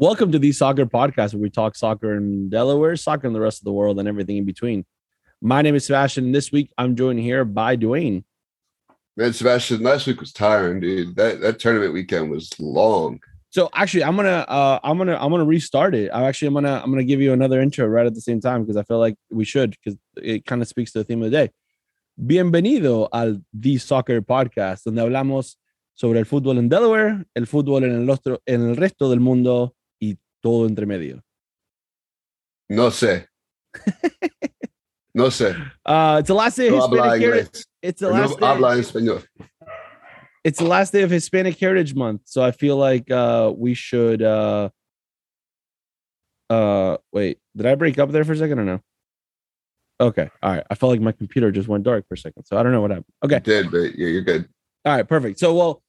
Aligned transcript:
Welcome 0.00 0.30
to 0.30 0.38
the 0.38 0.52
Soccer 0.52 0.86
Podcast, 0.86 1.34
where 1.34 1.42
we 1.42 1.50
talk 1.50 1.74
soccer 1.74 2.14
in 2.14 2.48
Delaware, 2.48 2.94
soccer 2.94 3.26
in 3.26 3.32
the 3.32 3.40
rest 3.40 3.58
of 3.58 3.64
the 3.64 3.72
world, 3.72 3.98
and 3.98 4.06
everything 4.06 4.36
in 4.36 4.44
between. 4.44 4.86
My 5.40 5.60
name 5.60 5.74
is 5.74 5.86
Sebastian. 5.86 6.30
This 6.30 6.52
week, 6.52 6.70
I'm 6.78 6.94
joined 6.94 7.18
here 7.18 7.44
by 7.44 7.76
Dwayne. 7.76 8.22
Man, 9.16 9.32
Sebastian, 9.32 9.82
last 9.82 10.06
week 10.06 10.20
was 10.20 10.32
tiring, 10.32 10.78
dude. 10.78 11.16
That 11.16 11.40
that 11.40 11.58
tournament 11.58 11.94
weekend 11.94 12.30
was 12.30 12.48
long. 12.60 13.18
So 13.50 13.70
actually, 13.74 14.04
I'm 14.04 14.14
gonna 14.14 14.46
uh, 14.46 14.78
I'm 14.84 14.98
gonna 14.98 15.16
I'm 15.16 15.32
gonna 15.32 15.44
restart 15.44 15.96
it. 15.96 16.10
I 16.10 16.28
actually 16.28 16.46
I'm 16.46 16.54
gonna 16.54 16.80
I'm 16.80 16.92
gonna 16.92 17.02
give 17.02 17.20
you 17.20 17.32
another 17.32 17.60
intro 17.60 17.84
right 17.88 18.06
at 18.06 18.14
the 18.14 18.20
same 18.20 18.40
time 18.40 18.62
because 18.62 18.76
I 18.76 18.84
feel 18.84 19.00
like 19.00 19.16
we 19.30 19.44
should 19.44 19.72
because 19.82 19.98
it 20.22 20.46
kind 20.46 20.62
of 20.62 20.68
speaks 20.68 20.92
to 20.92 21.00
the 21.00 21.04
theme 21.04 21.24
of 21.24 21.32
the 21.32 21.36
day. 21.36 21.50
Bienvenido 22.16 23.08
al 23.12 23.42
The 23.52 23.78
Soccer 23.78 24.20
Podcast, 24.22 24.84
donde 24.84 25.02
hablamos 25.02 25.56
sobre 25.94 26.20
el 26.20 26.24
fútbol 26.24 26.58
en 26.58 26.68
Delaware, 26.68 27.24
el 27.34 27.48
fútbol 27.48 27.82
en 27.82 28.02
el, 28.02 28.08
otro, 28.08 28.38
en 28.46 28.62
el 28.62 28.76
resto 28.76 29.10
del 29.10 29.18
mundo 29.18 29.74
todo 30.42 30.66
entre 30.66 30.86
medio. 30.86 31.20
No 32.68 32.88
sé. 32.90 33.26
no 35.14 35.26
sé. 35.30 35.54
Uh, 35.86 36.16
it's 36.20 36.28
the 36.28 36.34
last 36.34 36.56
day 36.56 36.68
of 36.68 36.74
No 36.74 36.88
Hispanic 36.88 37.20
Heritage. 37.22 37.64
It's 37.82 38.00
the 38.00 38.06
No 38.10 38.12
last 38.14 38.38
day. 38.38 38.46
habla 38.46 38.76
español. 38.76 39.24
it's 40.44 40.58
the 40.58 40.64
last 40.66 40.92
day 40.92 41.02
of 41.02 41.10
Hispanic 41.10 41.58
Heritage 41.58 41.94
Month, 41.94 42.22
so 42.26 42.42
I 42.42 42.50
feel 42.52 42.76
like 42.76 43.10
uh 43.10 43.52
we 43.56 43.74
should 43.74 44.22
uh 44.22 44.68
uh 46.50 46.96
wait, 47.12 47.38
did 47.56 47.66
I 47.66 47.74
break 47.74 47.98
up 47.98 48.10
there 48.10 48.24
for 48.24 48.32
a 48.32 48.36
second 48.36 48.58
or 48.58 48.64
no? 48.64 48.80
Okay, 50.00 50.30
all 50.42 50.52
right. 50.52 50.64
I 50.70 50.74
felt 50.76 50.90
like 50.92 51.00
my 51.00 51.12
computer 51.12 51.50
just 51.50 51.66
went 51.68 51.82
dark 51.84 52.06
for 52.06 52.14
a 52.14 52.18
second, 52.18 52.44
so 52.44 52.56
I 52.56 52.62
don't 52.62 52.70
know 52.72 52.80
what 52.80 52.90
happened. 52.90 53.06
Okay, 53.24 53.36
You 53.36 53.40
did, 53.40 53.70
but 53.70 53.98
yeah, 53.98 54.06
you're 54.08 54.22
good. 54.22 54.48
all 54.84 54.94
right, 54.96 55.06
perfect. 55.08 55.38
So 55.40 55.54
well, 55.54 55.82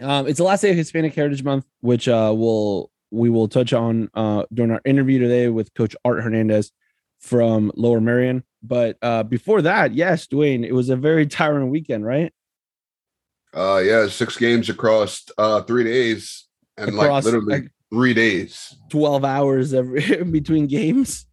um, 0.00 0.26
it's 0.28 0.38
the 0.38 0.44
last 0.44 0.60
day 0.60 0.70
of 0.70 0.76
Hispanic 0.76 1.14
Heritage 1.14 1.42
Month, 1.42 1.64
which 1.80 2.06
uh 2.08 2.32
will 2.36 2.90
we 3.16 3.30
will 3.30 3.48
touch 3.48 3.72
on 3.72 4.08
uh 4.14 4.44
during 4.52 4.70
our 4.70 4.80
interview 4.84 5.18
today 5.18 5.48
with 5.48 5.72
Coach 5.74 5.96
Art 6.04 6.22
Hernandez 6.22 6.70
from 7.18 7.72
Lower 7.74 8.00
Merion. 8.00 8.44
But 8.62 8.98
uh 9.02 9.22
before 9.22 9.62
that, 9.62 9.94
yes, 9.94 10.26
Dwayne, 10.26 10.64
it 10.64 10.72
was 10.72 10.88
a 10.90 10.96
very 10.96 11.26
tiring 11.38 11.70
weekend, 11.70 12.04
right? 12.04 12.32
Uh 13.54 13.80
yeah, 13.84 14.06
six 14.08 14.36
games 14.36 14.68
across 14.68 15.24
uh 15.38 15.62
three 15.62 15.84
days 15.84 16.46
and 16.76 16.90
Across, 16.90 17.08
like 17.08 17.24
literally 17.24 17.60
like- 17.62 17.70
three 17.90 18.14
days. 18.14 18.76
12 18.90 19.24
hours 19.24 19.72
every 19.72 20.02
in 20.20 20.30
between 20.32 20.66
games. 20.66 21.26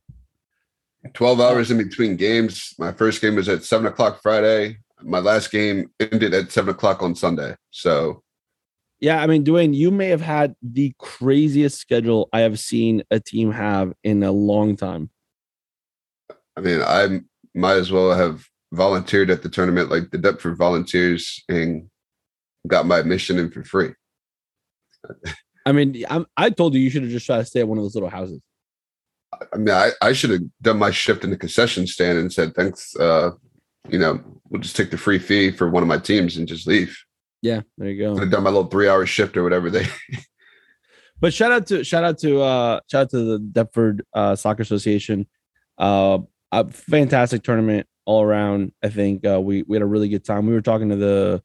12 1.14 1.42
hours 1.42 1.70
in 1.70 1.78
between 1.78 2.16
games. 2.16 2.73
My 2.80 2.94
first 2.94 3.22
game 3.22 3.36
was 3.36 3.50
at 3.50 3.64
seven 3.66 3.88
o'clock 3.88 4.22
Friday. 4.22 4.78
My 5.02 5.20
last 5.20 5.52
game 5.52 5.89
ended 6.00 6.34
at 6.34 6.52
seven 6.52 6.70
o'clock 6.70 7.04
on 7.04 7.14
Sunday. 7.14 7.56
So 7.72 8.23
Yeah, 9.04 9.22
I 9.22 9.28
mean, 9.28 9.44
Dwayne, 9.44 9.76
you 9.76 9.92
may 9.92 10.08
have 10.08 10.22
had 10.22 10.56
the 10.62 10.94
craziest 10.98 11.78
schedule 11.78 12.30
I 12.32 12.40
have 12.40 12.58
seen 12.58 13.04
a 13.12 13.20
team 13.20 13.52
have 13.52 13.92
in 14.02 14.23
a 14.23 14.32
long 14.32 14.78
time. 14.78 15.10
I 16.56 16.62
mean, 16.62 16.82
I 16.82 17.20
might 17.54 17.76
as 17.76 17.92
well 17.92 18.14
have 18.14 18.45
volunteered 18.72 19.30
at 19.30 19.44
the 19.44 19.50
tournament 19.50 19.92
like 19.92 20.12
the 20.12 20.18
Deptford 20.18 20.58
Volunteers 20.58 21.44
and 21.50 21.90
got 22.66 22.86
my 22.86 23.00
admission 23.00 23.40
in 23.40 23.52
for 23.52 23.66
free. 23.66 23.90
I 25.66 25.73
mean, 25.73 26.06
I'm, 26.10 26.26
I 26.38 26.50
told 26.50 26.73
you 26.73 26.80
you 26.80 26.89
should 26.89 27.04
have 27.04 27.11
just 27.11 27.26
tried 27.26 27.39
to 27.39 27.45
stay 27.45 27.60
at 27.60 27.67
one 27.67 27.77
of 27.77 27.83
those 27.83 27.95
little 27.95 28.10
houses. 28.10 28.39
I 29.33 29.58
mean, 29.58 29.76
I, 29.76 29.89
I 30.02 30.14
should 30.14 30.30
have 30.30 30.44
done 30.61 30.80
my 30.80 30.92
shift 30.92 31.26
in 31.26 31.30
the 31.30 31.36
concession 31.36 31.88
stand 31.88 32.20
and 32.20 32.32
said, 32.32 32.56
thanks. 32.56 32.95
Uh, 32.95 33.32
you 33.89 34.00
know, 34.00 34.22
we'll 34.48 34.61
just 34.61 34.77
take 34.77 34.92
the 34.92 34.98
free 34.98 35.20
fee 35.20 35.52
for 35.52 35.70
one 35.70 35.83
of 35.83 35.89
my 35.89 35.98
teams 35.98 36.38
and 36.38 36.48
just 36.48 36.67
leave. 36.67 36.98
Yeah, 37.43 37.61
there 37.77 37.89
you 37.89 38.02
go. 38.02 38.17
Have 38.17 38.31
done 38.31 38.43
my 38.43 38.49
little 38.49 38.70
three 38.70 38.87
hour 38.87 39.05
shift 39.05 39.36
or 39.36 39.43
whatever 39.43 39.70
they 39.70 39.86
But 41.20 41.33
shout 41.33 41.52
out 41.52 41.67
to 41.67 41.83
shout 41.83 42.04
out 42.04 42.17
to 42.20 42.42
uh 42.42 42.80
shout 42.89 43.04
out 43.04 43.09
to 43.11 43.23
the 43.23 43.39
Deptford 43.39 44.02
uh, 44.14 44.36
Soccer 44.36 44.61
Association. 44.61 45.27
Uh, 45.77 46.20
a 46.52 46.70
fantastic 46.70 47.43
tournament 47.43 47.86
all 48.05 48.23
around. 48.23 48.71
I 48.82 48.89
think 48.89 49.26
uh, 49.26 49.42
we 49.42 49.64
we 49.64 49.76
had 49.76 49.82
a 49.82 49.86
really 49.86 50.09
good 50.09 50.23
time. 50.23 50.48
We 50.48 50.53
were 50.53 50.61
talking 50.61 50.89
to 50.89 50.95
the 50.95 51.43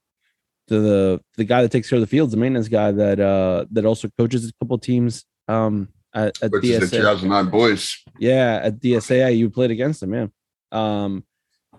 to 0.69 0.81
the 0.81 1.21
the 1.37 1.45
guy 1.45 1.63
that 1.63 1.73
takes 1.73 1.89
care 1.91 1.97
of 1.97 2.01
the 2.01 2.07
fields, 2.07 2.33
the 2.33 2.39
maintenance 2.39 2.69
guy 2.69 2.93
that 2.93 3.19
uh 3.19 3.67
that 3.73 3.85
also 3.85 4.09
coaches 4.17 4.49
a 4.49 4.53
couple 4.65 4.79
teams 4.79 5.25
um 5.49 5.89
at, 6.15 6.43
at 6.43 6.53
is 6.63 6.91
the 6.91 6.97
2009 6.97 7.51
boys. 7.51 7.97
Yeah, 8.19 8.61
at 8.63 8.81
DSAI, 8.81 9.37
you 9.37 9.51
played 9.51 9.71
against 9.71 10.03
him, 10.03 10.11
man. 10.11 10.33
Um, 10.73 11.25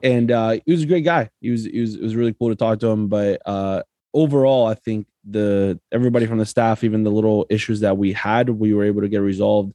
and 0.02 0.32
uh, 0.32 0.58
he 0.66 0.72
was 0.72 0.84
a 0.84 0.88
great 0.88 1.04
guy. 1.04 1.30
He 1.42 1.52
was, 1.52 1.66
he 1.66 1.82
was, 1.82 1.96
it 1.96 2.02
was 2.02 2.16
really 2.16 2.34
cool 2.34 2.50
to 2.50 2.56
talk 2.56 2.80
to 2.80 2.88
him. 2.88 3.08
But 3.08 3.42
uh, 3.46 3.84
overall, 4.14 4.68
I 4.68 4.74
think 4.74 5.08
the 5.24 5.80
everybody 5.92 6.26
from 6.26 6.38
the 6.38 6.46
staff, 6.46 6.84
even 6.84 7.04
the 7.04 7.12
little 7.12 7.46
issues 7.50 7.82
that 7.82 7.98
we 7.98 8.14
had, 8.14 8.50
we 8.50 8.74
were 8.74 8.84
able 8.84 9.02
to 9.02 9.10
get 9.10 9.22
resolved, 9.22 9.74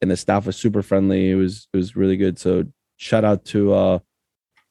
and 0.00 0.10
the 0.10 0.16
staff 0.16 0.46
was 0.46 0.56
super 0.56 0.82
friendly. 0.82 1.30
It 1.30 1.34
was, 1.34 1.68
it 1.72 1.76
was 1.76 1.96
really 1.96 2.16
good. 2.16 2.38
So 2.38 2.64
shout 2.96 3.24
out 3.24 3.44
to 3.46 3.72
uh, 3.72 3.98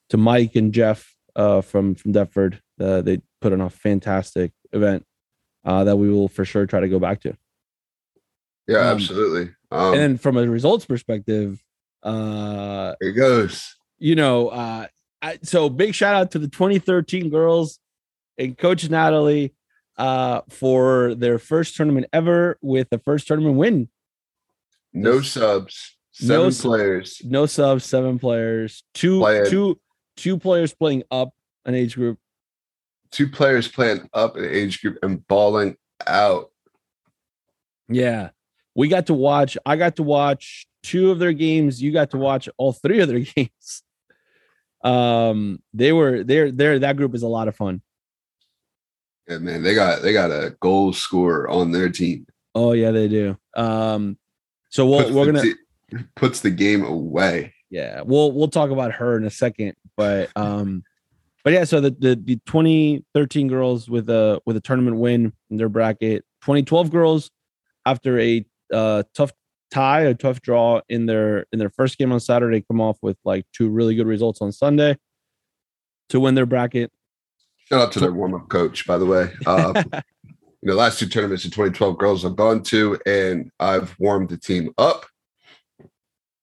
to 0.10 0.18
Mike 0.18 0.56
and 0.56 0.74
Jeff 0.74 1.14
uh, 1.36 1.62
from 1.62 1.96
from 1.96 2.14
Deptford. 2.14 2.60
Uh, 2.80 3.02
they 3.02 3.22
put 3.42 3.54
on 3.54 3.62
a 3.62 3.70
fantastic 3.70 4.52
event 4.72 5.06
uh, 5.66 5.84
that 5.84 5.98
we 5.98 6.10
will 6.10 6.28
for 6.28 6.46
sure 6.46 6.66
try 6.66 6.80
to 6.80 6.90
go 6.90 7.00
back 7.00 7.22
to. 7.22 7.36
Yeah, 8.68 8.80
Um, 8.80 8.96
absolutely. 8.96 9.54
Um, 9.72 9.94
and 9.94 10.22
from 10.22 10.38
a 10.38 10.48
results 10.48 10.86
perspective, 10.86 11.62
uh, 12.04 12.94
it 13.02 13.12
goes. 13.14 13.76
you 13.98 14.16
know, 14.16 14.50
uh, 14.50 14.88
I, 15.22 15.40
so 15.44 15.70
big 15.70 15.96
shout 15.96 16.16
out 16.16 16.32
to 16.32 16.40
the 16.40 16.48
2013 16.48 17.30
girls 17.30 17.80
and 18.38 18.58
Coach 18.58 18.90
Natalie 18.90 19.54
uh, 19.98 20.42
for 20.50 21.16
their 21.16 21.38
first 21.40 21.76
tournament 21.76 22.08
ever 22.14 22.58
with 22.62 22.90
the 22.90 23.00
first 23.00 23.28
tournament 23.28 23.56
win. 23.58 23.90
No 24.92 25.20
This- 25.20 25.32
subs, 25.32 25.98
no 26.22 26.28
seven 26.28 26.52
sub- 26.52 26.70
players. 26.70 27.22
No 27.26 27.46
subs, 27.46 27.86
seven 27.86 28.20
players, 28.20 28.84
two, 28.94 29.20
Playing. 29.20 29.46
two, 29.50 29.80
two 30.18 30.38
players 30.38 30.74
playing 30.74 31.04
up 31.12 31.30
an 31.66 31.76
age 31.76 31.96
group. 31.96 32.20
Two 33.12 33.28
players 33.30 33.68
playing 33.68 34.10
up 34.14 34.36
an 34.36 34.46
age 34.46 34.82
group 34.82 34.98
and 35.04 35.26
balling 35.28 35.78
out. 36.08 36.50
Yeah, 37.88 38.30
we 38.76 38.88
got 38.88 39.08
to 39.08 39.14
watch. 39.14 39.58
I 39.66 39.76
got 39.76 39.98
to 39.98 40.04
watch 40.04 40.68
two 40.82 41.12
of 41.12 41.20
their 41.20 41.34
games. 41.34 41.82
You 41.82 41.92
got 41.92 42.12
to 42.12 42.18
watch 42.18 42.50
all 42.58 42.74
three 42.74 43.00
of 43.02 43.08
their 43.10 43.20
games. 43.36 43.84
Um, 44.84 45.62
they 45.74 45.92
were 45.94 46.24
there. 46.24 46.52
There, 46.52 46.80
that 46.80 46.98
group 46.98 47.14
is 47.16 47.24
a 47.24 47.28
lot 47.28 47.48
of 47.48 47.56
fun. 47.56 47.82
Yeah, 49.28 49.38
man, 49.38 49.64
they 49.64 49.74
got 49.76 50.02
they 50.02 50.14
got 50.14 50.32
a 50.32 50.56
goal 50.60 50.94
scorer 50.94 51.50
on 51.50 51.72
their 51.72 51.90
team. 51.90 52.26
Oh 52.56 52.74
yeah, 52.74 52.92
they 52.92 53.08
do. 53.08 53.38
Um, 53.56 54.18
so 54.70 54.86
we'll, 54.88 55.04
Puts 55.04 55.12
we're 55.14 55.26
gonna. 55.28 55.42
te- 55.42 55.54
puts 56.16 56.40
the 56.42 56.50
game 56.50 56.84
away. 56.84 57.54
yeah 57.70 58.02
we'll 58.02 58.32
we'll 58.32 58.48
talk 58.48 58.72
about 58.72 58.92
her 58.92 59.16
in 59.16 59.24
a 59.26 59.30
second 59.30 59.76
but 59.96 60.28
um 60.36 60.82
but 61.44 61.54
yeah 61.54 61.64
so 61.64 61.80
the 61.80 61.92
the, 61.92 62.16
the 62.16 62.36
2013 62.48 63.48
girls 63.48 63.88
with 63.88 64.10
a 64.10 64.42
with 64.48 64.58
a 64.58 64.60
tournament 64.60 64.98
win 64.98 65.32
in 65.52 65.58
their 65.58 65.70
bracket 65.70 66.24
2012 66.42 66.90
girls 66.90 67.30
after 67.86 68.20
a 68.20 68.44
uh 68.74 69.04
tough 69.14 69.32
tie 69.70 70.02
a 70.02 70.16
tough 70.16 70.42
draw 70.42 70.82
in 70.90 71.06
their 71.06 71.46
in 71.54 71.60
their 71.60 71.70
first 71.70 72.00
game 72.00 72.12
on 72.12 72.20
saturday 72.20 72.62
come 72.62 72.82
off 72.82 72.98
with 73.04 73.18
like 73.24 73.46
two 73.54 73.70
really 73.70 73.94
good 73.94 74.08
results 74.08 74.42
on 74.42 74.52
sunday 74.52 74.98
to 76.10 76.20
win 76.20 76.34
their 76.34 76.48
bracket 76.48 76.92
Shout 77.70 77.82
out 77.82 77.92
to 77.94 78.00
their 78.00 78.14
warm 78.14 78.34
up 78.34 78.50
coach, 78.50 78.86
by 78.86 78.98
the 78.98 79.06
way. 79.06 79.32
Uh, 79.46 79.84
you 80.24 80.70
know, 80.70 80.76
last 80.76 81.00
two 81.00 81.08
tournaments 81.08 81.46
in 81.46 81.52
2012 81.52 81.98
girls 81.98 82.26
I've 82.26 82.36
gone 82.36 82.64
to, 82.64 83.00
and 83.06 83.52
I've 83.60 83.98
warmed 84.00 84.30
the 84.30 84.38
team 84.38 84.74
up. 84.78 85.06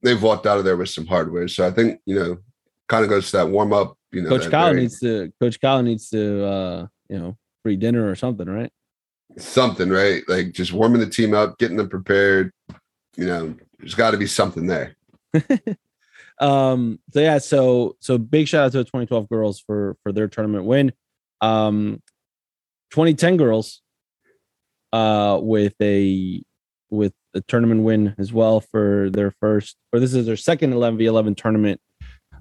They've 0.03 0.23
walked 0.23 0.47
out 0.47 0.59
of 0.59 0.65
there 0.65 0.77
with 0.77 0.89
some 0.89 1.07
hardware, 1.07 1.49
so 1.49 1.67
I 1.67 1.71
think 1.71 2.01
you 2.07 2.15
know, 2.15 2.39
kind 2.89 3.05
of 3.05 3.11
goes 3.11 3.31
to 3.31 3.39
that 3.39 3.49
warm 3.49 3.73
up. 3.73 3.97
You 4.13 4.23
know, 4.23 4.31
coach 4.31 4.51
kyle 4.51 4.71
very- 4.71 4.81
needs 4.83 4.99
to 5.01 5.33
coach 5.41 5.61
kyle 5.61 5.83
needs 5.83 6.09
to 6.11 6.45
uh 6.45 6.87
you 7.09 7.19
know 7.19 7.37
free 7.63 7.77
dinner 7.77 8.11
or 8.11 8.15
something 8.15 8.49
right 8.49 8.73
something, 9.39 9.89
right? 9.91 10.23
Like 10.29 10.53
just 10.53 10.73
warming 10.73 11.01
the 11.01 11.09
team 11.09 11.35
up, 11.35 11.59
getting 11.59 11.77
them 11.77 11.89
prepared. 11.89 12.53
You 13.17 13.27
know, 13.27 13.55
there's 13.79 13.95
got 13.95 14.13
to 14.13 14.17
be 14.17 14.27
something 14.27 14.67
there. 14.67 14.97
um 16.41 16.99
so 17.13 17.21
yeah 17.21 17.37
so 17.37 17.95
so 18.01 18.17
big 18.17 18.49
shout 18.49 18.65
out 18.65 18.73
to 18.73 18.79
the 18.79 18.85
2012 18.85 19.29
girls 19.29 19.61
for 19.61 19.97
for 20.03 20.11
their 20.11 20.27
tournament 20.27 20.65
win 20.65 20.91
um 21.41 22.03
2010 22.91 23.37
girls 23.37 23.83
uh 24.93 25.39
with 25.41 25.75
a 25.81 26.43
with 26.91 27.13
a 27.35 27.41
tournament 27.43 27.83
win 27.83 28.15
as 28.19 28.33
well 28.33 28.61
for 28.61 29.09
their 29.11 29.31
first 29.31 29.77
or 29.93 30.01
this 30.01 30.15
is 30.15 30.27
their 30.27 30.37
second 30.37 30.73
11v11 30.73 31.37
tournament 31.37 31.81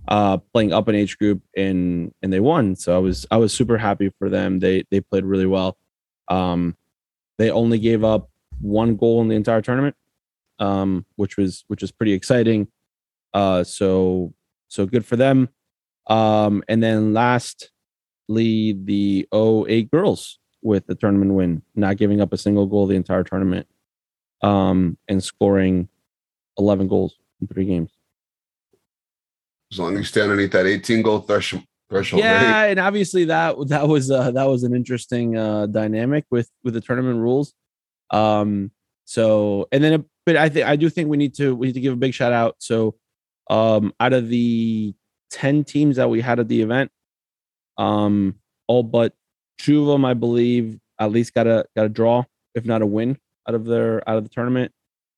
uh 0.08 0.38
playing 0.54 0.74
up 0.74 0.88
an 0.88 0.96
age 0.96 1.18
group 1.18 1.42
and 1.56 2.12
and 2.22 2.34
they 2.34 2.40
won. 2.40 2.76
So 2.76 2.96
i 2.96 3.00
was 3.00 3.26
i 3.30 3.38
was 3.38 3.54
super 3.54 3.78
happy 3.78 4.12
for 4.18 4.30
them. 4.30 4.60
They 4.60 4.84
they 4.90 5.02
played 5.02 5.26
really 5.26 5.46
well. 5.46 5.78
Um 6.28 6.76
they 7.38 7.52
only 7.52 7.80
gave 7.80 8.04
up 8.04 8.30
one 8.60 8.96
goal 8.96 9.22
in 9.22 9.28
the 9.28 9.36
entire 9.36 9.62
tournament 9.62 9.96
um 10.58 11.06
which 11.16 11.38
was 11.38 11.64
which 11.68 11.82
was 11.82 11.92
pretty 11.92 12.14
exciting. 12.14 12.68
Uh, 13.34 13.64
so 13.64 14.34
so 14.68 14.86
good 14.86 15.06
for 15.06 15.16
them. 15.16 15.50
Um, 16.08 16.64
and 16.68 16.82
then 16.82 17.14
lastly, 18.30 18.74
the 18.74 19.28
08 19.34 19.92
girls 19.92 20.40
with 20.62 20.86
the 20.88 20.96
tournament 20.96 21.34
win, 21.34 21.62
not 21.76 21.98
giving 21.98 22.22
up 22.22 22.34
a 22.34 22.38
single 22.38 22.66
goal 22.66 22.88
the 22.88 22.96
entire 22.96 23.24
tournament. 23.24 23.68
um, 24.42 24.98
and 25.10 25.22
scoring 25.22 25.90
11 26.58 26.88
goals 26.88 27.18
in 27.42 27.48
three 27.48 27.66
games. 27.66 27.92
As 29.70 29.80
long 29.80 29.94
as 29.96 30.00
you 30.00 30.04
stay 30.06 30.22
underneath 30.22 30.54
that 30.54 30.66
18 30.66 31.02
goal 31.02 31.20
threshold. 31.20 31.64
Threshold, 31.90 32.22
yeah, 32.22 32.62
right? 32.62 32.68
and 32.68 32.80
obviously 32.80 33.26
that 33.26 33.56
that 33.68 33.88
was 33.88 34.12
uh, 34.12 34.32
that 34.32 34.46
was 34.46 34.64
an 34.64 34.74
interesting 34.76 35.36
uh, 35.36 35.66
dynamic 35.66 36.24
with 36.30 36.50
with 36.64 36.76
the 36.76 36.80
tournament 36.82 37.20
rules. 37.20 37.54
Um, 38.12 38.72
so 39.06 39.68
and 39.74 39.84
then, 39.84 40.06
but 40.26 40.38
I 40.38 40.48
think 40.50 40.68
I 40.68 40.76
do 40.78 40.88
think 40.90 41.10
we 41.10 41.18
need 41.18 41.34
to 41.36 41.54
we 41.56 41.68
need 41.68 41.74
to 41.74 41.82
give 41.82 41.94
a 41.94 41.98
big 41.98 42.14
shout 42.14 42.32
out. 42.32 42.56
So, 42.60 42.96
um, 43.50 43.92
out 44.00 44.14
of 44.14 44.30
the 44.30 44.94
ten 45.32 45.64
teams 45.66 45.98
that 45.98 46.10
we 46.10 46.22
had 46.22 46.40
at 46.40 46.48
the 46.48 46.62
event, 46.62 46.92
um, 47.80 48.36
all 48.68 48.84
but 48.84 49.14
two 49.58 49.82
of 49.82 49.88
them, 49.88 50.06
I 50.06 50.14
believe, 50.14 50.78
at 51.00 51.12
least 51.12 51.34
got 51.34 51.48
a 51.48 51.66
got 51.76 51.86
a 51.86 51.90
draw, 51.90 52.24
if 52.54 52.66
not 52.66 52.84
a 52.84 52.86
win, 52.86 53.18
out 53.48 53.56
of 53.56 53.66
their 53.66 54.08
out 54.08 54.18
of 54.18 54.24
the 54.24 54.30
tournament. 54.30 54.72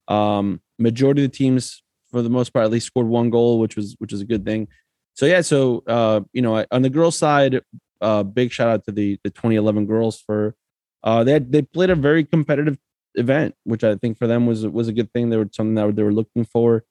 Um, 0.08 0.62
majority 0.80 1.26
of 1.26 1.32
the 1.32 1.38
teams, 1.38 1.84
for 2.12 2.22
the 2.22 2.30
most 2.30 2.54
part, 2.54 2.64
at 2.64 2.72
least 2.72 2.88
scored 2.88 3.08
one 3.08 3.30
goal, 3.30 3.60
which 3.60 3.76
was 3.76 3.96
which 4.00 4.14
is 4.14 4.22
a 4.22 4.26
good 4.26 4.46
thing. 4.46 4.68
So 5.16 5.26
yeah, 5.26 5.42
so 5.42 5.84
uh, 5.88 6.22
you 6.32 6.42
know, 6.42 6.66
on 6.72 6.84
the 6.84 6.90
girls' 6.90 7.18
side, 7.18 7.62
uh, 8.00 8.24
big 8.24 8.52
shout 8.52 8.70
out 8.70 8.86
to 8.86 8.92
the 8.92 9.20
the 9.24 9.32
2011 9.32 9.88
girls 9.88 10.22
for 10.22 10.56
uh, 11.04 11.24
they 11.24 11.34
had, 11.34 11.52
they 11.52 11.62
played 11.64 11.90
a 11.90 11.96
very 11.96 12.24
competitive 12.24 12.78
event, 13.16 13.56
which 13.64 13.84
I 13.84 13.96
think 13.96 14.18
for 14.18 14.28
them 14.28 14.46
was 14.46 14.68
was 14.68 14.88
a 14.88 14.94
good 14.94 15.12
thing. 15.14 15.30
They 15.30 15.38
were 15.38 15.50
something 15.52 15.76
that 15.76 15.96
they 15.96 16.04
were 16.04 16.14
looking 16.14 16.46
for. 16.46 16.84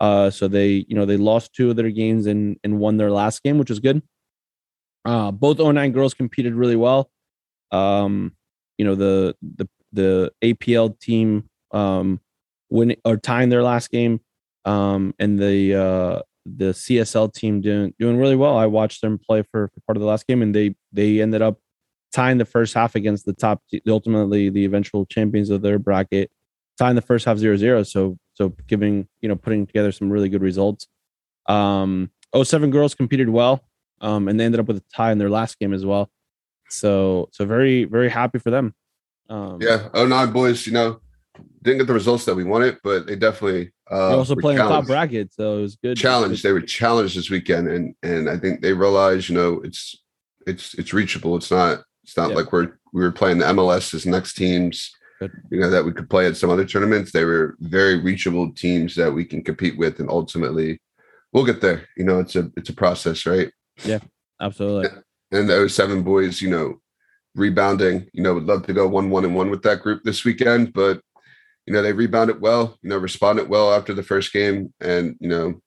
Uh, 0.00 0.30
so 0.30 0.48
they 0.48 0.86
you 0.88 0.96
know 0.96 1.04
they 1.04 1.16
lost 1.16 1.52
two 1.52 1.70
of 1.70 1.76
their 1.76 1.90
games 1.90 2.26
and 2.26 2.56
and 2.64 2.78
won 2.78 2.96
their 2.96 3.10
last 3.10 3.42
game, 3.42 3.58
which 3.58 3.70
was 3.70 3.80
good. 3.80 4.02
Uh, 5.08 5.30
both 5.30 5.58
09 5.58 5.92
girls 5.92 6.12
competed 6.12 6.54
really 6.54 6.76
well. 6.76 7.10
Um, 7.70 8.32
you 8.76 8.84
know 8.84 8.94
the 8.94 9.34
the 9.42 9.68
the 9.92 10.32
APL 10.42 10.98
team 11.00 11.48
um 11.72 12.20
winning 12.70 12.98
or 13.04 13.16
tying 13.16 13.48
their 13.48 13.62
last 13.62 13.90
game 13.90 14.20
um 14.64 15.14
and 15.18 15.38
the 15.38 15.74
uh 15.74 16.22
the 16.46 16.72
CSL 16.72 17.32
team 17.34 17.60
doing 17.60 17.94
doing 17.98 18.16
really 18.16 18.36
well. 18.36 18.56
I 18.56 18.66
watched 18.66 19.02
them 19.02 19.18
play 19.18 19.42
for, 19.42 19.68
for 19.68 19.80
part 19.86 19.96
of 19.96 20.00
the 20.00 20.06
last 20.06 20.26
game 20.26 20.40
and 20.40 20.54
they 20.54 20.74
they 20.92 21.20
ended 21.20 21.42
up 21.42 21.58
tying 22.12 22.38
the 22.38 22.44
first 22.44 22.72
half 22.72 22.94
against 22.94 23.26
the 23.26 23.34
top 23.34 23.62
ultimately 23.88 24.48
the 24.48 24.64
eventual 24.64 25.04
champions 25.06 25.50
of 25.50 25.60
their 25.60 25.78
bracket 25.78 26.30
tying 26.78 26.96
the 26.96 27.02
first 27.02 27.26
half 27.26 27.36
0-0 27.36 27.86
so 27.86 28.16
so 28.32 28.48
giving 28.66 29.06
you 29.20 29.28
know 29.28 29.36
putting 29.36 29.66
together 29.66 29.92
some 29.92 30.10
really 30.10 30.30
good 30.30 30.40
results 30.40 30.86
um 31.50 32.10
07 32.34 32.70
girls 32.70 32.94
competed 32.94 33.28
well 33.28 33.67
um 34.00 34.28
and 34.28 34.38
they 34.38 34.44
ended 34.44 34.60
up 34.60 34.66
with 34.66 34.78
a 34.78 34.82
tie 34.94 35.12
in 35.12 35.18
their 35.18 35.30
last 35.30 35.58
game 35.58 35.72
as 35.72 35.84
well. 35.84 36.10
So 36.68 37.28
so 37.32 37.44
very 37.44 37.84
very 37.84 38.08
happy 38.08 38.38
for 38.38 38.50
them. 38.50 38.74
Um 39.28 39.58
yeah 39.60 39.88
09 39.94 40.32
boys 40.32 40.66
you 40.66 40.72
know 40.72 41.00
didn't 41.62 41.78
get 41.78 41.86
the 41.86 41.94
results 41.94 42.24
that 42.24 42.34
we 42.34 42.44
wanted 42.44 42.78
but 42.82 43.06
they 43.06 43.14
definitely 43.14 43.70
uh 43.90 44.16
also 44.16 44.34
playing 44.34 44.58
top 44.58 44.86
bracket 44.86 45.32
so 45.32 45.58
it 45.58 45.62
was 45.62 45.76
good 45.76 45.96
challenged. 45.96 46.42
they 46.42 46.50
were 46.50 46.60
challenged 46.60 47.16
this 47.16 47.30
weekend 47.30 47.68
and 47.68 47.94
and 48.02 48.28
i 48.28 48.36
think 48.36 48.60
they 48.60 48.72
realized 48.72 49.28
you 49.28 49.36
know 49.36 49.60
it's 49.62 49.94
it's 50.48 50.74
it's 50.74 50.92
reachable. 50.92 51.36
It's 51.36 51.50
not 51.50 51.82
it's 52.02 52.16
not 52.16 52.30
yeah. 52.30 52.36
like 52.36 52.52
we're 52.52 52.78
we 52.92 53.02
were 53.02 53.12
playing 53.12 53.38
the 53.38 53.44
mls 53.44 53.92
as 53.94 54.06
next 54.06 54.34
teams 54.34 54.90
Good. 55.20 55.30
you 55.50 55.60
know 55.60 55.70
that 55.70 55.84
we 55.84 55.92
could 55.92 56.10
play 56.10 56.26
at 56.26 56.36
some 56.36 56.50
other 56.50 56.64
tournaments. 56.64 57.12
They 57.12 57.24
were 57.24 57.56
very 57.60 58.00
reachable 58.00 58.52
teams 58.52 58.94
that 58.96 59.12
we 59.12 59.24
can 59.24 59.44
compete 59.44 59.78
with 59.78 60.00
and 60.00 60.08
ultimately 60.08 60.80
we'll 61.32 61.44
get 61.44 61.60
there. 61.60 61.86
You 61.96 62.04
know 62.04 62.18
it's 62.20 62.34
a 62.34 62.50
it's 62.56 62.70
a 62.70 62.74
process 62.74 63.26
right 63.26 63.50
yeah 63.84 63.98
absolutely 64.40 64.88
and 65.32 65.48
those 65.48 65.74
seven 65.74 66.02
boys 66.02 66.40
you 66.40 66.50
know 66.50 66.80
rebounding 67.34 68.06
you 68.12 68.22
know 68.22 68.34
would 68.34 68.46
love 68.46 68.66
to 68.66 68.72
go 68.72 68.88
one 68.88 69.10
one 69.10 69.24
and 69.24 69.34
one 69.34 69.50
with 69.50 69.62
that 69.62 69.80
group 69.80 70.02
this 70.02 70.24
weekend 70.24 70.72
but 70.72 71.00
you 71.68 71.74
know, 71.74 71.82
they 71.82 71.92
rebounded 71.92 72.40
well, 72.40 72.78
you 72.80 72.88
know, 72.88 72.96
responded 72.96 73.46
well 73.46 73.74
after 73.74 73.92
the 73.92 74.02
first 74.02 74.32
game 74.32 74.72
and, 74.80 75.16
you 75.20 75.28
know, 75.28 75.60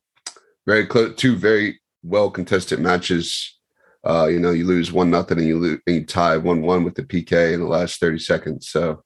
very 0.66 0.88
close, 0.88 1.16
two 1.16 1.36
very 1.36 1.80
well 2.02 2.32
contested 2.32 2.80
matches. 2.80 3.60
Uh, 4.04 4.26
you 4.26 4.40
know, 4.40 4.50
you 4.50 4.66
lose 4.66 4.92
one 4.92 5.12
nothing 5.12 5.38
and 5.38 5.48
you 5.48 5.60
lose 5.60 5.80
and 5.86 5.96
you 5.98 6.04
tie 6.04 6.38
one 6.38 6.64
one 6.64 6.84
with 6.84 6.96
the 6.96 7.04
PK 7.04 7.54
in 7.54 7.60
the 7.60 7.68
last 7.68 8.00
30 8.00 8.18
seconds. 8.18 8.68
So 8.68 9.04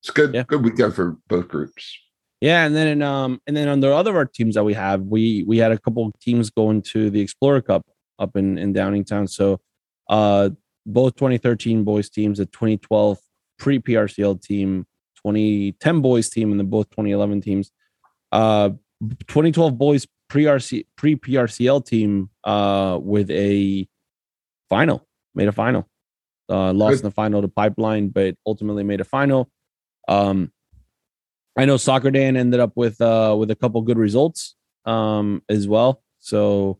it's 0.00 0.10
good, 0.10 0.34
yeah. 0.34 0.42
good 0.42 0.64
weekend 0.64 0.96
for 0.96 1.16
both 1.28 1.46
groups. 1.46 1.96
Yeah, 2.42 2.66
and 2.66 2.74
then 2.74 3.02
um 3.02 3.40
and 3.46 3.56
then 3.56 3.68
on 3.68 3.80
the 3.80 3.94
other 3.94 4.16
our 4.16 4.24
teams 4.24 4.56
that 4.56 4.64
we 4.64 4.74
have, 4.74 5.02
we 5.02 5.44
we 5.46 5.58
had 5.58 5.72
a 5.72 5.78
couple 5.78 6.06
of 6.06 6.18
teams 6.18 6.50
going 6.50 6.82
to 6.82 7.08
the 7.08 7.20
Explorer 7.20 7.62
Cup 7.62 7.86
up 8.18 8.36
in 8.36 8.58
in 8.58 8.74
Downingtown. 8.74 9.30
So 9.30 9.60
uh 10.08 10.50
both 10.84 11.14
2013 11.14 11.84
boys 11.84 12.10
teams, 12.10 12.40
a 12.40 12.46
2012 12.46 13.18
pre 13.58 13.78
PRCL 13.78 14.42
team 14.42 14.86
2010 15.24 16.00
boys 16.00 16.28
team 16.28 16.50
and 16.50 16.60
then 16.60 16.66
both 16.66 16.90
2011 16.90 17.40
teams. 17.40 17.70
Uh, 18.30 18.70
2012 19.26 19.78
boys 19.78 20.06
pre 20.28 20.44
RC 20.44 20.86
pre 20.96 21.16
PRCL 21.16 21.84
team 21.84 22.30
uh, 22.44 22.98
with 23.00 23.30
a 23.30 23.86
final, 24.68 25.06
made 25.34 25.48
a 25.48 25.52
final. 25.52 25.88
Uh, 26.48 26.72
lost 26.72 26.94
Good. 26.94 27.00
in 27.00 27.04
the 27.04 27.10
final 27.10 27.40
to 27.40 27.48
Pipeline, 27.48 28.08
but 28.08 28.36
ultimately 28.46 28.82
made 28.82 29.00
a 29.00 29.04
final. 29.04 29.50
Um, 30.08 30.52
I 31.56 31.64
know 31.64 31.76
Soccer 31.76 32.10
Dan 32.10 32.36
ended 32.36 32.60
up 32.60 32.72
with 32.76 33.00
uh, 33.00 33.36
with 33.38 33.50
a 33.50 33.56
couple 33.56 33.80
good 33.82 33.98
results 33.98 34.54
um, 34.84 35.42
as 35.48 35.68
well. 35.68 36.02
So 36.20 36.78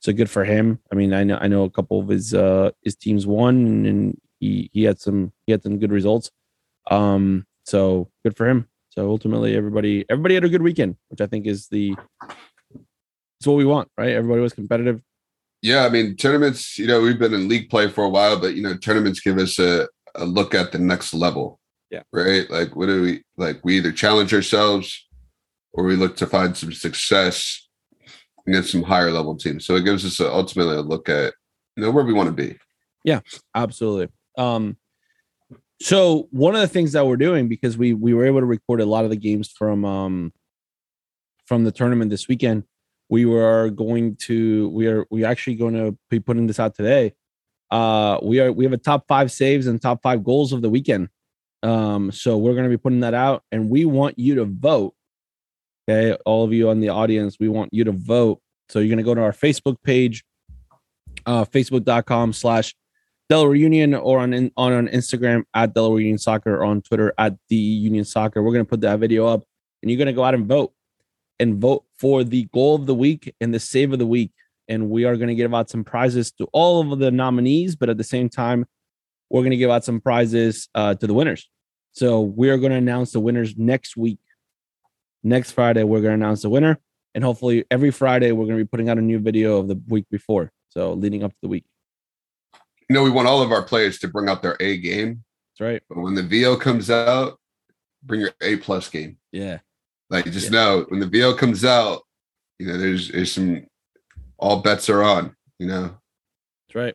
so 0.00 0.12
good 0.12 0.28
for 0.28 0.44
him. 0.44 0.80
I 0.92 0.94
mean, 0.94 1.14
I 1.14 1.24
know 1.24 1.38
I 1.40 1.48
know 1.48 1.64
a 1.64 1.70
couple 1.70 2.00
of 2.00 2.08
his 2.08 2.34
uh, 2.34 2.72
his 2.82 2.96
teams 2.96 3.26
won, 3.26 3.86
and 3.86 4.20
he 4.40 4.70
he 4.72 4.84
had 4.84 5.00
some 5.00 5.32
he 5.46 5.52
had 5.52 5.62
some 5.62 5.78
good 5.78 5.92
results. 5.92 6.30
Um, 6.90 7.46
so 7.64 8.10
good 8.22 8.36
for 8.36 8.46
him. 8.46 8.68
So 8.90 9.08
ultimately, 9.08 9.56
everybody 9.56 10.04
everybody 10.10 10.34
had 10.34 10.44
a 10.44 10.50
good 10.50 10.62
weekend, 10.62 10.96
which 11.08 11.20
I 11.20 11.26
think 11.26 11.46
is 11.46 11.68
the 11.68 11.96
it's 13.40 13.46
what 13.46 13.56
we 13.56 13.64
want, 13.64 13.88
right? 13.96 14.10
Everybody 14.10 14.42
was 14.42 14.52
competitive. 14.52 15.00
Yeah, 15.62 15.86
I 15.86 15.88
mean 15.88 16.16
tournaments. 16.16 16.78
You 16.78 16.86
know, 16.86 17.00
we've 17.00 17.18
been 17.18 17.32
in 17.32 17.48
league 17.48 17.70
play 17.70 17.88
for 17.88 18.04
a 18.04 18.10
while, 18.10 18.38
but 18.38 18.54
you 18.54 18.62
know, 18.62 18.76
tournaments 18.76 19.20
give 19.20 19.38
us 19.38 19.58
a, 19.58 19.88
a 20.14 20.26
look 20.26 20.54
at 20.54 20.72
the 20.72 20.78
next 20.78 21.14
level. 21.14 21.58
Yeah. 21.94 22.02
Right. 22.12 22.50
Like, 22.50 22.74
what 22.74 22.86
do 22.86 23.02
we 23.02 23.22
like? 23.36 23.64
We 23.64 23.76
either 23.76 23.92
challenge 23.92 24.34
ourselves, 24.34 25.06
or 25.72 25.84
we 25.84 25.94
look 25.94 26.16
to 26.16 26.26
find 26.26 26.56
some 26.56 26.72
success 26.72 27.68
against 28.48 28.72
some 28.72 28.82
higher 28.82 29.12
level 29.12 29.36
teams. 29.36 29.64
So 29.64 29.76
it 29.76 29.84
gives 29.84 30.04
us 30.04 30.18
a, 30.18 30.28
ultimately 30.28 30.74
a 30.74 30.80
look 30.80 31.08
at 31.08 31.34
you 31.76 31.84
know 31.84 31.92
where 31.92 32.04
we 32.04 32.12
want 32.12 32.26
to 32.28 32.32
be. 32.32 32.58
Yeah, 33.04 33.20
absolutely. 33.54 34.08
Um, 34.36 34.76
so 35.80 36.26
one 36.32 36.56
of 36.56 36.60
the 36.62 36.66
things 36.66 36.92
that 36.92 37.06
we're 37.06 37.16
doing 37.16 37.46
because 37.46 37.78
we 37.78 37.94
we 37.94 38.12
were 38.12 38.26
able 38.26 38.40
to 38.40 38.46
record 38.46 38.80
a 38.80 38.86
lot 38.86 39.04
of 39.04 39.10
the 39.10 39.16
games 39.16 39.48
from 39.48 39.84
um 39.84 40.32
from 41.46 41.62
the 41.62 41.70
tournament 41.70 42.10
this 42.10 42.26
weekend, 42.26 42.64
we 43.08 43.24
were 43.24 43.70
going 43.70 44.16
to 44.16 44.68
we 44.70 44.88
are 44.88 45.06
we 45.12 45.24
actually 45.24 45.54
going 45.54 45.74
to 45.74 45.96
be 46.10 46.18
putting 46.18 46.48
this 46.48 46.58
out 46.58 46.74
today. 46.74 47.14
Uh 47.70 48.18
we 48.20 48.40
are 48.40 48.50
we 48.50 48.64
have 48.64 48.72
a 48.72 48.78
top 48.78 49.06
5 49.06 49.30
saves 49.30 49.68
and 49.68 49.80
top 49.80 50.02
5 50.02 50.24
goals 50.24 50.52
of 50.52 50.60
the 50.60 50.70
weekend. 50.70 51.08
Um 51.64 52.12
so 52.12 52.36
we're 52.36 52.52
going 52.52 52.64
to 52.64 52.70
be 52.70 52.76
putting 52.76 53.00
that 53.00 53.14
out 53.14 53.42
and 53.50 53.70
we 53.70 53.84
want 53.84 54.18
you 54.18 54.36
to 54.36 54.44
vote. 54.44 54.94
Okay, 55.88 56.16
all 56.24 56.44
of 56.44 56.52
you 56.52 56.70
on 56.70 56.80
the 56.80 56.90
audience, 56.90 57.36
we 57.40 57.48
want 57.48 57.72
you 57.72 57.84
to 57.84 57.92
vote. 57.92 58.40
So 58.68 58.78
you're 58.78 58.88
going 58.88 58.98
to 58.98 59.04
go 59.04 59.14
to 59.14 59.22
our 59.22 59.32
Facebook 59.32 59.76
page 59.82 60.24
uh 61.26 61.44
facebook.com 61.44 62.32
slash 62.32 62.74
Delaware 63.28 63.54
Union 63.54 63.94
or 63.94 64.18
on 64.18 64.34
on, 64.34 64.50
on 64.56 64.88
Instagram 64.88 65.44
at 65.54 65.74
Delaware 65.74 66.00
Union 66.00 66.18
Soccer 66.18 66.56
or 66.56 66.64
on 66.64 66.82
Twitter 66.82 67.14
at 67.18 67.36
the 67.48 67.56
Union 67.56 68.04
Soccer. 68.04 68.42
We're 68.42 68.52
gonna 68.52 68.64
put 68.64 68.82
that 68.82 68.98
video 68.98 69.26
up 69.26 69.44
and 69.82 69.90
you're 69.90 69.98
gonna 69.98 70.12
go 70.12 70.24
out 70.24 70.34
and 70.34 70.46
vote 70.46 70.72
and 71.40 71.60
vote 71.60 71.84
for 71.98 72.22
the 72.22 72.44
goal 72.52 72.74
of 72.74 72.86
the 72.86 72.94
week 72.94 73.34
and 73.40 73.52
the 73.52 73.60
save 73.60 73.92
of 73.92 73.98
the 73.98 74.06
week. 74.06 74.32
And 74.68 74.90
we 74.90 75.04
are 75.04 75.16
gonna 75.16 75.34
give 75.34 75.54
out 75.54 75.70
some 75.70 75.84
prizes 75.84 76.32
to 76.32 76.44
all 76.52 76.92
of 76.92 76.98
the 76.98 77.10
nominees, 77.10 77.76
but 77.76 77.88
at 77.88 77.96
the 77.96 78.04
same 78.04 78.28
time, 78.28 78.66
we're 79.30 79.42
gonna 79.42 79.56
give 79.56 79.70
out 79.70 79.84
some 79.84 80.00
prizes 80.00 80.68
uh, 80.74 80.94
to 80.94 81.06
the 81.06 81.14
winners. 81.14 81.48
So 81.94 82.20
we 82.20 82.50
are 82.50 82.58
gonna 82.58 82.76
announce 82.76 83.12
the 83.12 83.20
winners 83.20 83.56
next 83.56 83.96
week. 83.96 84.20
Next 85.22 85.52
Friday, 85.52 85.82
we're 85.82 86.02
gonna 86.02 86.14
announce 86.14 86.42
the 86.42 86.50
winner. 86.50 86.78
And 87.14 87.24
hopefully 87.24 87.64
every 87.70 87.90
Friday 87.90 88.32
we're 88.32 88.46
gonna 88.46 88.58
be 88.58 88.66
putting 88.66 88.88
out 88.88 88.98
a 88.98 89.02
new 89.02 89.18
video 89.18 89.58
of 89.58 89.68
the 89.68 89.80
week 89.88 90.04
before. 90.10 90.52
So 90.68 90.92
leading 90.92 91.24
up 91.24 91.30
to 91.30 91.38
the 91.40 91.48
week 91.48 91.64
you 92.88 92.94
know, 92.94 93.02
we 93.02 93.10
want 93.10 93.28
all 93.28 93.42
of 93.42 93.52
our 93.52 93.62
players 93.62 93.98
to 94.00 94.08
bring 94.08 94.28
out 94.28 94.42
their 94.42 94.56
A 94.60 94.76
game. 94.76 95.24
That's 95.52 95.60
right. 95.60 95.82
But 95.88 95.98
when 95.98 96.14
the 96.14 96.22
VO 96.22 96.56
comes 96.56 96.90
out, 96.90 97.38
bring 98.02 98.20
your 98.20 98.32
A 98.40 98.56
plus 98.56 98.88
game. 98.88 99.18
Yeah. 99.32 99.58
Like 100.10 100.26
just 100.26 100.46
yeah. 100.46 100.58
know 100.58 100.86
when 100.88 101.00
the 101.00 101.06
VO 101.06 101.34
comes 101.34 101.64
out, 101.64 102.02
you 102.58 102.66
know, 102.66 102.76
there's 102.76 103.10
there's 103.10 103.32
some 103.32 103.66
all 104.38 104.60
bets 104.60 104.90
are 104.90 105.02
on, 105.02 105.34
you 105.58 105.66
know. 105.66 105.96
That's 106.68 106.74
right. 106.74 106.94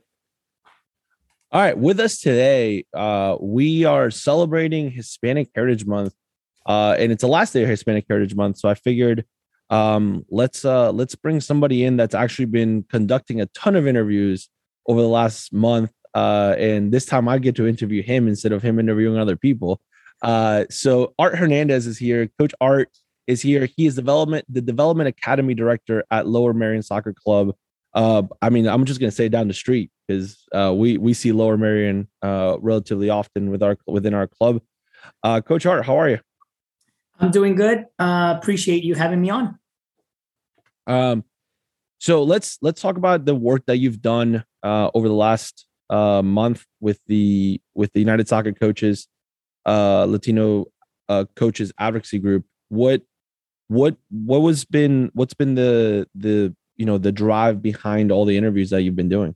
All 1.51 1.59
right, 1.59 1.75
with 1.75 1.99
us 1.99 2.19
today, 2.19 2.85
uh, 2.93 3.35
we 3.41 3.83
are 3.83 4.11
celebrating 4.11 4.91
Hispanic 4.91 5.49
Heritage 5.55 5.83
Month, 5.83 6.13
uh, 6.67 6.95
and 6.99 7.11
it's 7.11 7.21
the 7.21 7.27
last 7.27 7.53
day 7.53 7.63
of 7.63 7.69
Hispanic 7.69 8.05
Heritage 8.07 8.35
Month. 8.35 8.59
So 8.59 8.69
I 8.69 8.75
figured, 8.75 9.25
um, 9.71 10.27
let's 10.29 10.63
uh, 10.63 10.91
let's 10.91 11.15
bring 11.15 11.41
somebody 11.41 11.85
in 11.85 11.97
that's 11.97 12.13
actually 12.13 12.45
been 12.45 12.83
conducting 12.83 13.41
a 13.41 13.47
ton 13.47 13.75
of 13.75 13.87
interviews 13.87 14.47
over 14.85 15.01
the 15.01 15.07
last 15.07 15.51
month. 15.51 15.89
Uh, 16.13 16.53
and 16.59 16.91
this 16.91 17.07
time 17.07 17.27
I 17.27 17.39
get 17.39 17.55
to 17.55 17.65
interview 17.65 18.03
him 18.03 18.27
instead 18.27 18.51
of 18.51 18.61
him 18.61 18.77
interviewing 18.77 19.17
other 19.17 19.35
people. 19.35 19.81
Uh, 20.21 20.65
so 20.69 21.15
Art 21.17 21.35
Hernandez 21.35 21.87
is 21.87 21.97
here. 21.97 22.29
Coach 22.37 22.53
Art 22.61 22.95
is 23.25 23.41
here. 23.41 23.67
He 23.75 23.87
is 23.87 23.95
development 23.95 24.45
the 24.49 24.61
development 24.61 25.07
academy 25.07 25.55
director 25.55 26.03
at 26.11 26.27
Lower 26.27 26.53
Merion 26.53 26.83
Soccer 26.83 27.11
Club. 27.11 27.55
Uh, 27.93 28.23
I 28.41 28.49
mean, 28.49 28.67
I'm 28.67 28.85
just 28.85 28.99
gonna 28.99 29.11
say 29.11 29.29
down 29.29 29.47
the 29.47 29.53
street 29.53 29.91
because 30.07 30.45
uh, 30.53 30.73
we 30.75 30.97
we 30.97 31.13
see 31.13 31.31
Lower 31.31 31.57
Merion 31.57 32.07
uh, 32.21 32.57
relatively 32.59 33.09
often 33.09 33.49
with 33.49 33.63
our 33.63 33.77
within 33.87 34.13
our 34.13 34.27
club. 34.27 34.61
Uh, 35.23 35.41
Coach 35.41 35.65
Art, 35.65 35.85
how 35.85 35.97
are 35.97 36.09
you? 36.09 36.19
I'm 37.19 37.31
doing 37.31 37.55
good. 37.55 37.85
Uh, 37.97 38.35
appreciate 38.37 38.83
you 38.83 38.95
having 38.95 39.21
me 39.21 39.29
on. 39.29 39.59
Um, 40.87 41.23
so 41.99 42.23
let's 42.23 42.57
let's 42.61 42.81
talk 42.81 42.97
about 42.97 43.25
the 43.25 43.35
work 43.35 43.65
that 43.67 43.77
you've 43.77 44.01
done 44.01 44.43
uh, 44.63 44.89
over 44.93 45.07
the 45.07 45.13
last 45.13 45.65
uh, 45.89 46.21
month 46.21 46.65
with 46.79 46.99
the 47.07 47.61
with 47.75 47.91
the 47.93 47.99
United 47.99 48.27
Soccer 48.27 48.53
Coaches 48.53 49.07
uh, 49.65 50.05
Latino 50.05 50.65
uh, 51.07 51.25
Coaches 51.35 51.71
Advocacy 51.77 52.19
Group. 52.19 52.45
What 52.69 53.01
what 53.67 53.97
what 54.09 54.41
was 54.41 54.65
been 54.65 55.11
what's 55.13 55.33
been 55.33 55.55
the 55.55 56.07
the 56.15 56.55
you 56.79 56.85
know 56.85 56.97
the 56.97 57.11
drive 57.11 57.61
behind 57.61 58.11
all 58.11 58.25
the 58.25 58.37
interviews 58.37 58.71
that 58.71 58.81
you've 58.81 58.95
been 58.95 59.09
doing? 59.09 59.35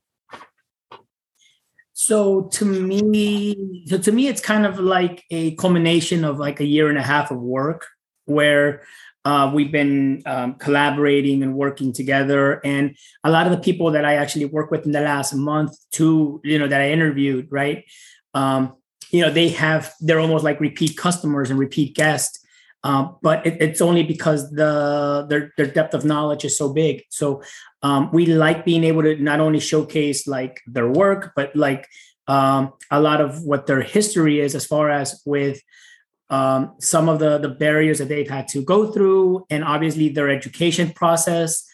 So 1.92 2.44
to 2.44 2.66
me, 2.66 3.86
so 3.88 3.98
to 4.00 4.12
me, 4.12 4.28
it's 4.28 4.42
kind 4.42 4.66
of 4.66 4.80
like 4.80 5.24
a 5.30 5.56
culmination 5.56 6.26
of 6.26 6.40
like 6.40 6.60
a 6.60 6.66
year 6.66 6.90
and 6.90 6.98
a 6.98 7.04
half 7.04 7.30
of 7.30 7.38
work 7.40 7.86
where 8.26 8.84
uh, 9.26 9.52
we've 9.54 9.72
been 9.72 10.22
um, 10.26 10.56
collaborating 10.56 11.44
and 11.44 11.56
working 11.56 11.94
together. 11.94 12.60
And 12.66 12.96
a 13.24 13.30
lot 13.30 13.46
of 13.46 13.52
the 13.52 13.60
people 13.60 13.92
that 13.92 14.06
I 14.06 14.16
actually 14.16 14.46
work 14.46 14.72
with 14.72 14.86
in 14.86 14.92
the 14.92 15.02
last 15.02 15.34
month, 15.34 15.78
two, 15.92 16.42
you 16.44 16.58
know, 16.60 16.68
that 16.68 16.82
I 16.82 16.92
interviewed, 16.92 17.48
right? 17.52 17.86
Um, 18.34 18.74
you 19.12 19.22
know, 19.22 19.30
they 19.30 19.50
have, 19.50 19.94
they're 20.02 20.20
almost 20.20 20.44
like 20.44 20.60
repeat 20.60 20.98
customers 20.98 21.50
and 21.50 21.60
repeat 21.60 21.96
guests. 21.96 22.43
Um, 22.84 23.16
but 23.22 23.46
it, 23.46 23.62
it's 23.62 23.82
only 23.82 24.04
because 24.04 24.52
the 24.52 25.26
their, 25.30 25.54
their 25.58 25.68
depth 25.68 25.94
of 25.94 26.04
knowledge 26.04 26.44
is 26.44 26.58
so 26.58 26.74
big. 26.74 27.04
So 27.10 27.42
um, 27.82 28.10
we 28.12 28.26
like 28.26 28.66
being 28.66 28.84
able 28.84 29.04
to 29.04 29.16
not 29.16 29.40
only 29.40 29.60
showcase 29.60 30.28
like 30.28 30.62
their 30.68 30.90
work, 30.90 31.32
but 31.36 31.56
like 31.56 31.88
um, 32.28 32.74
a 32.92 33.00
lot 33.00 33.22
of 33.22 33.44
what 33.44 33.68
their 33.68 33.82
history 33.82 34.40
is 34.40 34.56
as 34.56 34.66
far 34.66 34.90
as 34.90 35.22
with 35.26 35.62
um, 36.30 36.76
some 36.80 37.10
of 37.10 37.20
the 37.20 37.38
the 37.38 37.50
barriers 37.50 38.00
that 38.00 38.10
they've 38.10 38.30
had 38.30 38.48
to 38.50 38.64
go 38.64 38.92
through, 38.92 39.46
and 39.50 39.64
obviously 39.64 40.10
their 40.10 40.30
education 40.30 40.92
process. 40.92 41.66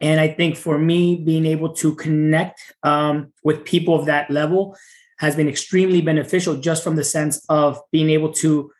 And 0.00 0.20
I 0.20 0.28
think 0.28 0.56
for 0.56 0.76
me, 0.76 1.16
being 1.16 1.46
able 1.46 1.72
to 1.74 1.94
connect 1.94 2.60
um, 2.82 3.32
with 3.42 3.64
people 3.64 3.94
of 3.94 4.06
that 4.06 4.30
level 4.30 4.76
has 5.18 5.36
been 5.36 5.48
extremely 5.48 6.02
beneficial, 6.02 6.56
just 6.56 6.84
from 6.84 6.96
the 6.96 7.04
sense 7.04 7.44
of 7.48 7.80
being 7.90 8.10
able 8.10 8.32
to 8.34 8.70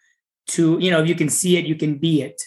to 0.49 0.79
you 0.79 0.91
know 0.91 1.03
if 1.03 1.09
you 1.09 1.15
can 1.15 1.29
see 1.29 1.57
it, 1.57 1.67
you 1.67 1.75
can 1.75 1.99
be 1.99 2.23
it, 2.23 2.41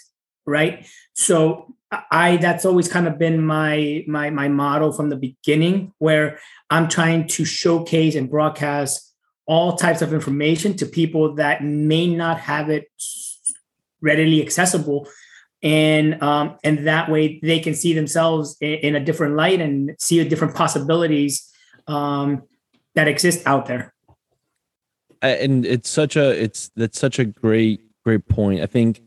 right? 0.46 0.88
So 1.14 1.74
I 2.12 2.38
that's 2.38 2.66
always 2.66 2.88
kind 2.88 3.08
of 3.08 3.18
been 3.18 3.46
my 3.46 4.04
my 4.08 4.30
my 4.30 4.48
model 4.48 4.92
from 4.92 5.10
the 5.10 5.16
beginning, 5.16 5.94
where 6.00 6.40
I'm 6.70 6.88
trying 6.88 7.28
to 7.30 7.46
showcase 7.46 8.16
and 8.16 8.30
broadcast 8.30 9.04
all 9.46 9.78
types 9.78 10.02
of 10.02 10.14
information 10.14 10.76
to 10.76 10.86
people 10.86 11.36
that 11.36 11.64
may 11.64 12.08
not 12.08 12.40
have 12.40 12.70
it 12.70 12.88
readily 14.02 14.42
accessible 14.42 15.08
and 15.64 16.22
um, 16.22 16.58
and 16.64 16.86
that 16.86 17.10
way 17.10 17.40
they 17.42 17.60
can 17.60 17.74
see 17.74 17.94
themselves 17.94 18.58
in, 18.62 18.74
in, 18.74 18.96
a 18.96 19.00
different 19.00 19.36
light 19.36 19.60
and 19.60 19.96
see 20.00 20.24
different 20.28 20.54
possibilities 20.54 21.52
um, 21.88 22.44
that 22.94 23.08
exist 23.08 23.42
out 23.48 23.66
there 23.66 23.94
and 25.22 25.66
it's 25.66 25.90
such 25.90 26.16
a 26.16 26.30
it's 26.42 26.70
that's 26.76 27.00
such 27.00 27.18
a 27.18 27.26
great 27.26 27.82
great 28.08 28.28
point 28.28 28.62
i 28.62 28.66
think 28.66 29.02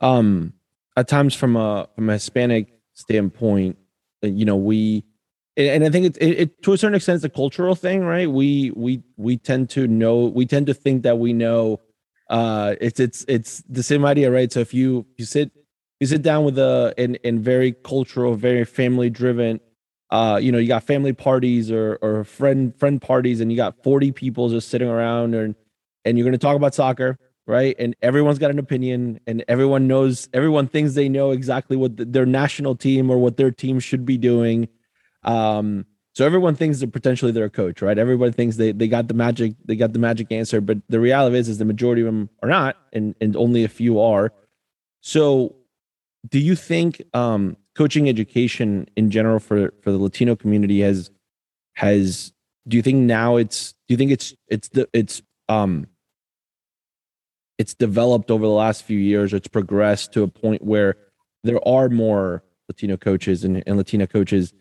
um 0.00 0.52
at 0.96 1.06
times 1.08 1.34
from 1.34 1.56
a 1.56 1.88
from 1.94 2.08
a 2.08 2.14
hispanic 2.14 2.72
standpoint 2.94 3.76
you 4.22 4.44
know 4.44 4.56
we 4.56 5.04
and 5.56 5.84
I 5.84 5.90
think 5.90 6.06
it's 6.06 6.18
it, 6.18 6.30
it, 6.30 6.62
to 6.62 6.72
a 6.72 6.78
certain 6.78 6.94
extent 6.94 7.16
it's 7.16 7.24
a 7.24 7.28
cultural 7.28 7.74
thing, 7.74 8.04
right? 8.04 8.30
We 8.30 8.72
we 8.74 9.02
we 9.16 9.36
tend 9.36 9.70
to 9.70 9.86
know 9.86 10.26
we 10.26 10.46
tend 10.46 10.66
to 10.68 10.74
think 10.74 11.02
that 11.02 11.18
we 11.18 11.32
know. 11.32 11.80
Uh, 12.28 12.76
it's 12.80 13.00
it's 13.00 13.24
it's 13.28 13.62
the 13.68 13.82
same 13.82 14.04
idea, 14.04 14.30
right? 14.30 14.52
So 14.52 14.60
if 14.60 14.72
you 14.72 15.06
you 15.16 15.24
sit 15.24 15.50
you 15.98 16.06
sit 16.06 16.22
down 16.22 16.44
with 16.44 16.58
a 16.58 16.94
in 16.96 17.16
in 17.16 17.42
very 17.42 17.72
cultural, 17.72 18.34
very 18.36 18.64
family 18.64 19.10
driven, 19.10 19.60
uh, 20.10 20.38
you 20.40 20.52
know, 20.52 20.58
you 20.58 20.68
got 20.68 20.84
family 20.84 21.12
parties 21.12 21.70
or 21.70 21.98
or 22.00 22.24
friend 22.24 22.74
friend 22.78 23.02
parties, 23.02 23.40
and 23.40 23.50
you 23.50 23.56
got 23.56 23.82
forty 23.82 24.12
people 24.12 24.48
just 24.48 24.68
sitting 24.68 24.88
around, 24.88 25.34
and 25.34 25.56
and 26.04 26.16
you're 26.16 26.24
going 26.24 26.32
to 26.32 26.38
talk 26.38 26.56
about 26.56 26.74
soccer, 26.74 27.18
right? 27.46 27.74
And 27.78 27.96
everyone's 28.02 28.38
got 28.38 28.50
an 28.50 28.58
opinion, 28.58 29.20
and 29.26 29.44
everyone 29.48 29.86
knows 29.86 30.28
everyone 30.32 30.68
thinks 30.68 30.94
they 30.94 31.08
know 31.08 31.30
exactly 31.30 31.76
what 31.76 31.96
the, 31.96 32.04
their 32.04 32.26
national 32.26 32.76
team 32.76 33.10
or 33.10 33.18
what 33.18 33.36
their 33.36 33.50
team 33.50 33.80
should 33.80 34.04
be 34.04 34.18
doing 34.18 34.68
um, 35.22 35.86
so 36.14 36.26
everyone 36.26 36.56
thinks 36.56 36.80
that 36.80 36.92
potentially 36.92 37.32
they're 37.32 37.42
their 37.42 37.50
coach, 37.50 37.82
right? 37.82 37.96
Everyone 37.96 38.32
thinks 38.32 38.56
they, 38.56 38.72
they 38.72 38.88
got 38.88 39.08
the 39.08 39.14
magic, 39.14 39.54
they 39.64 39.76
got 39.76 39.92
the 39.92 39.98
magic 39.98 40.32
answer, 40.32 40.60
but 40.60 40.78
the 40.88 41.00
reality 41.00 41.38
is, 41.38 41.48
is 41.48 41.58
the 41.58 41.64
majority 41.64 42.02
of 42.02 42.06
them 42.06 42.28
are 42.42 42.48
not, 42.48 42.76
and 42.92 43.14
and 43.20 43.36
only 43.36 43.64
a 43.64 43.68
few 43.68 44.00
are. 44.00 44.32
So, 45.00 45.54
do 46.28 46.38
you 46.38 46.56
think 46.56 47.02
um, 47.14 47.56
coaching 47.76 48.08
education 48.08 48.88
in 48.96 49.10
general 49.10 49.38
for 49.38 49.72
for 49.82 49.92
the 49.92 49.98
Latino 49.98 50.34
community 50.34 50.80
has 50.80 51.10
has? 51.74 52.32
Do 52.66 52.76
you 52.76 52.82
think 52.82 52.98
now 52.98 53.36
it's? 53.36 53.72
Do 53.88 53.94
you 53.94 53.96
think 53.96 54.10
it's 54.10 54.34
it's 54.48 54.68
the 54.70 54.88
it's 54.92 55.22
um 55.48 55.86
it's 57.60 57.74
developed 57.74 58.30
over 58.30 58.46
the 58.46 58.58
last 58.64 58.84
few 58.84 58.98
years? 58.98 59.34
It's 59.34 59.46
progressed 59.46 60.14
to 60.14 60.22
a 60.22 60.28
point 60.28 60.62
where 60.62 60.96
there 61.44 61.60
are 61.68 61.90
more 61.90 62.42
Latino 62.70 62.96
coaches 62.96 63.44
and, 63.44 63.62
and 63.66 63.76
Latina 63.76 64.06
coaches 64.06 64.54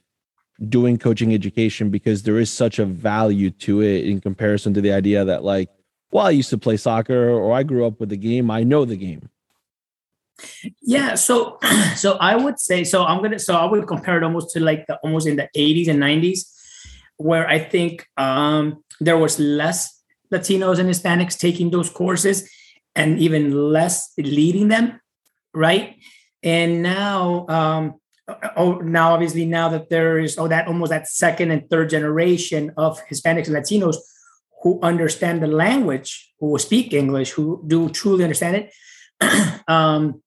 doing 0.68 0.98
coaching 0.98 1.34
education 1.34 1.90
because 1.90 2.24
there 2.24 2.38
is 2.40 2.52
such 2.52 2.78
a 2.78 2.84
value 2.86 3.52
to 3.52 3.82
it 3.82 4.04
in 4.04 4.20
comparison 4.20 4.74
to 4.74 4.82
the 4.82 4.92
idea 4.92 5.24
that 5.24 5.46
like 5.46 5.70
well 6.12 6.26
i 6.26 6.30
used 6.30 6.50
to 6.50 6.58
play 6.58 6.76
soccer 6.76 7.30
or 7.30 7.54
i 7.54 7.64
grew 7.64 7.86
up 7.86 8.02
with 8.02 8.10
the 8.10 8.18
game. 8.18 8.52
I 8.52 8.64
know 8.64 8.84
the 8.84 8.98
game. 8.98 9.30
Yeah 10.82 11.16
so 11.16 11.58
so 11.96 12.18
i 12.20 12.36
would 12.36 12.60
say 12.60 12.84
so 12.84 13.06
i'm 13.06 13.22
gonna 13.22 13.40
so 13.40 13.56
i 13.56 13.64
would 13.64 13.88
compare 13.88 14.18
it 14.18 14.24
almost 14.24 14.52
to 14.56 14.60
like 14.60 14.86
the 14.88 14.98
almost 14.98 15.26
in 15.26 15.38
the 15.38 15.48
80s 15.56 15.88
and 15.88 16.04
90s 16.04 16.40
where 17.16 17.48
i 17.48 17.60
think 17.60 18.06
um 18.18 18.84
there 19.00 19.18
was 19.18 19.40
less 19.40 20.04
latinos 20.34 20.80
and 20.80 20.90
hispanics 20.90 21.38
taking 21.40 21.72
those 21.72 21.90
courses 21.90 22.50
and 22.96 23.20
even 23.20 23.72
less 23.72 24.12
leading 24.18 24.68
them 24.68 25.00
right? 25.54 25.96
And 26.44 26.82
now 26.82 27.46
um 27.50 27.96
oh 28.56 28.74
now 28.76 29.14
obviously 29.14 29.46
now 29.46 29.70
that 29.70 29.90
there 29.90 30.20
is 30.20 30.38
oh 30.38 30.48
that 30.48 30.68
almost 30.68 30.92
that 30.92 31.08
second 31.08 31.52
and 31.52 31.68
third 31.70 31.90
generation 31.90 32.72
of 32.78 33.02
hispanics 33.08 33.48
and 33.48 33.56
latinos 33.56 33.98
who 34.62 34.80
understand 34.84 35.42
the 35.42 35.48
language 35.48 36.32
who 36.40 36.56
speak 36.60 36.94
english 36.94 37.32
who 37.32 37.64
do 37.66 37.90
truly 37.90 38.24
understand 38.24 38.56
it 38.56 39.64
um, 39.68 40.22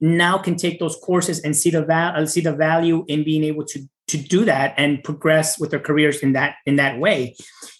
now 0.00 0.38
can 0.38 0.54
take 0.54 0.78
those 0.78 0.96
courses 1.02 1.40
and 1.40 1.56
see 1.56 1.70
the 1.70 1.84
val- 1.84 2.26
see 2.28 2.40
the 2.40 2.54
value 2.54 3.04
in 3.08 3.24
being 3.24 3.42
able 3.42 3.64
to 3.64 3.80
to 4.06 4.16
do 4.16 4.44
that 4.44 4.72
and 4.76 5.02
progress 5.02 5.58
with 5.58 5.72
their 5.72 5.80
careers 5.80 6.20
in 6.20 6.34
that 6.34 6.54
in 6.64 6.76
that 6.76 7.00
way. 7.00 7.34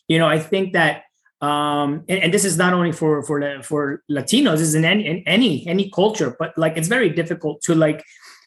You 0.09 0.19
know 0.19 0.26
i 0.26 0.40
think 0.40 0.73
that 0.73 1.04
um, 1.45 2.05
and, 2.09 2.19
and, 2.25 2.35
this 2.35 2.45
is 2.45 2.57
not 2.57 2.73
only 2.73 2.93
for 2.93 3.23
for 3.29 3.63
for 3.63 4.03
Latinos, 4.11 4.59
this 4.59 4.69
is 4.73 4.75
in 4.75 4.85
any 4.85 5.05
in 5.07 5.23
any 5.27 5.67
any 5.67 5.91
culture, 5.91 6.31
but 6.39 6.57
like 6.57 6.75
it's 6.79 6.89
very 6.97 7.11
difficult 7.11 7.61
to 7.63 7.75
like 7.75 8.01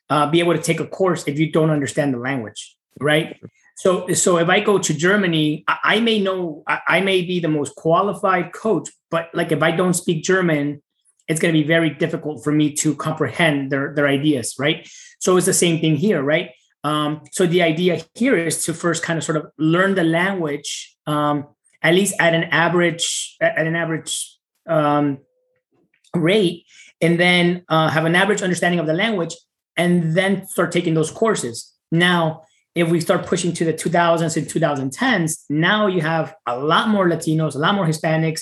uh, 0.09 0.25
be 0.33 0.39
able 0.39 0.53
to 0.53 0.61
take 0.69 0.79
a 0.79 0.87
course 0.87 1.21
if 1.27 1.37
you 1.37 1.51
don't 1.51 1.69
understand 1.69 2.13
the 2.13 2.17
language, 2.17 2.75
right? 2.99 3.39
So, 3.75 4.07
so 4.13 4.37
if 4.37 4.49
I 4.49 4.59
go 4.59 4.79
to 4.79 4.93
Germany, 4.93 5.63
I, 5.67 5.77
I 5.83 5.99
may 5.99 6.19
know, 6.19 6.63
I, 6.67 6.79
I, 6.87 7.01
may 7.01 7.21
be 7.21 7.39
the 7.39 7.47
most 7.47 7.75
qualified 7.75 8.51
coach, 8.51 8.89
but 9.11 9.29
like 9.35 9.51
if 9.51 9.61
I 9.61 9.69
don't 9.69 9.93
speak 9.93 10.23
German, 10.23 10.81
it's 11.27 11.39
going 11.39 11.53
to 11.53 11.61
be 11.61 11.67
very 11.67 11.91
difficult 11.91 12.43
for 12.43 12.51
me 12.51 12.73
to 12.81 12.95
comprehend 12.95 13.71
their 13.71 13.93
their 13.93 14.07
ideas, 14.07 14.55
right? 14.57 14.89
So 15.19 15.37
it's 15.37 15.45
the 15.45 15.53
same 15.53 15.79
thing 15.79 15.97
here, 15.97 16.23
right? 16.23 16.49
Um, 16.83 17.21
so 17.31 17.45
the 17.45 17.61
idea 17.61 18.01
here 18.15 18.37
is 18.37 18.63
to 18.65 18.73
first 18.73 19.03
kind 19.03 19.17
of 19.17 19.23
sort 19.23 19.37
of 19.37 19.47
learn 19.57 19.93
the 19.93 20.03
language, 20.03 20.95
um, 21.05 21.47
at 21.87 21.93
least 21.93 22.15
at 22.19 22.33
an 22.33 22.43
average 22.65 23.37
at 23.39 23.65
an 23.65 23.75
average 23.75 24.37
um, 24.67 25.19
rate, 26.13 26.65
and 26.99 27.17
then 27.17 27.63
uh, 27.69 27.89
have 27.89 28.03
an 28.03 28.13
average 28.13 28.41
understanding 28.41 28.79
of 28.81 28.87
the 28.87 28.93
language, 28.93 29.33
and 29.77 30.13
then 30.13 30.45
start 30.47 30.73
taking 30.73 30.95
those 30.95 31.09
courses. 31.09 31.73
Now, 31.89 32.41
if 32.75 32.89
we 32.89 32.99
start 32.99 33.25
pushing 33.25 33.53
to 33.53 33.63
the 33.63 33.73
2000s 33.73 34.35
and 34.35 34.47
2010s, 34.47 35.45
now 35.49 35.87
you 35.87 36.01
have 36.01 36.35
a 36.45 36.59
lot 36.59 36.89
more 36.89 37.07
Latinos, 37.07 37.55
a 37.55 37.59
lot 37.59 37.73
more 37.73 37.87
Hispanics 37.87 38.41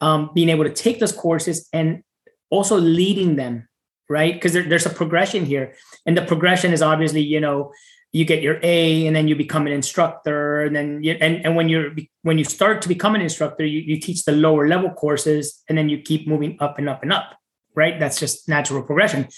um, 0.00 0.30
being 0.34 0.48
able 0.48 0.64
to 0.64 0.72
take 0.72 0.98
those 0.98 1.12
courses 1.12 1.68
and 1.72 2.02
also 2.50 2.76
leading 2.76 3.36
them, 3.36 3.68
right? 4.08 4.34
Because 4.34 4.52
there, 4.52 4.68
there's 4.68 4.86
a 4.86 4.90
progression 4.90 5.46
here. 5.46 5.74
And 6.06 6.16
the 6.16 6.22
progression 6.22 6.72
is 6.72 6.82
obviously, 6.82 7.22
you 7.22 7.38
know, 7.38 7.72
you 8.12 8.24
get 8.24 8.42
your 8.42 8.58
A 8.62 9.06
and 9.06 9.14
then 9.14 9.28
you 9.28 9.36
become 9.36 9.66
an 9.66 9.72
instructor 9.72 10.62
and 10.62 10.74
then 10.74 11.02
you, 11.02 11.12
and, 11.20 11.44
and 11.44 11.54
when 11.54 11.68
you're 11.68 11.90
when 12.22 12.38
you 12.38 12.44
start 12.44 12.82
to 12.82 12.88
become 12.88 13.14
an 13.14 13.20
instructor 13.20 13.64
you, 13.64 13.80
you 13.80 14.00
teach 14.00 14.24
the 14.24 14.32
lower 14.32 14.66
level 14.66 14.90
courses 14.90 15.62
and 15.68 15.78
then 15.78 15.88
you 15.88 15.98
keep 15.98 16.26
moving 16.26 16.56
up 16.60 16.78
and 16.78 16.88
up 16.88 17.02
and 17.02 17.12
up 17.12 17.36
right? 17.76 18.00
That's 18.00 18.18
just 18.18 18.48
natural 18.48 18.82
progression. 18.82 19.28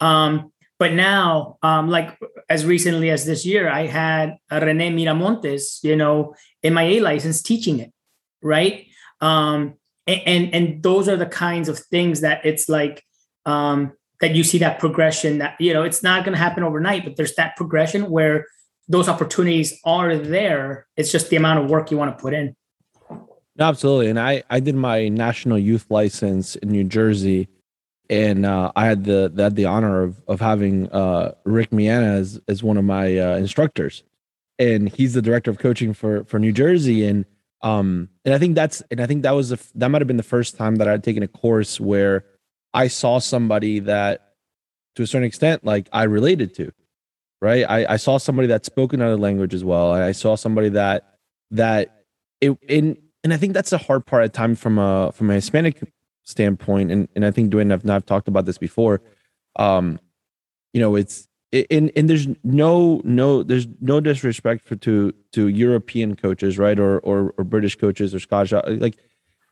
Um, 0.00 0.52
but 0.78 0.92
now 0.92 1.58
um, 1.62 1.88
like 1.88 2.16
as 2.48 2.64
recently 2.64 3.10
as 3.10 3.24
this 3.26 3.44
year 3.44 3.68
I 3.68 3.86
had 3.86 4.36
Rene 4.50 4.90
Miramontes 4.90 5.82
you 5.82 5.96
know 5.96 6.34
in 6.62 6.74
my 6.74 6.84
A 6.84 7.00
license 7.00 7.42
teaching 7.42 7.80
it 7.80 7.92
right? 8.42 8.86
Um, 9.20 9.74
and, 10.06 10.20
and 10.26 10.54
and 10.54 10.82
those 10.82 11.08
are 11.08 11.16
the 11.16 11.26
kinds 11.26 11.68
of 11.68 11.78
things 11.78 12.20
that 12.20 12.44
it's 12.44 12.68
like 12.68 13.04
um, 13.46 13.92
that 14.22 14.34
you 14.34 14.42
see 14.42 14.56
that 14.58 14.78
progression 14.78 15.38
that 15.38 15.54
you 15.60 15.74
know 15.74 15.82
it's 15.82 16.02
not 16.02 16.24
going 16.24 16.32
to 16.32 16.38
happen 16.38 16.62
overnight 16.62 17.04
but 17.04 17.16
there's 17.16 17.34
that 17.34 17.54
progression 17.56 18.08
where 18.08 18.46
those 18.88 19.08
opportunities 19.08 19.78
are 19.84 20.16
there. 20.16 20.86
It's 20.96 21.12
just 21.12 21.30
the 21.30 21.36
amount 21.36 21.60
of 21.60 21.70
work 21.70 21.90
you 21.90 21.96
want 21.96 22.16
to 22.16 22.20
put 22.20 22.34
in. 22.34 22.56
Absolutely. 23.58 24.08
And 24.08 24.18
i 24.18 24.42
i 24.48 24.60
did 24.60 24.74
my 24.74 25.08
national 25.08 25.58
youth 25.58 25.86
license 25.90 26.56
in 26.56 26.70
new 26.70 26.84
jersey 26.84 27.48
and 28.08 28.46
uh, 28.46 28.72
i 28.76 28.86
had 28.86 29.04
the 29.04 29.32
had 29.36 29.56
the 29.56 29.66
honor 29.66 30.02
of 30.02 30.20
of 30.26 30.40
having 30.40 30.90
uh, 30.90 31.32
rick 31.44 31.70
miana 31.70 32.14
as, 32.14 32.40
as 32.48 32.62
one 32.62 32.78
of 32.78 32.84
my 32.84 33.18
uh, 33.18 33.36
instructors. 33.36 34.04
And 34.58 34.88
he's 34.88 35.14
the 35.14 35.22
director 35.22 35.50
of 35.50 35.58
coaching 35.58 35.92
for 35.92 36.24
for 36.24 36.38
new 36.38 36.52
jersey. 36.52 37.06
And 37.06 37.26
um 37.60 38.08
and 38.24 38.34
i 38.34 38.38
think 38.38 38.54
that's 38.54 38.82
and 38.90 39.00
i 39.00 39.06
think 39.06 39.22
that 39.22 39.32
was 39.32 39.52
a, 39.52 39.58
that 39.74 39.88
might 39.88 40.00
have 40.00 40.08
been 40.08 40.16
the 40.16 40.22
first 40.22 40.56
time 40.56 40.76
that 40.76 40.88
i'd 40.88 41.04
taken 41.04 41.22
a 41.22 41.28
course 41.28 41.78
where 41.78 42.24
I 42.74 42.88
saw 42.88 43.18
somebody 43.18 43.80
that, 43.80 44.32
to 44.96 45.02
a 45.02 45.06
certain 45.06 45.26
extent, 45.26 45.64
like 45.64 45.88
I 45.92 46.04
related 46.04 46.54
to, 46.56 46.72
right? 47.40 47.64
I, 47.68 47.94
I 47.94 47.96
saw 47.96 48.18
somebody 48.18 48.48
that 48.48 48.64
spoke 48.64 48.92
another 48.92 49.16
language 49.16 49.54
as 49.54 49.64
well. 49.64 49.92
I 49.92 50.12
saw 50.12 50.34
somebody 50.34 50.70
that 50.70 51.16
that 51.50 52.04
it 52.40 52.56
in 52.66 52.96
and 53.24 53.32
I 53.32 53.36
think 53.36 53.52
that's 53.52 53.70
the 53.70 53.78
hard 53.78 54.06
part 54.06 54.24
at 54.24 54.32
times 54.32 54.60
from 54.60 54.78
a 54.78 55.12
from 55.12 55.30
a 55.30 55.34
Hispanic 55.34 55.82
standpoint. 56.24 56.90
And 56.90 57.08
and 57.14 57.24
I 57.24 57.30
think 57.30 57.52
Dwayne 57.52 57.72
and 57.72 57.90
I've 57.90 58.06
talked 58.06 58.28
about 58.28 58.46
this 58.46 58.58
before. 58.58 59.00
Um, 59.56 60.00
you 60.72 60.80
know, 60.80 60.96
it's 60.96 61.28
and 61.52 61.92
and 61.94 62.08
there's 62.08 62.26
no 62.42 63.00
no 63.04 63.42
there's 63.42 63.66
no 63.80 64.00
disrespect 64.00 64.66
for 64.66 64.76
to 64.76 65.12
to 65.32 65.48
European 65.48 66.16
coaches, 66.16 66.58
right? 66.58 66.78
Or 66.78 66.98
or 67.00 67.34
or 67.36 67.44
British 67.44 67.76
coaches 67.76 68.14
or 68.14 68.20
Scottish 68.20 68.52
like 68.52 68.96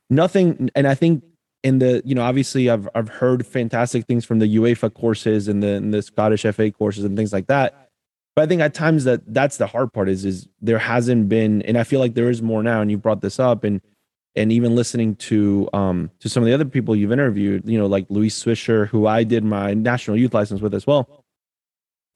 nothing. 0.08 0.70
And 0.74 0.86
I 0.86 0.94
think 0.94 1.22
in 1.62 1.78
the 1.78 2.02
you 2.04 2.14
know 2.14 2.22
obviously 2.22 2.70
I've 2.70 2.88
I've 2.94 3.08
heard 3.08 3.46
fantastic 3.46 4.06
things 4.06 4.24
from 4.24 4.38
the 4.38 4.56
UEFA 4.56 4.92
courses 4.92 5.48
and 5.48 5.62
the 5.62 5.74
and 5.74 5.92
the 5.92 6.02
Scottish 6.02 6.42
FA 6.42 6.70
courses 6.70 7.04
and 7.04 7.16
things 7.16 7.32
like 7.32 7.48
that. 7.48 7.90
But 8.34 8.42
I 8.42 8.46
think 8.46 8.62
at 8.62 8.74
times 8.74 9.04
that 9.04 9.22
that's 9.32 9.56
the 9.58 9.66
hard 9.66 9.92
part 9.92 10.08
is 10.08 10.24
is 10.24 10.48
there 10.60 10.78
hasn't 10.78 11.28
been 11.28 11.62
and 11.62 11.76
I 11.76 11.84
feel 11.84 12.00
like 12.00 12.14
there 12.14 12.30
is 12.30 12.40
more 12.40 12.62
now 12.62 12.80
and 12.80 12.90
you 12.90 12.96
brought 12.96 13.20
this 13.20 13.38
up 13.38 13.64
and 13.64 13.80
and 14.36 14.52
even 14.52 14.74
listening 14.74 15.16
to 15.16 15.68
um 15.72 16.10
to 16.20 16.28
some 16.28 16.42
of 16.42 16.46
the 16.46 16.54
other 16.54 16.64
people 16.64 16.96
you've 16.96 17.12
interviewed, 17.12 17.68
you 17.68 17.78
know, 17.78 17.86
like 17.86 18.06
Luis 18.08 18.42
Swisher, 18.42 18.88
who 18.88 19.06
I 19.06 19.24
did 19.24 19.44
my 19.44 19.74
national 19.74 20.16
youth 20.16 20.32
license 20.32 20.60
with 20.60 20.74
as 20.74 20.86
well. 20.86 21.24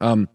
Um 0.01 0.29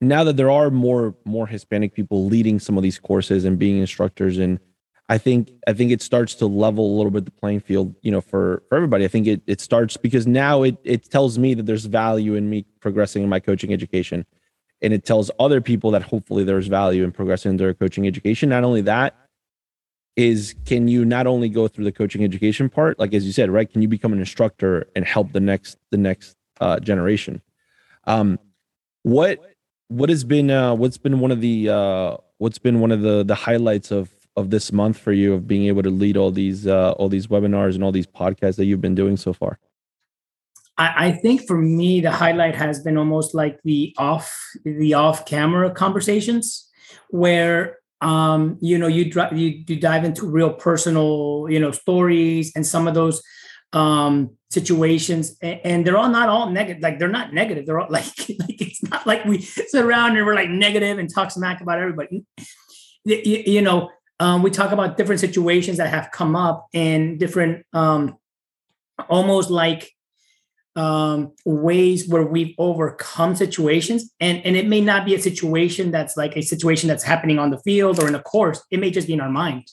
now 0.00 0.22
that 0.24 0.36
there 0.36 0.50
are 0.50 0.70
more 0.70 1.16
more 1.24 1.48
Hispanic 1.48 1.94
people 1.94 2.26
leading 2.26 2.60
some 2.60 2.76
of 2.76 2.82
these 2.82 2.98
courses 2.98 3.44
and 3.44 3.58
being 3.58 3.78
instructors 3.78 4.38
and 4.38 4.60
I 5.08 5.18
think 5.18 5.50
I 5.66 5.74
think 5.74 5.90
it 5.90 6.00
starts 6.00 6.34
to 6.36 6.46
level 6.46 6.86
a 6.86 6.96
little 6.96 7.10
bit 7.10 7.26
the 7.26 7.30
playing 7.30 7.60
field, 7.60 7.94
you 8.02 8.10
know, 8.10 8.20
for 8.20 8.62
for 8.68 8.76
everybody. 8.76 9.04
I 9.04 9.08
think 9.08 9.26
it 9.26 9.42
it 9.46 9.60
starts 9.60 9.96
because 9.96 10.26
now 10.26 10.62
it 10.62 10.76
it 10.82 11.10
tells 11.10 11.38
me 11.38 11.54
that 11.54 11.66
there's 11.66 11.84
value 11.84 12.34
in 12.34 12.48
me 12.48 12.64
progressing 12.80 13.22
in 13.22 13.28
my 13.28 13.40
coaching 13.40 13.72
education, 13.72 14.24
and 14.80 14.94
it 14.94 15.04
tells 15.04 15.30
other 15.38 15.60
people 15.60 15.90
that 15.90 16.02
hopefully 16.02 16.42
there's 16.42 16.68
value 16.68 17.04
in 17.04 17.12
progressing 17.12 17.50
in 17.50 17.56
their 17.58 17.74
coaching 17.74 18.06
education. 18.06 18.48
Not 18.48 18.64
only 18.64 18.80
that, 18.82 19.14
is 20.16 20.54
can 20.64 20.88
you 20.88 21.04
not 21.04 21.26
only 21.26 21.50
go 21.50 21.68
through 21.68 21.84
the 21.84 21.92
coaching 21.92 22.24
education 22.24 22.70
part, 22.70 22.98
like 22.98 23.12
as 23.12 23.26
you 23.26 23.32
said, 23.32 23.50
right? 23.50 23.70
Can 23.70 23.82
you 23.82 23.88
become 23.88 24.12
an 24.12 24.20
instructor 24.20 24.86
and 24.96 25.04
help 25.04 25.32
the 25.32 25.40
next 25.40 25.76
the 25.90 25.98
next 25.98 26.34
uh, 26.60 26.80
generation? 26.80 27.42
Um, 28.04 28.38
what 29.02 29.38
what 29.88 30.08
has 30.08 30.24
been 30.24 30.50
uh, 30.50 30.74
what's 30.74 30.98
been 30.98 31.20
one 31.20 31.30
of 31.30 31.42
the 31.42 31.68
uh, 31.68 32.16
what's 32.38 32.58
been 32.58 32.80
one 32.80 32.92
of 32.92 33.02
the 33.02 33.22
the 33.22 33.34
highlights 33.34 33.90
of 33.90 34.13
of 34.36 34.50
this 34.50 34.72
month 34.72 34.98
for 34.98 35.12
you 35.12 35.32
of 35.34 35.46
being 35.46 35.66
able 35.66 35.82
to 35.82 35.90
lead 35.90 36.16
all 36.16 36.30
these 36.30 36.66
uh, 36.66 36.92
all 36.92 37.08
these 37.08 37.28
webinars 37.28 37.74
and 37.74 37.84
all 37.84 37.92
these 37.92 38.06
podcasts 38.06 38.56
that 38.56 38.64
you've 38.64 38.80
been 38.80 38.94
doing 38.94 39.16
so 39.16 39.32
far? 39.32 39.58
I, 40.76 41.06
I 41.06 41.12
think 41.12 41.46
for 41.46 41.56
me, 41.56 42.00
the 42.00 42.10
highlight 42.10 42.54
has 42.56 42.82
been 42.82 42.96
almost 42.96 43.34
like 43.34 43.60
the 43.64 43.94
off 43.98 44.36
the 44.64 44.94
off 44.94 45.26
camera 45.26 45.70
conversations 45.70 46.68
where 47.10 47.78
um, 48.00 48.58
you 48.60 48.78
know 48.78 48.88
you, 48.88 49.10
dr- 49.10 49.36
you 49.36 49.64
you 49.66 49.76
dive 49.76 50.04
into 50.04 50.26
real 50.26 50.52
personal 50.52 51.46
you 51.48 51.60
know 51.60 51.70
stories 51.70 52.52
and 52.56 52.66
some 52.66 52.88
of 52.88 52.94
those 52.94 53.22
um, 53.72 54.36
situations 54.50 55.36
and, 55.42 55.60
and, 55.64 55.86
they're 55.86 55.96
all 55.96 56.08
not 56.08 56.28
all 56.28 56.50
negative 56.50 56.82
like 56.82 56.98
they're 56.98 57.08
not 57.08 57.32
negative 57.32 57.66
they're 57.66 57.80
all 57.80 57.88
like, 57.90 58.06
like 58.38 58.60
it's 58.60 58.82
not 58.84 59.06
like 59.06 59.24
we 59.24 59.40
sit 59.40 59.74
around 59.74 60.16
and 60.16 60.26
we're 60.26 60.34
like 60.34 60.50
negative 60.50 60.98
and 60.98 61.12
talk 61.12 61.30
smack 61.30 61.60
about 61.60 61.78
everybody 61.78 62.24
you, 63.04 63.42
you 63.46 63.62
know 63.62 63.90
um, 64.20 64.42
we 64.42 64.50
talk 64.50 64.72
about 64.72 64.96
different 64.96 65.20
situations 65.20 65.78
that 65.78 65.88
have 65.88 66.10
come 66.10 66.36
up 66.36 66.68
and 66.72 67.18
different 67.18 67.64
um, 67.72 68.16
almost 69.08 69.50
like 69.50 69.90
um, 70.76 71.32
ways 71.44 72.08
where 72.08 72.24
we've 72.24 72.54
overcome 72.58 73.36
situations. 73.36 74.12
And 74.20 74.44
and 74.44 74.56
it 74.56 74.66
may 74.66 74.80
not 74.80 75.04
be 75.04 75.14
a 75.14 75.20
situation 75.20 75.90
that's 75.90 76.16
like 76.16 76.36
a 76.36 76.42
situation 76.42 76.88
that's 76.88 77.04
happening 77.04 77.38
on 77.38 77.50
the 77.50 77.58
field 77.58 78.02
or 78.02 78.08
in 78.08 78.14
a 78.14 78.22
course. 78.22 78.62
It 78.70 78.80
may 78.80 78.90
just 78.90 79.06
be 79.06 79.14
in 79.14 79.20
our 79.20 79.30
mind 79.30 79.64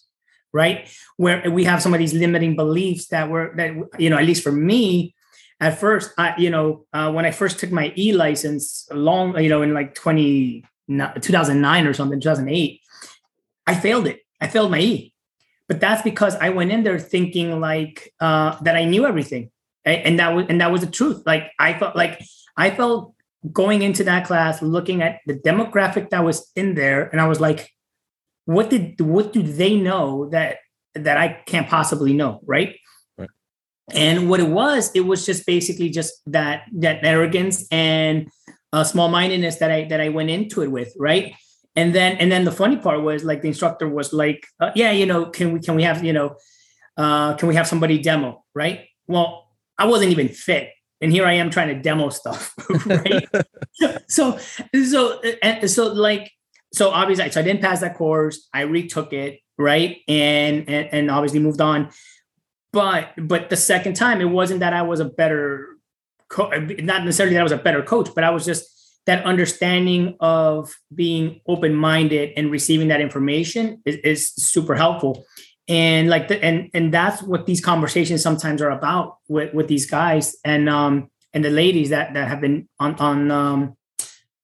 right? 0.54 0.94
Where 1.16 1.50
we 1.50 1.64
have 1.64 1.82
some 1.82 1.94
of 1.94 2.00
these 2.00 2.14
limiting 2.14 2.58
beliefs 2.58 3.08
that 3.08 3.30
were 3.30 3.54
that 3.56 3.74
you 3.98 4.10
know 4.10 4.18
at 4.18 4.26
least 4.26 4.44
for 4.44 4.52
me 4.52 5.16
at 5.62 5.78
first 5.80 6.12
i 6.18 6.34
you 6.38 6.50
know 6.50 6.86
uh, 6.92 7.10
when 7.12 7.26
i 7.26 7.32
first 7.32 7.60
took 7.60 7.72
my 7.72 7.94
e 7.96 8.12
license 8.12 8.88
long 8.92 9.38
you 9.40 9.48
know 9.48 9.62
in 9.62 9.74
like 9.74 9.96
20 9.96 10.66
2009 10.90 11.88
or 11.88 11.94
something 11.94 12.20
2008 12.20 12.82
i 13.68 13.76
failed 13.76 14.08
it 14.08 14.21
I 14.42 14.48
failed 14.48 14.72
my 14.72 14.80
E. 14.80 15.14
But 15.68 15.80
that's 15.80 16.02
because 16.02 16.36
I 16.36 16.50
went 16.50 16.72
in 16.72 16.84
there 16.84 17.00
thinking 17.00 17.62
like 17.62 18.14
uh, 18.20 18.58
that 18.64 18.76
I 18.76 18.84
knew 18.84 19.06
everything, 19.06 19.52
and 19.86 20.20
that 20.20 20.36
was 20.36 20.48
and 20.50 20.60
that 20.60 20.72
was 20.72 20.82
the 20.82 20.92
truth. 20.92 21.24
Like 21.26 21.52
I 21.60 21.80
felt 21.80 21.96
like 21.96 22.22
I 22.58 22.72
felt 22.72 23.14
going 23.54 23.82
into 23.82 24.04
that 24.04 24.26
class, 24.26 24.62
looking 24.62 25.02
at 25.02 25.20
the 25.26 25.34
demographic 25.34 26.10
that 26.10 26.26
was 26.26 26.52
in 26.58 26.76
there, 26.76 27.04
and 27.04 27.22
I 27.22 27.28
was 27.28 27.40
like, 27.40 27.72
what 28.44 28.70
did 28.70 29.00
what 29.00 29.32
do 29.32 29.42
they 29.42 29.78
know 29.78 30.30
that 30.32 30.58
that 30.96 31.18
I 31.18 31.42
can't 31.46 31.70
possibly 31.70 32.12
know, 32.12 32.42
right? 32.46 32.76
right. 33.18 33.30
And 33.94 34.30
what 34.30 34.42
it 34.42 34.50
was, 34.50 34.92
it 34.94 35.06
was 35.06 35.26
just 35.26 35.46
basically 35.46 35.90
just 35.90 36.14
that 36.26 36.64
that 36.80 37.06
arrogance 37.06 37.66
and 37.72 38.30
uh, 38.74 38.84
small 38.84 39.08
mindedness 39.08 39.58
that 39.58 39.72
I 39.72 39.86
that 39.86 40.02
I 40.02 40.10
went 40.10 40.30
into 40.30 40.64
it 40.64 40.72
with, 40.72 40.94
right? 40.98 41.34
And 41.76 41.96
then 41.96 42.18
and 42.18 42.32
then 42.32 42.44
the 42.46 42.52
funny 42.52 42.78
part 42.78 43.02
was 43.02 43.24
like 43.24 43.42
the 43.42 43.48
instructor 43.48 43.88
was 43.88 44.14
like 44.14 44.46
uh, 44.60 44.72
yeah 44.76 44.92
you 44.92 45.06
know 45.06 45.26
can 45.26 45.54
we 45.54 45.60
can 45.60 45.76
we 45.76 45.84
have 45.84 46.04
you 46.04 46.14
know 46.14 46.36
uh, 46.98 47.34
can 47.36 47.48
we 47.48 47.56
have 47.56 47.68
somebody 47.68 47.98
demo? 48.00 48.44
Right? 48.54 48.88
Well 49.08 49.48
i 49.78 49.86
wasn't 49.86 50.12
even 50.12 50.28
fit 50.28 50.70
and 51.00 51.12
here 51.12 51.26
i 51.26 51.34
am 51.34 51.50
trying 51.50 51.70
to 51.70 51.82
demo 51.82 52.10
stuff 52.10 52.54
right? 52.86 53.28
So 54.08 54.38
so 54.86 55.20
and 55.42 55.70
so 55.70 55.92
like 55.94 56.32
so 56.74 56.92
obviously 56.92 57.32
so 57.32 57.40
i 57.40 57.44
didn't 57.44 57.62
pass 57.62 57.80
that 57.80 57.96
course 57.96 58.48
i 58.54 58.62
retook 58.62 59.14
it 59.14 59.40
right? 59.62 59.98
And 60.08 60.68
and, 60.68 60.90
and 60.92 61.12
obviously 61.12 61.40
moved 61.40 61.62
on. 61.62 61.92
But 62.74 63.14
but 63.18 63.50
the 63.50 63.58
second 63.58 63.96
time 63.96 64.22
it 64.22 64.26
wasn't 64.26 64.62
that 64.62 64.74
i 64.74 64.82
was 64.82 65.00
a 65.00 65.06
better 65.06 65.78
co- 66.30 66.50
not 66.50 67.04
necessarily 67.04 67.36
that 67.36 67.42
i 67.42 67.44
was 67.44 67.52
a 67.52 67.58
better 67.58 67.84
coach 67.84 68.10
but 68.16 68.24
i 68.24 68.30
was 68.30 68.46
just 68.46 68.66
that 69.06 69.26
understanding 69.26 70.16
of 70.20 70.72
being 70.94 71.42
open-minded 71.48 72.34
and 72.38 72.52
receiving 72.52 72.90
that 72.90 73.02
information 73.02 73.82
is, 73.86 73.96
is 73.98 74.30
super 74.30 74.76
helpful. 74.76 75.26
And 75.68 76.10
like 76.10 76.28
the, 76.28 76.44
and 76.44 76.70
and 76.74 76.94
that's 76.94 77.22
what 77.24 77.46
these 77.46 77.62
conversations 77.64 78.22
sometimes 78.22 78.62
are 78.62 78.72
about 78.72 79.18
with 79.28 79.54
with 79.54 79.68
these 79.68 79.86
guys 79.86 80.36
and 80.44 80.68
um 80.68 81.10
and 81.34 81.46
the 81.46 81.50
ladies 81.50 81.90
that 81.90 82.14
that 82.14 82.28
have 82.28 82.42
been 82.42 82.68
on 82.80 82.96
on 82.96 83.32
um 83.32 83.78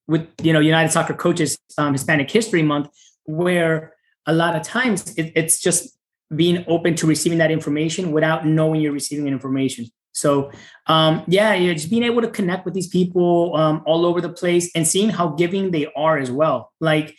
with 0.07 0.25
you 0.41 0.53
know 0.53 0.59
united 0.59 0.89
soccer 0.89 1.13
coaches 1.15 1.57
um, 1.77 1.91
hispanic 1.91 2.29
history 2.31 2.61
month 2.61 2.87
where 3.25 3.93
a 4.25 4.31
lot 4.31 4.55
of 4.55 4.61
times 4.61 5.13
it, 5.15 5.33
it's 5.35 5.59
just 5.59 5.97
being 6.33 6.63
open 6.67 6.95
to 6.95 7.07
receiving 7.07 7.39
that 7.39 7.51
information 7.51 8.11
without 8.11 8.45
knowing 8.45 8.79
you're 8.79 8.93
receiving 8.93 9.27
information 9.27 9.85
so 10.17 10.51
um, 10.87 11.23
yeah, 11.27 11.53
you 11.53 11.67
know, 11.67 11.73
just 11.73 11.89
being 11.89 12.03
able 12.03 12.21
to 12.21 12.29
connect 12.29 12.65
with 12.65 12.73
these 12.73 12.87
people 12.87 13.55
um, 13.55 13.83
all 13.85 14.05
over 14.05 14.19
the 14.19 14.29
place 14.29 14.69
and 14.75 14.87
seeing 14.87 15.09
how 15.09 15.29
giving 15.29 15.71
they 15.71 15.87
are 15.95 16.17
as 16.17 16.31
well. 16.31 16.71
Like 16.79 17.15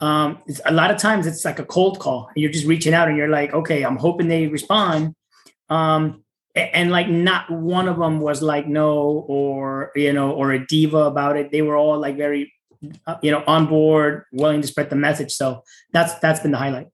um, 0.00 0.42
a 0.64 0.72
lot 0.72 0.90
of 0.90 0.98
times 0.98 1.26
it's 1.26 1.44
like 1.44 1.58
a 1.58 1.64
cold 1.64 1.98
call. 1.98 2.28
And 2.28 2.42
you're 2.42 2.52
just 2.52 2.66
reaching 2.66 2.94
out 2.94 3.08
and 3.08 3.16
you're 3.16 3.28
like, 3.28 3.54
okay, 3.54 3.82
I'm 3.82 3.96
hoping 3.96 4.28
they 4.28 4.46
respond. 4.46 5.14
Um, 5.70 6.24
and 6.54 6.90
like 6.90 7.08
not 7.08 7.50
one 7.50 7.88
of 7.88 7.98
them 7.98 8.20
was 8.20 8.42
like 8.42 8.66
no 8.66 9.24
or 9.28 9.92
you 9.94 10.12
know 10.12 10.32
or 10.32 10.50
a 10.52 10.66
diva 10.66 10.98
about 10.98 11.36
it 11.36 11.52
they 11.52 11.62
were 11.62 11.76
all 11.76 11.98
like 11.98 12.16
very 12.16 12.52
uh, 13.06 13.16
you 13.22 13.30
know 13.30 13.44
on 13.46 13.66
board 13.66 14.24
willing 14.32 14.60
to 14.60 14.66
spread 14.66 14.90
the 14.90 14.96
message 14.96 15.30
so 15.30 15.62
that's 15.92 16.14
that's 16.14 16.40
been 16.40 16.50
the 16.50 16.58
highlight 16.58 16.88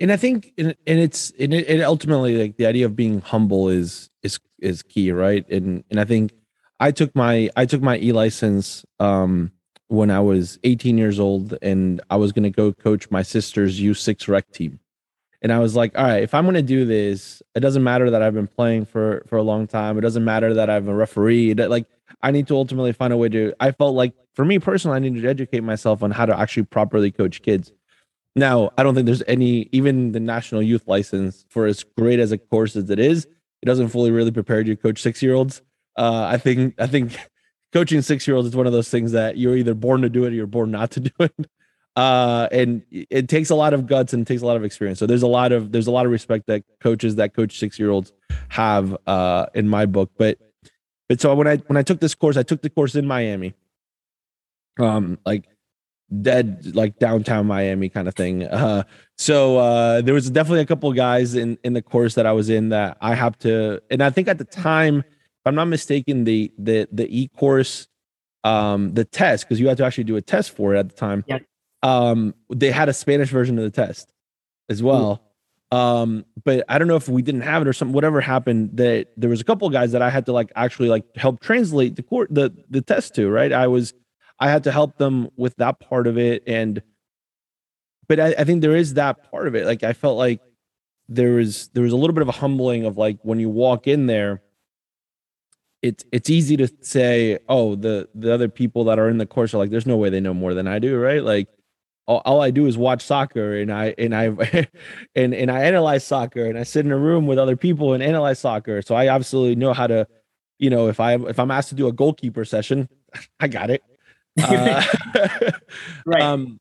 and 0.00 0.12
i 0.12 0.16
think 0.16 0.52
and, 0.58 0.74
it's 0.86 1.32
and 1.38 1.54
it 1.54 1.80
ultimately 1.82 2.36
like 2.36 2.56
the 2.56 2.66
idea 2.66 2.84
of 2.84 2.94
being 2.94 3.20
humble 3.20 3.68
is 3.68 4.10
is 4.22 4.38
is 4.64 4.82
key 4.82 5.12
right 5.12 5.48
and 5.50 5.84
and 5.90 6.00
i 6.00 6.04
think 6.04 6.32
i 6.80 6.90
took 6.90 7.14
my 7.14 7.50
i 7.56 7.66
took 7.66 7.82
my 7.82 7.98
e 7.98 8.12
license 8.12 8.84
um 9.00 9.50
when 9.88 10.10
i 10.10 10.20
was 10.20 10.58
18 10.64 10.98
years 10.98 11.20
old 11.20 11.56
and 11.62 12.00
i 12.10 12.16
was 12.16 12.32
to 12.32 12.50
go 12.50 12.72
coach 12.72 13.10
my 13.10 13.22
sister's 13.22 13.80
u6 13.80 14.28
rec 14.28 14.50
team 14.50 14.80
and 15.44 15.52
I 15.52 15.58
was 15.58 15.76
like, 15.76 15.96
all 15.96 16.04
right, 16.04 16.22
if 16.22 16.32
I'm 16.32 16.50
to 16.54 16.62
do 16.62 16.86
this, 16.86 17.42
it 17.54 17.60
doesn't 17.60 17.84
matter 17.84 18.08
that 18.10 18.22
I've 18.22 18.32
been 18.32 18.46
playing 18.46 18.86
for 18.86 19.22
for 19.28 19.36
a 19.36 19.42
long 19.42 19.66
time. 19.66 19.98
It 19.98 20.00
doesn't 20.00 20.24
matter 20.24 20.54
that 20.54 20.70
I'm 20.70 20.88
a 20.88 20.94
referee. 20.94 21.52
That 21.52 21.68
like 21.68 21.84
I 22.22 22.30
need 22.30 22.46
to 22.46 22.56
ultimately 22.56 22.94
find 22.94 23.12
a 23.12 23.18
way 23.18 23.28
to. 23.28 23.52
I 23.60 23.70
felt 23.72 23.94
like 23.94 24.14
for 24.32 24.46
me 24.46 24.58
personally, 24.58 24.96
I 24.96 25.00
needed 25.00 25.20
to 25.20 25.28
educate 25.28 25.60
myself 25.60 26.02
on 26.02 26.12
how 26.12 26.24
to 26.24 26.36
actually 26.36 26.62
properly 26.62 27.10
coach 27.10 27.42
kids. 27.42 27.72
Now, 28.34 28.70
I 28.78 28.82
don't 28.82 28.94
think 28.94 29.04
there's 29.04 29.22
any 29.28 29.68
even 29.70 30.12
the 30.12 30.20
national 30.20 30.62
youth 30.62 30.84
license 30.86 31.44
for 31.50 31.66
as 31.66 31.84
great 31.84 32.20
as 32.20 32.32
a 32.32 32.38
course 32.38 32.74
as 32.74 32.88
it 32.88 32.98
is. 32.98 33.28
It 33.64 33.66
doesn't 33.66 33.88
fully 33.88 34.10
really 34.10 34.30
prepare 34.30 34.58
you 34.58 34.76
to 34.76 34.76
coach 34.76 35.00
six 35.00 35.22
year 35.22 35.32
olds. 35.32 35.62
Uh, 35.96 36.26
I 36.30 36.36
think 36.36 36.74
I 36.78 36.86
think 36.86 37.16
coaching 37.72 38.02
six 38.02 38.28
year 38.28 38.36
olds 38.36 38.48
is 38.48 38.54
one 38.54 38.66
of 38.66 38.74
those 38.74 38.90
things 38.90 39.12
that 39.12 39.38
you're 39.38 39.56
either 39.56 39.72
born 39.72 40.02
to 40.02 40.10
do 40.10 40.24
it 40.24 40.28
or 40.28 40.32
you're 40.32 40.46
born 40.46 40.70
not 40.70 40.90
to 40.92 41.00
do 41.00 41.10
it. 41.18 41.34
Uh 41.96 42.48
and 42.50 42.82
it 42.90 43.28
takes 43.28 43.50
a 43.50 43.54
lot 43.54 43.72
of 43.72 43.86
guts 43.86 44.12
and 44.12 44.22
it 44.22 44.26
takes 44.26 44.42
a 44.42 44.46
lot 44.46 44.56
of 44.56 44.64
experience. 44.64 44.98
So 44.98 45.06
there's 45.06 45.22
a 45.22 45.28
lot 45.28 45.52
of 45.52 45.70
there's 45.70 45.86
a 45.86 45.92
lot 45.92 46.06
of 46.06 46.10
respect 46.10 46.48
that 46.48 46.64
coaches 46.80 47.14
that 47.14 47.34
coach 47.34 47.56
six 47.56 47.78
year 47.78 47.88
olds 47.88 48.12
have 48.48 48.96
uh 49.06 49.46
in 49.54 49.68
my 49.68 49.86
book. 49.86 50.10
But 50.18 50.38
but 51.08 51.20
so 51.20 51.32
when 51.36 51.46
i 51.46 51.58
when 51.68 51.76
i 51.76 51.82
took 51.84 52.00
this 52.00 52.16
course 52.16 52.36
i 52.36 52.42
took 52.42 52.62
the 52.62 52.70
course 52.70 52.96
in 52.96 53.06
miami. 53.06 53.54
Um 54.80 55.20
like 55.24 55.44
dead 56.22 56.74
like 56.74 56.98
downtown 56.98 57.46
miami 57.46 57.88
kind 57.88 58.06
of 58.06 58.14
thing 58.14 58.44
uh 58.44 58.82
so 59.16 59.58
uh 59.58 60.00
there 60.02 60.14
was 60.14 60.30
definitely 60.30 60.60
a 60.60 60.66
couple 60.66 60.88
of 60.88 60.94
guys 60.94 61.34
in 61.34 61.58
in 61.64 61.72
the 61.72 61.82
course 61.82 62.14
that 62.14 62.26
i 62.26 62.32
was 62.32 62.50
in 62.50 62.68
that 62.68 62.96
i 63.00 63.14
have 63.14 63.36
to 63.38 63.80
and 63.90 64.02
i 64.02 64.10
think 64.10 64.28
at 64.28 64.38
the 64.38 64.44
time 64.44 64.98
if 64.98 65.46
i'm 65.46 65.54
not 65.54 65.64
mistaken 65.64 66.24
the 66.24 66.52
the 66.58 66.86
the 66.92 67.06
e 67.08 67.28
course 67.28 67.88
um 68.44 68.92
the 68.94 69.04
test 69.04 69.44
because 69.44 69.58
you 69.58 69.66
had 69.66 69.76
to 69.76 69.84
actually 69.84 70.04
do 70.04 70.16
a 70.16 70.22
test 70.22 70.54
for 70.54 70.74
it 70.74 70.78
at 70.78 70.88
the 70.88 70.94
time 70.94 71.24
yeah 71.26 71.38
um, 71.84 72.34
they 72.48 72.70
had 72.70 72.88
a 72.88 72.94
Spanish 72.94 73.28
version 73.28 73.58
of 73.58 73.64
the 73.64 73.70
test 73.70 74.10
as 74.70 74.82
well. 74.82 75.22
Um, 75.70 76.24
but 76.44 76.64
I 76.68 76.78
don't 76.78 76.88
know 76.88 76.96
if 76.96 77.08
we 77.08 77.20
didn't 77.20 77.42
have 77.42 77.60
it 77.60 77.68
or 77.68 77.72
something, 77.72 77.92
whatever 77.92 78.20
happened 78.20 78.70
that 78.78 79.08
there 79.16 79.28
was 79.28 79.40
a 79.40 79.44
couple 79.44 79.68
guys 79.68 79.92
that 79.92 80.00
I 80.00 80.08
had 80.08 80.24
to 80.26 80.32
like 80.32 80.50
actually 80.56 80.88
like 80.88 81.04
help 81.14 81.40
translate 81.40 81.96
the 81.96 82.02
court, 82.02 82.32
the, 82.32 82.54
the 82.70 82.80
test 82.80 83.14
to, 83.16 83.28
right. 83.28 83.52
I 83.52 83.66
was, 83.66 83.92
I 84.44 84.50
had 84.50 84.64
to 84.64 84.72
help 84.72 84.98
them 84.98 85.30
with 85.36 85.56
that 85.56 85.80
part 85.80 86.06
of 86.06 86.18
it. 86.18 86.42
And, 86.46 86.82
but 88.08 88.20
I, 88.20 88.34
I 88.38 88.44
think 88.44 88.60
there 88.60 88.76
is 88.76 88.94
that 88.94 89.30
part 89.30 89.48
of 89.48 89.54
it. 89.54 89.66
Like, 89.66 89.82
I 89.82 89.92
felt 89.92 90.18
like 90.18 90.40
there 91.08 91.32
was, 91.32 91.68
there 91.68 91.82
was 91.82 91.92
a 91.92 91.96
little 91.96 92.14
bit 92.14 92.22
of 92.22 92.28
a 92.28 92.32
humbling 92.32 92.84
of 92.84 92.96
like, 92.96 93.18
when 93.22 93.40
you 93.40 93.48
walk 93.48 93.86
in 93.86 94.06
there, 94.06 94.42
it's 95.84 96.02
it's 96.12 96.30
easy 96.30 96.56
to 96.56 96.68
say, 96.80 97.38
oh, 97.46 97.74
the 97.74 98.08
the 98.14 98.32
other 98.32 98.48
people 98.48 98.84
that 98.84 98.98
are 98.98 99.10
in 99.10 99.18
the 99.18 99.26
course 99.26 99.52
are 99.52 99.58
like, 99.58 99.68
there's 99.68 99.86
no 99.86 99.98
way 99.98 100.08
they 100.08 100.20
know 100.20 100.32
more 100.32 100.54
than 100.54 100.66
I 100.66 100.78
do, 100.78 100.98
right? 100.98 101.22
Like 101.22 101.46
all, 102.06 102.22
all, 102.24 102.40
I 102.40 102.50
do 102.50 102.66
is 102.66 102.78
watch 102.78 103.02
soccer 103.02 103.58
and 103.58 103.70
I 103.70 103.94
and 103.98 104.14
I 104.14 104.24
and 105.14 105.34
and 105.34 105.50
I 105.50 105.64
analyze 105.64 106.02
soccer 106.06 106.46
and 106.46 106.58
I 106.58 106.62
sit 106.62 106.86
in 106.86 106.92
a 106.92 106.96
room 106.96 107.26
with 107.26 107.38
other 107.38 107.56
people 107.56 107.92
and 107.92 108.02
analyze 108.02 108.38
soccer. 108.38 108.80
So 108.80 108.94
I 108.94 109.08
absolutely 109.08 109.56
know 109.56 109.74
how 109.74 109.86
to, 109.86 110.06
you 110.58 110.70
know, 110.70 110.88
if 110.88 111.00
I 111.00 111.16
if 111.16 111.38
I'm 111.38 111.50
asked 111.50 111.68
to 111.68 111.74
do 111.74 111.86
a 111.86 111.92
goalkeeper 111.92 112.46
session, 112.46 112.88
I 113.40 113.48
got 113.48 113.68
it. 113.68 113.82
Uh, 114.42 114.82
right. 116.06 116.22
Um, 116.22 116.58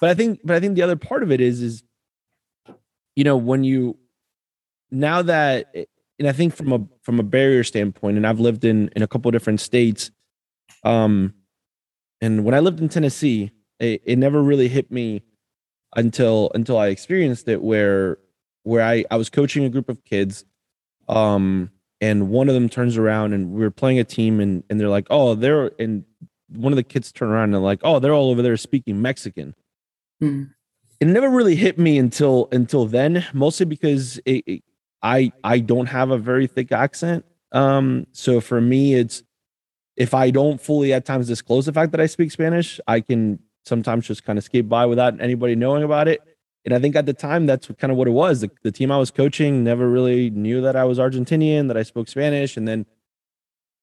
but 0.00 0.10
I 0.10 0.14
think 0.14 0.40
but 0.44 0.56
I 0.56 0.60
think 0.60 0.74
the 0.76 0.82
other 0.82 0.96
part 0.96 1.22
of 1.22 1.32
it 1.32 1.40
is 1.40 1.60
is 1.60 1.82
you 3.14 3.24
know 3.24 3.36
when 3.36 3.64
you 3.64 3.96
now 4.90 5.22
that 5.22 5.74
and 6.18 6.28
I 6.28 6.32
think 6.32 6.54
from 6.54 6.72
a 6.72 6.86
from 7.02 7.20
a 7.20 7.22
barrier 7.22 7.64
standpoint, 7.64 8.16
and 8.16 8.26
I've 8.26 8.40
lived 8.40 8.64
in 8.64 8.90
in 8.96 9.02
a 9.02 9.06
couple 9.06 9.30
different 9.30 9.60
states. 9.60 10.10
Um, 10.84 11.34
and 12.20 12.44
when 12.44 12.54
I 12.54 12.60
lived 12.60 12.80
in 12.80 12.88
Tennessee, 12.88 13.50
it, 13.78 14.02
it 14.04 14.16
never 14.16 14.42
really 14.42 14.68
hit 14.68 14.90
me 14.90 15.22
until 15.94 16.50
until 16.54 16.78
I 16.78 16.88
experienced 16.88 17.48
it 17.48 17.62
where 17.62 18.18
where 18.62 18.82
I, 18.82 19.04
I 19.10 19.16
was 19.16 19.30
coaching 19.30 19.64
a 19.64 19.68
group 19.68 19.88
of 19.88 20.04
kids 20.04 20.44
um 21.08 21.70
and 22.00 22.28
one 22.28 22.48
of 22.48 22.54
them 22.54 22.68
turns 22.68 22.96
around 22.96 23.32
and 23.32 23.52
we 23.52 23.64
are 23.64 23.70
playing 23.70 23.98
a 23.98 24.04
team 24.04 24.40
and 24.40 24.64
and 24.68 24.80
they're 24.80 24.88
like 24.88 25.06
oh 25.08 25.34
they're 25.34 25.70
and 25.78 26.04
one 26.48 26.72
of 26.72 26.76
the 26.76 26.82
kids 26.82 27.12
turn 27.12 27.28
around 27.28 27.44
and 27.44 27.54
they're 27.54 27.60
like 27.60 27.80
oh 27.82 27.98
they're 27.98 28.14
all 28.14 28.30
over 28.30 28.42
there 28.42 28.56
speaking 28.56 29.00
Mexican 29.00 29.54
mm. 30.22 30.48
it 31.00 31.06
never 31.06 31.28
really 31.28 31.56
hit 31.56 31.78
me 31.78 31.98
until 31.98 32.48
until 32.52 32.86
then 32.86 33.24
mostly 33.32 33.66
because 33.66 34.18
it, 34.24 34.44
it, 34.46 34.62
I 35.02 35.32
I 35.44 35.58
don't 35.58 35.86
have 35.86 36.10
a 36.10 36.18
very 36.18 36.46
thick 36.46 36.72
accent 36.72 37.24
um 37.52 38.06
so 38.12 38.40
for 38.40 38.60
me 38.60 38.94
it's 38.94 39.22
if 39.96 40.12
I 40.12 40.30
don't 40.30 40.60
fully 40.60 40.92
at 40.92 41.04
times 41.04 41.26
disclose 41.26 41.66
the 41.66 41.72
fact 41.72 41.92
that 41.92 42.00
I 42.00 42.06
speak 42.06 42.30
Spanish 42.30 42.80
I 42.86 43.00
can 43.00 43.38
sometimes 43.66 44.06
just 44.06 44.24
kind 44.24 44.38
of 44.38 44.44
skate 44.44 44.68
by 44.68 44.86
without 44.86 45.20
anybody 45.20 45.54
knowing 45.54 45.82
about 45.82 46.08
it. 46.08 46.20
And 46.64 46.74
I 46.74 46.78
think 46.78 46.96
at 46.96 47.06
the 47.06 47.12
time 47.12 47.46
that's 47.46 47.68
kind 47.78 47.90
of 47.90 47.96
what 47.96 48.08
it 48.08 48.12
was. 48.12 48.40
The, 48.40 48.50
the 48.62 48.72
team 48.72 48.90
I 48.90 48.98
was 48.98 49.10
coaching 49.10 49.62
never 49.62 49.88
really 49.88 50.30
knew 50.30 50.60
that 50.62 50.76
I 50.76 50.84
was 50.84 50.98
Argentinian, 50.98 51.68
that 51.68 51.76
I 51.76 51.82
spoke 51.82 52.08
Spanish. 52.08 52.56
And 52.56 52.66
then 52.66 52.86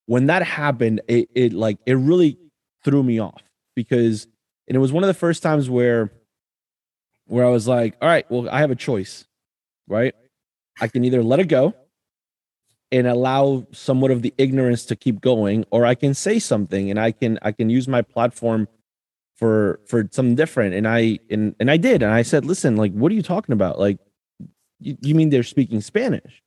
when 0.06 0.26
that 0.28 0.44
happened, 0.44 1.02
it, 1.08 1.30
it 1.34 1.54
like 1.54 1.78
it 1.86 1.94
really 1.94 2.38
threw 2.84 3.04
me 3.04 3.20
off 3.20 3.42
because 3.76 4.28
and 4.68 4.76
it 4.76 4.80
was 4.80 4.92
one 4.92 5.04
of 5.04 5.08
the 5.08 5.14
first 5.14 5.44
times 5.44 5.70
where 5.70 6.12
where 7.26 7.46
I 7.46 7.50
was 7.50 7.68
like, 7.68 7.96
all 8.02 8.08
right, 8.08 8.30
well, 8.30 8.50
I 8.50 8.60
have 8.60 8.72
a 8.72 8.76
choice, 8.76 9.26
right? 9.88 10.14
I 10.80 10.88
can 10.88 11.06
either 11.06 11.24
let 11.24 11.40
it 11.40 11.48
go 11.48 11.74
and 12.92 13.08
allow 13.08 13.66
somewhat 13.72 14.12
of 14.12 14.22
the 14.22 14.34
ignorance 14.38 14.86
to 14.86 14.96
keep 14.96 15.22
going, 15.22 15.66
or 15.72 15.86
I 15.86 15.96
can 15.96 16.14
say 16.14 16.40
something 16.40 16.90
and 16.90 17.00
I 17.00 17.12
can 17.12 17.40
I 17.42 17.52
can 17.52 17.70
use 17.70 17.88
my 17.88 18.02
platform 18.02 18.68
for 19.36 19.80
for 19.88 20.08
something 20.12 20.36
different. 20.36 20.76
And 20.76 20.88
i 20.88 21.20
and 21.30 21.56
and 21.60 21.72
i 21.72 21.78
did 21.78 22.04
and 22.04 22.14
i 22.14 22.22
said 22.22 22.46
listen 22.46 22.76
like 22.76 22.94
what 22.94 23.12
are 23.12 23.16
you 23.16 23.24
talking 23.24 23.54
about? 23.54 23.80
Like 23.80 23.98
you, 24.80 24.98
you 25.02 25.16
mean 25.16 25.30
they're 25.30 25.44
speaking 25.44 25.82
spanish? 25.82 26.42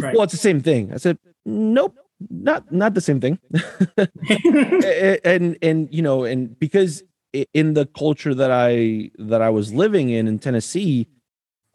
Right. 0.00 0.14
well 0.14 0.24
it's 0.24 0.32
the 0.32 0.38
same 0.38 0.60
thing. 0.60 0.92
I 0.92 0.96
said 0.96 1.18
nope 1.44 1.96
not 2.28 2.70
not 2.72 2.94
the 2.94 3.00
same 3.00 3.20
thing. 3.20 3.38
And 5.24 5.56
and 5.62 5.88
you 5.90 6.02
know 6.02 6.24
and 6.24 6.58
because 6.58 7.02
in 7.32 7.74
the 7.74 7.86
culture 7.86 8.34
that 8.34 8.50
i 8.50 9.10
that 9.18 9.40
i 9.40 9.48
was 9.48 9.72
living 9.72 10.10
in 10.10 10.26
in 10.26 10.40
tennessee 10.40 11.06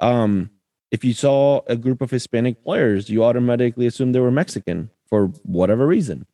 um 0.02 0.50
if 0.92 1.06
you 1.06 1.14
saw 1.14 1.62
a 1.68 1.78
group 1.78 2.02
of 2.02 2.12
hispanic 2.12 2.62
players 2.62 3.10
you 3.10 3.24
automatically 3.24 3.86
assumed 3.88 4.14
they 4.14 4.20
were 4.20 4.32
mexican 4.32 4.90
for 5.08 5.28
whatever 5.44 5.88
reason. 5.88 6.26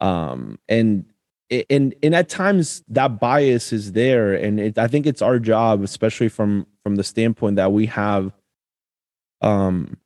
Um 0.00 0.58
and 0.68 1.06
and 1.50 1.94
and 2.02 2.14
at 2.14 2.28
times 2.28 2.82
that 2.88 3.20
bias 3.20 3.72
is 3.72 3.92
there. 3.92 4.34
And 4.34 4.58
it, 4.58 4.78
i 4.78 4.86
think 4.88 5.06
it's 5.06 5.22
our 5.22 5.38
job 5.38 5.82
especially 5.82 6.28
from 6.28 6.66
from 6.82 6.96
the 6.96 7.04
standpoint 7.04 7.56
that 7.56 7.72
we 7.72 7.86
have 7.86 8.32
um 9.40 9.96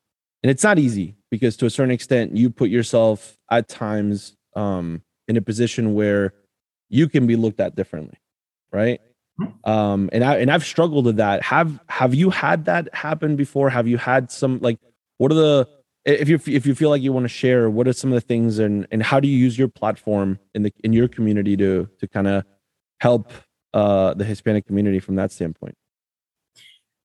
and 0.47 0.51
it's 0.53 0.63
not 0.63 0.79
easy 0.79 1.17
because 1.29 1.57
to 1.57 1.67
a 1.67 1.71
certain 1.71 1.91
extent 1.91 2.37
you 2.37 2.51
put 2.51 2.71
yourself 2.71 3.37
at 3.51 3.69
times 3.69 4.37
um 4.55 5.03
in 5.27 5.37
a 5.37 5.43
position 5.43 5.93
where 5.93 6.33
you 6.89 7.09
can 7.09 7.27
be 7.27 7.35
looked 7.35 7.59
at 7.59 7.75
differently 7.75 8.17
right? 8.73 9.01
Mm-hmm. 9.41 9.69
um 9.69 10.09
and 10.13 10.23
i 10.23 10.37
and 10.37 10.51
i've 10.51 10.65
struggled 10.65 11.05
with 11.05 11.17
that. 11.17 11.43
Have 11.43 11.81
have 11.89 12.15
you 12.15 12.31
had 12.31 12.65
that 12.67 12.95
happen 12.95 13.35
before? 13.35 13.69
Have 13.71 13.89
you 13.89 13.99
had 13.99 14.31
some 14.31 14.61
like 14.61 14.79
what 15.19 15.33
are 15.33 15.35
the 15.35 15.69
if 16.05 16.29
you 16.29 16.39
if 16.47 16.65
you 16.65 16.75
feel 16.77 16.91
like 16.91 17.03
you 17.03 17.13
want 17.13 17.25
to 17.25 17.29
share 17.29 17.69
what 17.69 17.89
are 17.89 17.93
some 17.93 18.13
of 18.13 18.15
the 18.15 18.21
things 18.21 18.61
and 18.61 18.87
and 18.93 19.03
how 19.03 19.19
do 19.19 19.27
you 19.27 19.37
use 19.37 19.59
your 19.59 19.69
platform 19.69 20.39
in 20.55 20.63
the 20.63 20.73
in 20.85 20.93
your 20.93 21.09
community 21.09 21.57
to 21.57 21.89
to 21.99 22.07
kind 22.07 22.29
of 22.29 22.45
help 23.01 23.33
uh 23.75 24.15
the 24.15 24.25
hispanic 24.25 24.65
community 24.67 25.01
from 25.01 25.17
that 25.17 25.33
standpoint 25.33 25.75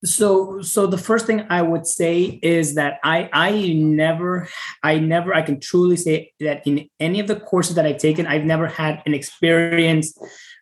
so 0.03 0.61
so 0.61 0.87
the 0.87 0.97
first 0.97 1.25
thing 1.27 1.45
i 1.49 1.61
would 1.61 1.85
say 1.85 2.39
is 2.41 2.75
that 2.75 2.99
i 3.03 3.29
i 3.33 3.73
never 3.73 4.47
i 4.83 4.97
never 4.97 5.33
i 5.33 5.41
can 5.41 5.59
truly 5.59 5.95
say 5.95 6.31
that 6.39 6.65
in 6.65 6.89
any 6.99 7.19
of 7.19 7.27
the 7.27 7.35
courses 7.35 7.75
that 7.75 7.85
i've 7.85 7.99
taken 7.99 8.25
i've 8.25 8.45
never 8.45 8.67
had 8.67 9.01
an 9.05 9.13
experience 9.13 10.17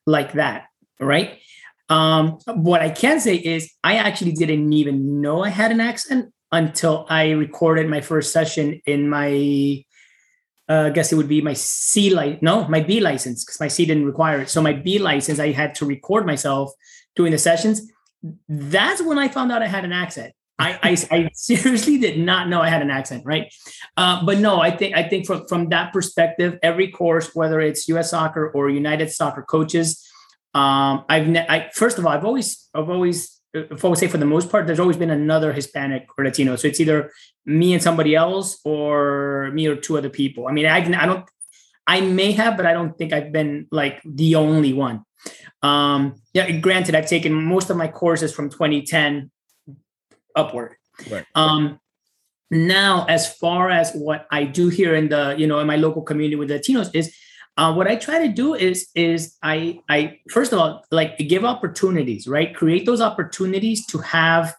like 0.06 0.34
that 0.34 0.66
right 1.00 1.40
um 1.88 2.38
what 2.48 2.82
i 2.82 2.90
can 2.90 3.20
say 3.20 3.36
is 3.36 3.72
i 3.84 3.96
actually 3.96 4.34
didn't 4.34 4.74
even 4.74 5.22
know 5.22 5.42
i 5.44 5.50
had 5.50 5.72
an 5.72 5.80
accent 5.80 6.34
until 6.52 7.06
I 7.10 7.32
recorded 7.32 7.90
my 7.90 8.02
first 8.02 8.34
session 8.34 8.82
in 8.86 9.10
my, 9.10 9.84
uh, 10.68 10.88
I 10.88 10.90
guess 10.90 11.12
it 11.12 11.16
would 11.16 11.28
be 11.28 11.42
my 11.42 11.54
C 11.54 12.10
license, 12.10 12.42
no, 12.42 12.68
my 12.68 12.80
B 12.80 13.00
license, 13.00 13.44
because 13.44 13.60
my 13.60 13.68
C 13.68 13.86
didn't 13.86 14.06
require 14.06 14.42
it. 14.42 14.50
So 14.50 14.62
my 14.62 14.74
B 14.74 15.00
license, 15.00 15.40
I 15.40 15.52
had 15.52 15.76
to 15.76 15.86
record 15.86 16.26
myself 16.26 16.72
doing 17.16 17.32
the 17.32 17.38
sessions. 17.38 17.92
That's 18.48 19.02
when 19.02 19.18
I 19.18 19.28
found 19.28 19.52
out 19.52 19.62
I 19.62 19.68
had 19.68 19.86
an 19.86 19.94
accent. 19.94 20.34
I, 20.58 20.78
I, 20.84 20.98
I 21.16 21.30
seriously 21.34 21.98
did 21.98 22.20
not 22.20 22.50
know 22.50 22.62
I 22.62 22.70
had 22.70 22.82
an 22.82 22.92
accent, 22.92 23.24
right? 23.26 23.54
Uh, 23.96 24.26
but 24.26 24.40
no, 24.40 24.60
I 24.60 24.72
think 24.72 24.96
I 24.96 25.04
think 25.04 25.26
from 25.26 25.48
from 25.48 25.70
that 25.70 25.94
perspective, 25.94 26.60
every 26.62 26.90
course, 26.92 27.34
whether 27.34 27.60
it's 27.62 27.88
U.S. 27.88 28.12
Soccer 28.12 28.52
or 28.52 28.70
United 28.70 29.12
Soccer 29.12 29.42
coaches, 29.42 30.06
um, 30.54 31.06
I've 31.08 31.28
ne- 31.28 31.48
I, 31.48 31.70
first 31.74 31.98
of 31.98 32.06
all, 32.06 32.12
I've 32.12 32.26
always 32.26 32.70
I've 32.74 32.90
always 32.90 33.40
if 33.54 33.84
I 33.84 33.88
would 33.88 33.98
say 33.98 34.08
for 34.08 34.18
the 34.18 34.26
most 34.26 34.52
part, 34.52 34.68
there's 34.68 34.80
always 34.80 34.98
been 34.98 35.10
another 35.10 35.54
Hispanic 35.54 36.08
or 36.18 36.26
Latino. 36.26 36.56
So 36.56 36.68
it's 36.68 36.80
either 36.80 37.12
me 37.46 37.74
and 37.74 37.82
somebody 37.82 38.16
else 38.16 38.60
or 38.64 39.50
me 39.54 39.66
or 39.68 39.76
two 39.76 39.98
other 39.98 40.10
people. 40.10 40.48
I 40.48 40.52
mean, 40.52 40.66
I 40.66 40.78
I 40.78 41.06
don't 41.06 41.26
I 41.88 42.02
may 42.02 42.32
have, 42.34 42.58
but 42.58 42.66
I 42.66 42.74
don't 42.74 42.96
think 42.98 43.14
I've 43.14 43.32
been 43.32 43.68
like 43.72 44.02
the 44.06 44.36
only 44.36 44.74
one. 44.74 45.04
Um, 45.62 46.16
yeah, 46.34 46.52
granted, 46.52 46.96
I've 46.96 47.08
taken 47.08 47.34
most 47.34 47.70
of 47.70 47.78
my 47.78 47.88
courses 47.88 48.34
from 48.34 48.50
2010 48.50 49.30
upward. 50.36 50.76
Right. 51.10 51.26
Um, 51.36 51.80
now, 52.52 53.06
as 53.08 53.34
far 53.36 53.70
as 53.70 53.94
what 53.94 54.26
I 54.32 54.44
do 54.44 54.70
here 54.70 54.96
in 54.96 55.10
the, 55.10 55.36
you 55.38 55.48
know, 55.48 55.60
in 55.60 55.68
my 55.68 55.76
local 55.76 56.02
community 56.02 56.36
with 56.36 56.50
Latinos 56.50 56.90
is 56.94 57.16
uh, 57.58 57.74
what 57.74 57.88
I 57.88 57.96
try 57.96 58.26
to 58.26 58.34
do 58.34 58.56
is, 58.56 58.88
is 58.96 59.36
I, 59.44 59.80
I, 59.90 60.20
first 60.30 60.54
of 60.54 60.60
all, 60.60 60.86
like 60.92 61.18
give 61.18 61.44
opportunities, 61.44 62.28
right? 62.28 62.56
Create 62.56 62.86
those 62.86 63.02
opportunities 63.02 63.86
to 63.88 63.98
have 64.00 64.56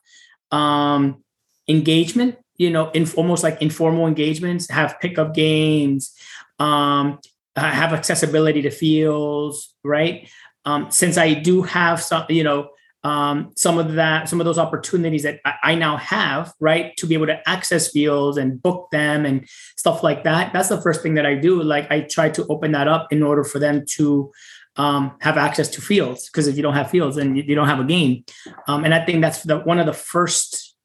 um, 0.52 1.24
engagement, 1.66 2.36
you 2.58 2.70
know, 2.70 2.90
in 2.90 3.08
almost 3.16 3.42
like 3.42 3.62
informal 3.62 4.06
engagements, 4.06 4.68
have 4.70 5.00
pickup 5.00 5.34
games, 5.34 6.14
um, 6.58 7.18
have 7.56 7.92
accessibility 7.92 8.62
to 8.62 8.70
fields, 8.70 9.74
right? 9.82 10.28
Um, 10.64 10.90
since 10.90 11.16
I 11.16 11.34
do 11.34 11.62
have 11.62 12.02
some, 12.02 12.24
you 12.28 12.44
know, 12.44 12.70
um, 13.02 13.52
some 13.56 13.78
of 13.78 13.94
that, 13.94 14.28
some 14.28 14.40
of 14.40 14.44
those 14.44 14.58
opportunities 14.58 15.22
that 15.22 15.40
I, 15.62 15.74
now 15.74 15.96
have, 15.96 16.52
right, 16.60 16.94
to 16.98 17.06
be 17.06 17.14
able 17.14 17.28
to 17.28 17.48
access 17.48 17.90
fields 17.90 18.36
and 18.36 18.62
book 18.62 18.88
them 18.92 19.24
and 19.24 19.48
stuff 19.76 20.02
like 20.02 20.24
that. 20.24 20.52
That's 20.52 20.68
the 20.68 20.80
first 20.80 21.02
thing 21.02 21.14
that 21.14 21.24
I 21.24 21.34
do. 21.34 21.62
Like 21.62 21.90
I 21.90 22.02
try 22.02 22.28
to 22.30 22.46
open 22.48 22.72
that 22.72 22.88
up 22.88 23.10
in 23.10 23.22
order 23.22 23.42
for 23.42 23.58
them 23.58 23.86
to 23.92 24.30
um, 24.76 25.16
have 25.20 25.38
access 25.38 25.68
to 25.68 25.80
fields. 25.80 26.28
Because 26.28 26.46
if 26.46 26.56
you 26.56 26.62
don't 26.62 26.74
have 26.74 26.90
fields, 26.90 27.16
then 27.16 27.34
you, 27.36 27.42
you 27.42 27.54
don't 27.54 27.68
have 27.68 27.80
a 27.80 27.84
game. 27.84 28.24
Um, 28.68 28.84
and 28.84 28.92
I 28.92 29.04
think 29.04 29.22
that's 29.22 29.44
the, 29.44 29.60
one 29.60 29.78
of 29.78 29.86
the 29.86 29.94
first 29.94 30.76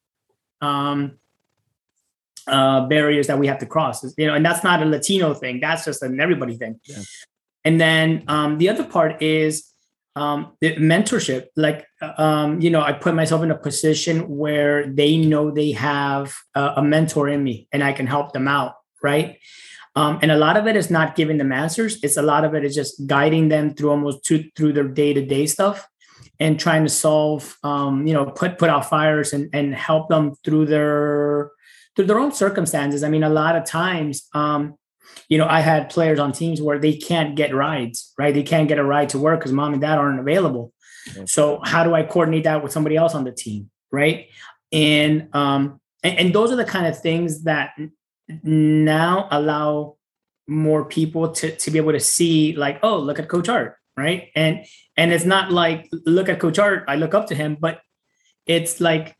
um, 0.62 1.18
uh, 2.46 2.86
barriers 2.86 3.26
that 3.26 3.38
we 3.38 3.46
have 3.46 3.58
to 3.58 3.66
cross. 3.66 4.02
You 4.16 4.26
know, 4.26 4.34
and 4.34 4.44
that's 4.44 4.64
not 4.64 4.82
a 4.82 4.86
Latino 4.86 5.34
thing. 5.34 5.60
That's 5.60 5.84
just 5.84 6.02
an 6.02 6.18
everybody 6.18 6.56
thing. 6.56 6.80
Yeah. 6.84 7.02
And 7.66 7.80
then 7.80 8.22
um, 8.28 8.58
the 8.58 8.68
other 8.68 8.84
part 8.84 9.20
is 9.20 9.72
um, 10.14 10.52
the 10.60 10.76
mentorship. 10.76 11.48
Like, 11.56 11.84
um, 12.16 12.60
you 12.60 12.70
know, 12.70 12.80
I 12.80 12.92
put 12.92 13.14
myself 13.14 13.42
in 13.42 13.50
a 13.50 13.58
position 13.58 14.36
where 14.36 14.86
they 14.86 15.16
know 15.16 15.50
they 15.50 15.72
have 15.72 16.34
a, 16.54 16.74
a 16.76 16.82
mentor 16.82 17.28
in 17.28 17.42
me, 17.42 17.66
and 17.72 17.82
I 17.82 17.92
can 17.92 18.06
help 18.06 18.32
them 18.32 18.46
out. 18.46 18.74
Right. 19.02 19.38
Um, 19.96 20.18
and 20.22 20.30
a 20.30 20.36
lot 20.36 20.56
of 20.56 20.66
it 20.66 20.76
is 20.76 20.90
not 20.90 21.16
giving 21.16 21.38
them 21.38 21.52
answers. 21.52 21.98
It's 22.04 22.16
a 22.16 22.22
lot 22.22 22.44
of 22.44 22.54
it 22.54 22.64
is 22.64 22.74
just 22.74 23.06
guiding 23.06 23.48
them 23.48 23.74
through 23.74 23.90
almost 23.90 24.24
to, 24.26 24.44
through 24.54 24.74
their 24.74 24.88
day 24.88 25.12
to 25.14 25.24
day 25.24 25.46
stuff 25.46 25.88
and 26.38 26.60
trying 26.60 26.84
to 26.84 26.90
solve, 26.90 27.56
um, 27.64 28.06
you 28.06 28.14
know, 28.14 28.26
put 28.26 28.58
put 28.58 28.70
out 28.70 28.88
fires 28.88 29.32
and 29.32 29.50
and 29.52 29.74
help 29.74 30.08
them 30.08 30.34
through 30.44 30.66
their 30.66 31.50
through 31.94 32.06
their 32.06 32.18
own 32.18 32.32
circumstances. 32.32 33.02
I 33.02 33.08
mean, 33.08 33.24
a 33.24 33.30
lot 33.30 33.56
of 33.56 33.64
times, 33.64 34.28
um, 34.34 34.76
you 35.28 35.38
know, 35.38 35.46
I 35.46 35.60
had 35.60 35.90
players 35.90 36.18
on 36.18 36.32
teams 36.32 36.60
where 36.60 36.78
they 36.78 36.96
can't 36.96 37.36
get 37.36 37.54
rides, 37.54 38.12
right? 38.18 38.34
They 38.34 38.42
can't 38.42 38.68
get 38.68 38.78
a 38.78 38.84
ride 38.84 39.08
to 39.10 39.18
work 39.18 39.40
because 39.40 39.52
mom 39.52 39.72
and 39.72 39.80
dad 39.80 39.98
aren't 39.98 40.20
available. 40.20 40.72
So 41.26 41.60
how 41.64 41.84
do 41.84 41.94
I 41.94 42.02
coordinate 42.02 42.44
that 42.44 42.62
with 42.62 42.72
somebody 42.72 42.96
else 42.96 43.14
on 43.14 43.24
the 43.24 43.32
team, 43.32 43.70
right? 43.92 44.26
And 44.72 45.28
um, 45.34 45.80
and, 46.02 46.18
and 46.18 46.34
those 46.34 46.50
are 46.50 46.56
the 46.56 46.64
kind 46.64 46.86
of 46.86 46.98
things 46.98 47.44
that 47.44 47.70
now 48.42 49.28
allow 49.30 49.96
more 50.48 50.84
people 50.84 51.30
to 51.32 51.54
to 51.56 51.70
be 51.70 51.78
able 51.78 51.92
to 51.92 52.00
see, 52.00 52.54
like, 52.54 52.80
oh, 52.82 52.98
look 52.98 53.18
at 53.18 53.28
Coach 53.28 53.48
Art, 53.48 53.76
right? 53.96 54.30
And 54.34 54.64
and 54.96 55.12
it's 55.12 55.24
not 55.24 55.52
like 55.52 55.88
look 55.92 56.28
at 56.28 56.40
Coach 56.40 56.58
Art, 56.58 56.84
I 56.88 56.96
look 56.96 57.14
up 57.14 57.28
to 57.28 57.34
him, 57.34 57.56
but 57.60 57.80
it's 58.46 58.80
like 58.80 59.16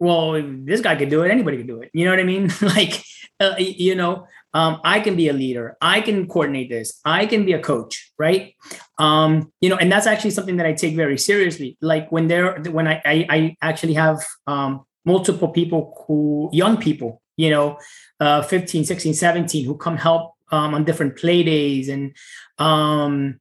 well, 0.00 0.42
this 0.42 0.80
guy 0.80 0.96
could 0.96 1.10
do 1.10 1.22
it, 1.22 1.30
anybody 1.30 1.58
could 1.58 1.66
do 1.66 1.82
it. 1.82 1.90
You 1.92 2.06
know 2.06 2.10
what 2.10 2.20
I 2.20 2.24
mean? 2.24 2.50
like, 2.62 3.04
uh, 3.40 3.54
you 3.58 3.94
know, 3.94 4.26
um, 4.52 4.80
I 4.84 5.00
can 5.00 5.16
be 5.16 5.28
a 5.28 5.32
leader. 5.32 5.76
I 5.80 6.00
can 6.00 6.28
coordinate 6.28 6.68
this. 6.68 7.00
I 7.04 7.26
can 7.26 7.44
be 7.44 7.52
a 7.52 7.60
coach, 7.60 8.12
right? 8.18 8.54
Um, 8.98 9.52
you 9.60 9.68
know, 9.68 9.76
and 9.76 9.90
that's 9.90 10.06
actually 10.06 10.30
something 10.30 10.56
that 10.56 10.66
I 10.66 10.72
take 10.72 10.96
very 10.96 11.18
seriously. 11.18 11.76
Like 11.80 12.10
when 12.10 12.28
there, 12.28 12.60
when 12.62 12.86
I, 12.86 13.00
I, 13.04 13.26
I 13.30 13.56
actually 13.62 13.94
have 13.94 14.24
um, 14.46 14.84
multiple 15.04 15.48
people 15.48 16.04
who, 16.06 16.50
young 16.52 16.76
people, 16.76 17.22
you 17.36 17.50
know, 17.50 17.78
uh, 18.18 18.42
15, 18.42 18.84
16, 18.84 19.14
17, 19.14 19.64
who 19.64 19.76
come 19.76 19.96
help 19.96 20.34
um, 20.52 20.74
on 20.74 20.84
different 20.84 21.16
play 21.16 21.42
days 21.42 21.88
and, 21.88 22.14
um, 22.58 23.40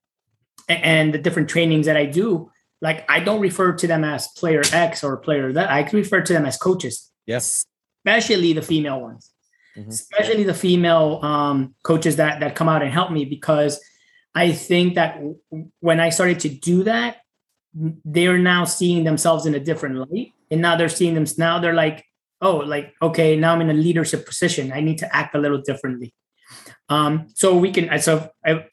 and 0.67 1.13
the 1.13 1.17
different 1.17 1.49
trainings 1.49 1.87
that 1.87 1.97
I 1.97 2.05
do 2.05 2.51
like 2.81 3.09
I 3.09 3.19
don't 3.19 3.41
refer 3.41 3.73
to 3.73 3.87
them 3.87 4.03
as 4.03 4.27
player 4.29 4.61
X 4.71 5.03
or 5.03 5.17
player 5.17 5.51
that 5.53 5.69
I 5.69 5.81
refer 5.91 6.21
to 6.21 6.33
them 6.33 6.45
as 6.45 6.57
coaches. 6.57 7.11
Yes. 7.25 7.65
Especially 8.05 8.53
the 8.53 8.61
female 8.61 9.01
ones. 9.01 9.31
Mm-hmm. 9.79 9.89
Especially 9.89 10.43
the 10.43 10.53
female 10.53 11.19
um, 11.23 11.75
coaches 11.83 12.17
that 12.17 12.39
that 12.39 12.55
come 12.55 12.69
out 12.69 12.81
and 12.81 12.91
help 12.91 13.11
me 13.11 13.25
because 13.25 13.79
I 14.35 14.51
think 14.51 14.95
that 14.95 15.19
when 15.79 15.99
I 15.99 16.09
started 16.09 16.39
to 16.41 16.49
do 16.49 16.83
that, 16.83 17.17
they're 18.05 18.37
now 18.37 18.65
seeing 18.65 19.03
themselves 19.03 19.45
in 19.45 19.55
a 19.55 19.59
different 19.59 19.95
light. 19.95 20.33
And 20.51 20.61
now 20.61 20.75
they're 20.75 20.89
seeing 20.89 21.13
them 21.13 21.25
now 21.37 21.59
they're 21.59 21.73
like, 21.73 22.05
oh, 22.41 22.57
like, 22.57 22.93
okay, 23.01 23.35
now 23.35 23.53
I'm 23.53 23.61
in 23.61 23.69
a 23.69 23.73
leadership 23.73 24.25
position. 24.25 24.71
I 24.71 24.81
need 24.81 24.97
to 24.99 25.15
act 25.15 25.35
a 25.35 25.39
little 25.39 25.61
differently. 25.61 26.13
Um, 26.89 27.27
so 27.35 27.55
we 27.55 27.71
can 27.71 27.99
so 27.99 28.29
if, 28.43 28.65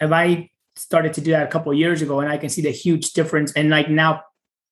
if 0.00 0.12
I 0.12 0.50
started 0.76 1.14
to 1.14 1.20
do 1.20 1.30
that 1.30 1.46
a 1.46 1.50
couple 1.50 1.72
years 1.72 2.02
ago 2.02 2.20
and 2.20 2.28
i 2.28 2.36
can 2.36 2.48
see 2.48 2.62
the 2.62 2.70
huge 2.70 3.12
difference 3.12 3.52
and 3.52 3.70
like 3.70 3.88
now 3.88 4.22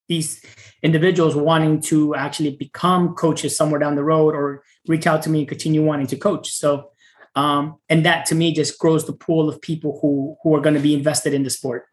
these 0.08 0.44
individuals 0.82 1.36
wanting 1.36 1.80
to 1.80 2.14
actually 2.14 2.56
become 2.56 3.14
coaches 3.14 3.56
somewhere 3.56 3.78
down 3.78 3.94
the 3.94 4.04
road 4.04 4.34
or 4.34 4.64
reach 4.86 5.06
out 5.06 5.22
to 5.22 5.30
me 5.30 5.40
and 5.40 5.48
continue 5.48 5.84
wanting 5.84 6.06
to 6.06 6.16
coach 6.16 6.50
so 6.50 6.90
um, 7.34 7.76
and 7.88 8.04
that 8.04 8.26
to 8.26 8.34
me 8.34 8.52
just 8.52 8.78
grows 8.78 9.06
the 9.06 9.12
pool 9.12 9.48
of 9.48 9.60
people 9.60 9.98
who 10.02 10.36
who 10.42 10.54
are 10.54 10.60
going 10.60 10.74
to 10.74 10.80
be 10.80 10.94
invested 10.94 11.32
in 11.34 11.42
the 11.42 11.50
sport 11.50 11.86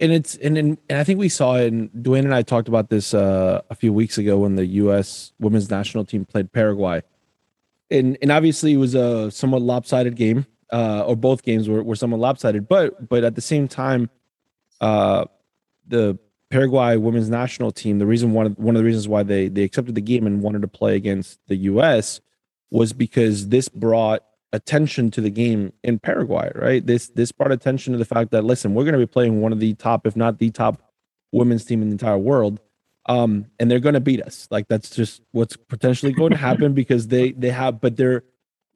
and 0.00 0.12
it's 0.12 0.34
and, 0.36 0.58
and 0.58 0.78
I 0.90 1.04
think 1.04 1.18
we 1.18 1.28
saw 1.28 1.54
it 1.54 1.72
and 1.72 1.90
Dwayne 1.90 2.24
and 2.24 2.34
I 2.34 2.42
talked 2.42 2.68
about 2.68 2.90
this 2.90 3.14
uh, 3.14 3.62
a 3.70 3.74
few 3.74 3.92
weeks 3.92 4.18
ago 4.18 4.38
when 4.38 4.56
the 4.56 4.66
US 4.66 5.32
women's 5.38 5.70
national 5.70 6.04
team 6.04 6.24
played 6.24 6.52
Paraguay. 6.52 7.02
And 7.90 8.18
and 8.20 8.32
obviously 8.32 8.72
it 8.72 8.78
was 8.78 8.94
a 8.94 9.30
somewhat 9.30 9.62
lopsided 9.62 10.16
game 10.16 10.46
uh, 10.72 11.04
or 11.06 11.16
both 11.16 11.42
games 11.42 11.68
were, 11.68 11.82
were 11.82 11.96
somewhat 11.96 12.20
lopsided. 12.20 12.68
But 12.68 13.08
but 13.08 13.24
at 13.24 13.34
the 13.36 13.40
same 13.40 13.68
time, 13.68 14.10
uh, 14.80 15.26
the 15.86 16.18
Paraguay 16.54 16.96
women's 16.96 17.28
national 17.28 17.72
team, 17.72 17.98
the 17.98 18.06
reason 18.06 18.32
one 18.32 18.46
of, 18.46 18.56
one 18.60 18.76
of 18.76 18.80
the 18.80 18.86
reasons 18.86 19.08
why 19.08 19.24
they 19.24 19.48
they 19.48 19.64
accepted 19.64 19.96
the 19.96 20.00
game 20.00 20.24
and 20.24 20.40
wanted 20.40 20.62
to 20.62 20.68
play 20.68 20.94
against 20.94 21.40
the 21.48 21.56
U.S. 21.56 22.20
was 22.70 22.92
because 22.92 23.48
this 23.48 23.68
brought 23.68 24.22
attention 24.52 25.10
to 25.10 25.20
the 25.20 25.30
game 25.30 25.72
in 25.82 25.98
Paraguay. 25.98 26.52
Right, 26.54 26.86
this 26.86 27.08
this 27.08 27.32
brought 27.32 27.50
attention 27.50 27.92
to 27.92 27.98
the 27.98 28.04
fact 28.04 28.30
that 28.30 28.44
listen, 28.44 28.72
we're 28.72 28.84
going 28.84 28.92
to 28.92 29.00
be 29.00 29.04
playing 29.04 29.40
one 29.40 29.50
of 29.50 29.58
the 29.58 29.74
top, 29.74 30.06
if 30.06 30.14
not 30.14 30.38
the 30.38 30.50
top, 30.50 30.80
women's 31.32 31.64
team 31.64 31.82
in 31.82 31.88
the 31.88 31.94
entire 31.94 32.18
world. 32.18 32.60
Um, 33.06 33.46
and 33.58 33.68
they're 33.68 33.80
going 33.80 33.94
to 33.94 34.00
beat 34.00 34.22
us. 34.22 34.46
Like 34.48 34.68
that's 34.68 34.90
just 34.90 35.22
what's 35.32 35.56
potentially 35.56 36.12
going 36.12 36.30
to 36.30 36.36
happen 36.36 36.72
because 36.82 37.08
they 37.08 37.32
they 37.32 37.50
have, 37.50 37.80
but 37.80 37.96
they're, 37.96 38.22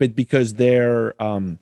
but 0.00 0.16
because 0.16 0.54
they're 0.54 1.14
um 1.22 1.60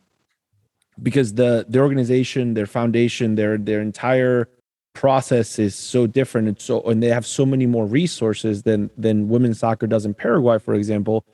because 1.02 1.35
the 1.35 1.66
the 1.68 1.81
organization, 1.81 2.55
their 2.55 2.64
foundation, 2.64 3.35
their 3.35 3.59
their 3.59 3.83
entire 3.83 4.48
process 4.96 5.59
is 5.59 5.74
so 5.74 6.06
different 6.06 6.48
and 6.48 6.61
so 6.61 6.82
and 6.82 7.02
they 7.02 7.09
have 7.09 7.26
so 7.26 7.46
many 7.46 7.66
more 7.66 7.87
resources 7.87 8.62
than 8.62 8.90
than 8.96 9.28
women's 9.28 9.59
soccer 9.59 9.87
does 9.87 10.04
in 10.04 10.14
Paraguay, 10.14 10.59
for 10.59 10.74
example. 10.74 11.24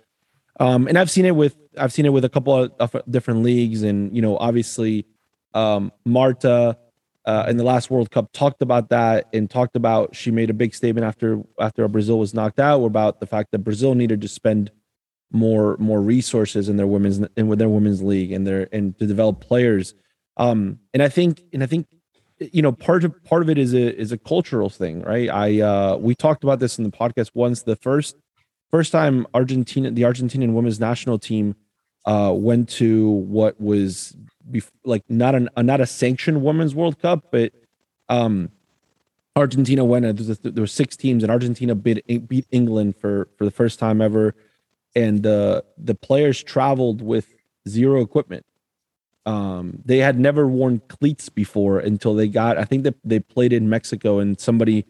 Um, 0.60 0.86
and 0.86 0.98
I've 0.98 1.10
seen 1.10 1.24
it 1.24 1.34
with 1.34 1.56
I've 1.78 1.92
seen 1.92 2.04
it 2.04 2.12
with 2.12 2.24
a 2.24 2.28
couple 2.28 2.54
of, 2.54 2.72
of 2.78 3.02
different 3.10 3.42
leagues, 3.42 3.82
and 3.82 4.14
you 4.14 4.20
know, 4.20 4.36
obviously, 4.36 5.06
um, 5.54 5.92
Marta 6.04 6.76
uh, 7.24 7.46
in 7.48 7.56
the 7.56 7.64
last 7.64 7.90
World 7.90 8.10
Cup 8.10 8.32
talked 8.32 8.62
about 8.62 8.90
that 8.90 9.28
and 9.32 9.48
talked 9.48 9.76
about 9.76 10.14
she 10.14 10.30
made 10.30 10.50
a 10.50 10.54
big 10.54 10.74
statement 10.74 11.06
after 11.06 11.42
after 11.58 11.86
Brazil 11.88 12.18
was 12.18 12.34
knocked 12.34 12.60
out 12.60 12.84
about 12.84 13.20
the 13.20 13.26
fact 13.26 13.52
that 13.52 13.60
Brazil 13.60 13.94
needed 13.94 14.20
to 14.20 14.28
spend 14.28 14.70
more 15.30 15.76
more 15.78 16.00
resources 16.00 16.68
in 16.68 16.76
their 16.76 16.86
women's 16.86 17.20
in 17.36 17.48
with 17.48 17.58
their 17.58 17.68
women's 17.68 18.02
league 18.02 18.32
and 18.32 18.46
their 18.46 18.68
and 18.72 18.98
to 18.98 19.06
develop 19.06 19.40
players. 19.40 19.94
Um, 20.36 20.80
and 20.92 21.02
I 21.02 21.08
think 21.08 21.42
and 21.52 21.62
I 21.62 21.66
think 21.66 21.86
you 22.52 22.62
know 22.62 22.72
part 22.72 23.04
of 23.04 23.24
part 23.24 23.42
of 23.42 23.50
it 23.50 23.58
is 23.58 23.74
a 23.74 23.96
is 23.98 24.12
a 24.12 24.18
cultural 24.18 24.70
thing, 24.70 25.02
right? 25.02 25.28
I 25.28 25.60
uh, 25.60 25.96
we 25.96 26.14
talked 26.14 26.44
about 26.44 26.58
this 26.58 26.78
in 26.78 26.84
the 26.84 26.90
podcast 26.90 27.30
once. 27.34 27.62
The 27.62 27.76
first 27.76 28.16
first 28.70 28.92
time 28.92 29.26
Argentina 29.34 29.90
the 29.90 30.02
Argentinian 30.02 30.52
women's 30.52 30.80
national 30.80 31.18
team 31.18 31.54
uh, 32.04 32.32
went 32.34 32.68
to 32.68 33.08
what 33.08 33.60
was 33.60 34.16
bef- 34.50 34.70
like 34.84 35.04
not 35.08 35.34
an 35.34 35.48
not 35.56 35.80
a 35.80 35.86
sanctioned 35.86 36.42
women's 36.42 36.74
World 36.74 36.98
Cup, 37.00 37.26
but 37.30 37.52
um, 38.08 38.50
Argentina 39.36 39.84
went. 39.84 40.04
There 40.42 40.62
were 40.62 40.66
six 40.66 40.96
teams, 40.96 41.22
and 41.22 41.30
Argentina 41.30 41.74
beat 41.74 42.28
beat 42.28 42.46
England 42.50 42.96
for 42.96 43.28
for 43.36 43.44
the 43.44 43.50
first 43.50 43.78
time 43.78 44.00
ever, 44.00 44.34
and 44.94 45.22
the 45.22 45.64
the 45.78 45.94
players 45.94 46.42
traveled 46.42 47.02
with 47.02 47.32
zero 47.68 48.00
equipment. 48.00 48.44
Um, 49.24 49.80
they 49.84 49.98
had 49.98 50.18
never 50.18 50.48
worn 50.48 50.80
cleats 50.88 51.28
before 51.28 51.78
until 51.78 52.14
they 52.14 52.28
got. 52.28 52.58
I 52.58 52.64
think 52.64 52.84
that 52.84 52.96
they 53.04 53.20
played 53.20 53.52
in 53.52 53.68
Mexico, 53.68 54.18
and 54.18 54.38
somebody 54.40 54.84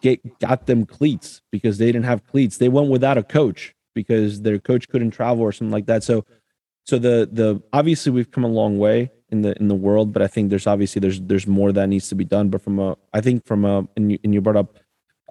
get 0.00 0.38
got 0.40 0.66
them 0.66 0.86
cleats 0.86 1.42
because 1.50 1.78
they 1.78 1.86
didn't 1.86 2.04
have 2.04 2.26
cleats. 2.26 2.58
They 2.58 2.68
went 2.68 2.88
without 2.88 3.18
a 3.18 3.22
coach 3.22 3.74
because 3.94 4.42
their 4.42 4.58
coach 4.58 4.88
couldn't 4.88 5.10
travel 5.12 5.42
or 5.42 5.52
something 5.52 5.72
like 5.72 5.86
that. 5.86 6.02
So, 6.02 6.24
so 6.84 6.98
the 6.98 7.28
the 7.30 7.62
obviously 7.72 8.12
we've 8.12 8.30
come 8.30 8.44
a 8.44 8.48
long 8.48 8.78
way 8.78 9.10
in 9.30 9.42
the 9.42 9.56
in 9.58 9.68
the 9.68 9.74
world, 9.74 10.12
but 10.12 10.22
I 10.22 10.26
think 10.26 10.50
there's 10.50 10.66
obviously 10.66 11.00
there's 11.00 11.20
there's 11.20 11.46
more 11.46 11.72
that 11.72 11.88
needs 11.88 12.08
to 12.08 12.14
be 12.14 12.24
done. 12.24 12.48
But 12.48 12.62
from 12.62 12.78
a 12.78 12.96
I 13.12 13.20
think 13.20 13.46
from 13.46 13.64
a 13.64 13.86
and 13.96 14.12
you, 14.12 14.18
and 14.24 14.34
you 14.34 14.40
brought 14.40 14.56
up 14.56 14.78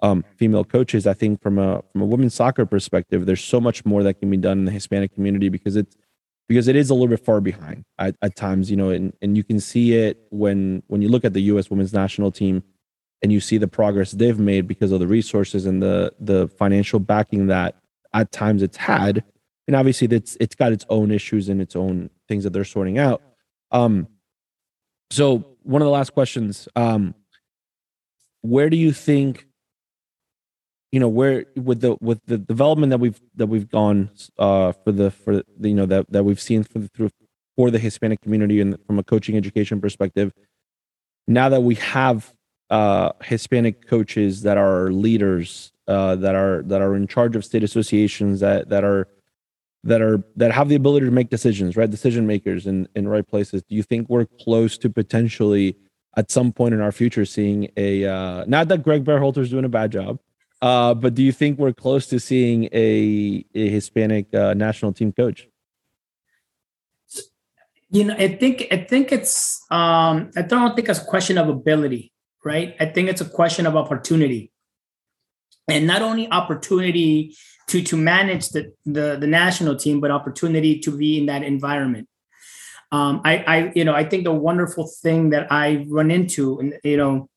um, 0.02 0.24
female 0.36 0.64
coaches, 0.64 1.06
I 1.06 1.14
think 1.14 1.40
from 1.42 1.58
a 1.58 1.82
from 1.92 2.02
a 2.02 2.06
women's 2.06 2.34
soccer 2.34 2.66
perspective, 2.66 3.26
there's 3.26 3.44
so 3.44 3.60
much 3.60 3.84
more 3.84 4.02
that 4.02 4.14
can 4.14 4.30
be 4.30 4.36
done 4.36 4.60
in 4.60 4.64
the 4.64 4.72
Hispanic 4.72 5.14
community 5.14 5.48
because 5.48 5.76
it's 5.76 5.96
because 6.48 6.68
it 6.68 6.76
is 6.76 6.90
a 6.90 6.94
little 6.94 7.08
bit 7.08 7.24
far 7.24 7.40
behind 7.40 7.84
at, 7.98 8.16
at 8.22 8.36
times, 8.36 8.70
you 8.70 8.76
know, 8.76 8.90
and, 8.90 9.12
and 9.22 9.36
you 9.36 9.44
can 9.44 9.60
see 9.60 9.94
it 9.94 10.18
when 10.30 10.82
when 10.88 11.02
you 11.02 11.08
look 11.08 11.24
at 11.24 11.32
the 11.32 11.42
U.S. 11.42 11.70
women's 11.70 11.92
national 11.92 12.30
team 12.30 12.62
and 13.22 13.32
you 13.32 13.40
see 13.40 13.56
the 13.56 13.68
progress 13.68 14.12
they've 14.12 14.38
made 14.38 14.66
because 14.66 14.92
of 14.92 15.00
the 15.00 15.06
resources 15.06 15.66
and 15.66 15.82
the 15.82 16.12
the 16.20 16.48
financial 16.48 16.98
backing 16.98 17.46
that 17.46 17.76
at 18.14 18.32
times 18.32 18.62
it's 18.62 18.76
had, 18.76 19.24
and 19.66 19.76
obviously 19.76 20.08
it's 20.08 20.36
it's 20.40 20.54
got 20.54 20.72
its 20.72 20.84
own 20.88 21.10
issues 21.10 21.48
and 21.48 21.60
its 21.60 21.76
own 21.76 22.10
things 22.28 22.44
that 22.44 22.52
they're 22.52 22.64
sorting 22.64 22.98
out. 22.98 23.22
Um, 23.70 24.08
so 25.10 25.44
one 25.62 25.82
of 25.82 25.86
the 25.86 25.92
last 25.92 26.12
questions, 26.12 26.68
um, 26.74 27.14
where 28.42 28.68
do 28.68 28.76
you 28.76 28.92
think 28.92 29.46
you 30.92 31.00
know 31.00 31.08
where 31.08 31.46
with 31.56 31.80
the 31.80 31.96
with 32.00 32.20
the 32.26 32.38
development 32.38 32.90
that 32.90 32.98
we've 32.98 33.20
that 33.34 33.46
we've 33.46 33.68
gone 33.68 34.10
uh 34.38 34.72
for 34.72 34.92
the 34.92 35.10
for 35.10 35.36
the, 35.36 35.44
you 35.68 35.74
know 35.74 35.86
that 35.86 36.06
that 36.10 36.22
we've 36.24 36.40
seen 36.40 36.62
for 36.62 36.78
the, 36.78 36.88
through 36.88 37.10
for 37.56 37.70
the 37.70 37.78
Hispanic 37.78 38.20
community 38.20 38.60
and 38.60 38.78
from 38.86 38.98
a 38.98 39.02
coaching 39.02 39.36
education 39.36 39.80
perspective 39.80 40.32
now 41.26 41.48
that 41.48 41.62
we 41.62 41.74
have 41.76 42.32
uh 42.70 43.12
Hispanic 43.24 43.88
coaches 43.88 44.42
that 44.42 44.58
are 44.58 44.92
leaders 44.92 45.72
uh 45.88 46.14
that 46.16 46.34
are 46.34 46.62
that 46.64 46.82
are 46.82 46.94
in 46.94 47.06
charge 47.06 47.34
of 47.36 47.44
state 47.44 47.64
associations 47.64 48.40
that 48.40 48.68
that 48.68 48.84
are 48.84 49.08
that 49.84 50.02
are 50.02 50.22
that 50.36 50.52
have 50.52 50.68
the 50.68 50.74
ability 50.76 51.06
to 51.06 51.12
make 51.12 51.30
decisions 51.30 51.74
right? 51.74 51.90
Decision 51.90 52.26
makers 52.26 52.66
in 52.66 52.86
in 52.94 53.08
right 53.08 53.26
places. 53.26 53.62
Do 53.62 53.74
you 53.74 53.82
think 53.82 54.10
we're 54.10 54.26
close 54.26 54.76
to 54.78 54.90
potentially 54.90 55.74
at 56.18 56.30
some 56.30 56.52
point 56.52 56.74
in 56.74 56.82
our 56.82 56.92
future 56.92 57.24
seeing 57.24 57.70
a 57.78 58.04
uh 58.04 58.44
not 58.46 58.68
that 58.68 58.82
Greg 58.82 59.04
Berhalter's 59.04 59.48
doing 59.48 59.64
a 59.64 59.70
bad 59.70 59.90
job 59.90 60.18
uh, 60.62 60.94
but 60.94 61.14
do 61.14 61.24
you 61.24 61.32
think 61.32 61.58
we're 61.58 61.72
close 61.72 62.06
to 62.06 62.20
seeing 62.20 62.68
a, 62.72 63.44
a 63.52 63.68
Hispanic 63.68 64.32
uh, 64.32 64.54
national 64.54 64.92
team 64.92 65.12
coach? 65.12 65.48
You 67.90 68.04
know, 68.04 68.14
I 68.14 68.28
think 68.36 68.68
I 68.70 68.76
think 68.78 69.12
it's 69.12 69.60
um, 69.70 70.30
I 70.36 70.42
don't 70.42 70.74
think 70.74 70.88
it's 70.88 71.00
a 71.00 71.04
question 71.04 71.36
of 71.36 71.48
ability, 71.48 72.12
right? 72.44 72.74
I 72.80 72.86
think 72.86 73.10
it's 73.10 73.20
a 73.20 73.28
question 73.28 73.66
of 73.66 73.76
opportunity, 73.76 74.50
and 75.68 75.86
not 75.86 76.00
only 76.00 76.30
opportunity 76.30 77.36
to 77.66 77.82
to 77.82 77.96
manage 77.96 78.48
the 78.50 78.72
the, 78.86 79.18
the 79.20 79.26
national 79.26 79.76
team, 79.76 80.00
but 80.00 80.10
opportunity 80.10 80.78
to 80.78 80.96
be 80.96 81.18
in 81.18 81.26
that 81.26 81.42
environment. 81.42 82.08
Um, 82.92 83.20
I, 83.24 83.38
I, 83.38 83.72
you 83.74 83.84
know, 83.84 83.94
I 83.94 84.04
think 84.04 84.24
the 84.24 84.32
wonderful 84.32 84.86
thing 84.86 85.30
that 85.30 85.50
I 85.50 85.86
run 85.88 86.10
into, 86.10 86.60
and 86.60 86.74
you 86.84 86.96
know, 86.96 87.28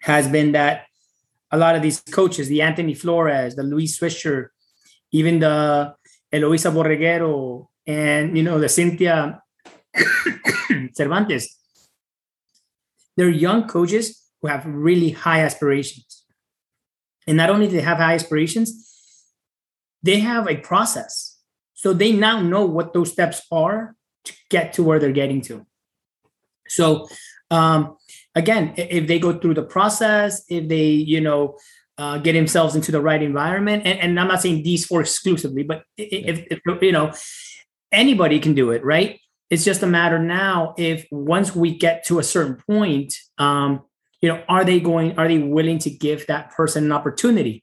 has 0.00 0.26
been 0.28 0.52
that 0.52 0.86
a 1.54 1.56
lot 1.56 1.76
of 1.76 1.82
these 1.82 2.00
coaches, 2.00 2.48
the 2.48 2.62
Anthony 2.62 2.94
Flores, 2.94 3.54
the 3.54 3.62
Luis 3.62 3.98
Swisher, 3.98 4.48
even 5.12 5.38
the 5.38 5.94
Eloisa 6.32 6.70
Borreguero, 6.70 7.68
and 7.86 8.36
you 8.36 8.42
know 8.42 8.58
the 8.58 8.68
Cynthia 8.68 9.40
Cervantes. 10.94 11.56
They're 13.16 13.28
young 13.28 13.68
coaches 13.68 14.20
who 14.42 14.48
have 14.48 14.66
really 14.66 15.10
high 15.10 15.42
aspirations. 15.42 16.24
And 17.28 17.36
not 17.36 17.50
only 17.50 17.68
do 17.68 17.76
they 17.76 17.82
have 17.82 17.98
high 17.98 18.14
aspirations, 18.14 18.68
they 20.02 20.18
have 20.18 20.48
a 20.48 20.56
process. 20.56 21.38
So 21.74 21.92
they 21.92 22.10
now 22.10 22.40
know 22.40 22.66
what 22.66 22.92
those 22.92 23.12
steps 23.12 23.42
are 23.52 23.94
to 24.24 24.32
get 24.50 24.72
to 24.74 24.82
where 24.82 24.98
they're 24.98 25.12
getting 25.12 25.40
to. 25.42 25.64
So 26.66 27.06
um, 27.50 27.96
again, 28.34 28.74
if 28.76 29.06
they 29.06 29.18
go 29.18 29.38
through 29.38 29.54
the 29.54 29.62
process, 29.62 30.44
if 30.48 30.68
they, 30.68 30.86
you 30.86 31.20
know, 31.20 31.56
uh, 31.96 32.18
get 32.18 32.32
themselves 32.32 32.74
into 32.74 32.90
the 32.90 33.00
right 33.00 33.22
environment, 33.22 33.82
and, 33.86 33.98
and 34.00 34.20
I'm 34.20 34.28
not 34.28 34.42
saying 34.42 34.62
these 34.62 34.84
four 34.84 35.00
exclusively, 35.00 35.62
but 35.62 35.84
if, 35.96 36.44
if, 36.50 36.82
you 36.82 36.92
know, 36.92 37.12
anybody 37.92 38.40
can 38.40 38.54
do 38.54 38.72
it, 38.72 38.84
right? 38.84 39.20
It's 39.50 39.64
just 39.64 39.82
a 39.82 39.86
matter 39.86 40.18
now 40.18 40.74
if 40.76 41.06
once 41.10 41.54
we 41.54 41.76
get 41.76 42.04
to 42.06 42.18
a 42.18 42.24
certain 42.24 42.56
point, 42.68 43.14
um, 43.38 43.82
you 44.20 44.28
know, 44.28 44.42
are 44.48 44.64
they 44.64 44.80
going, 44.80 45.18
are 45.18 45.28
they 45.28 45.38
willing 45.38 45.78
to 45.80 45.90
give 45.90 46.26
that 46.26 46.50
person 46.52 46.84
an 46.84 46.92
opportunity? 46.92 47.62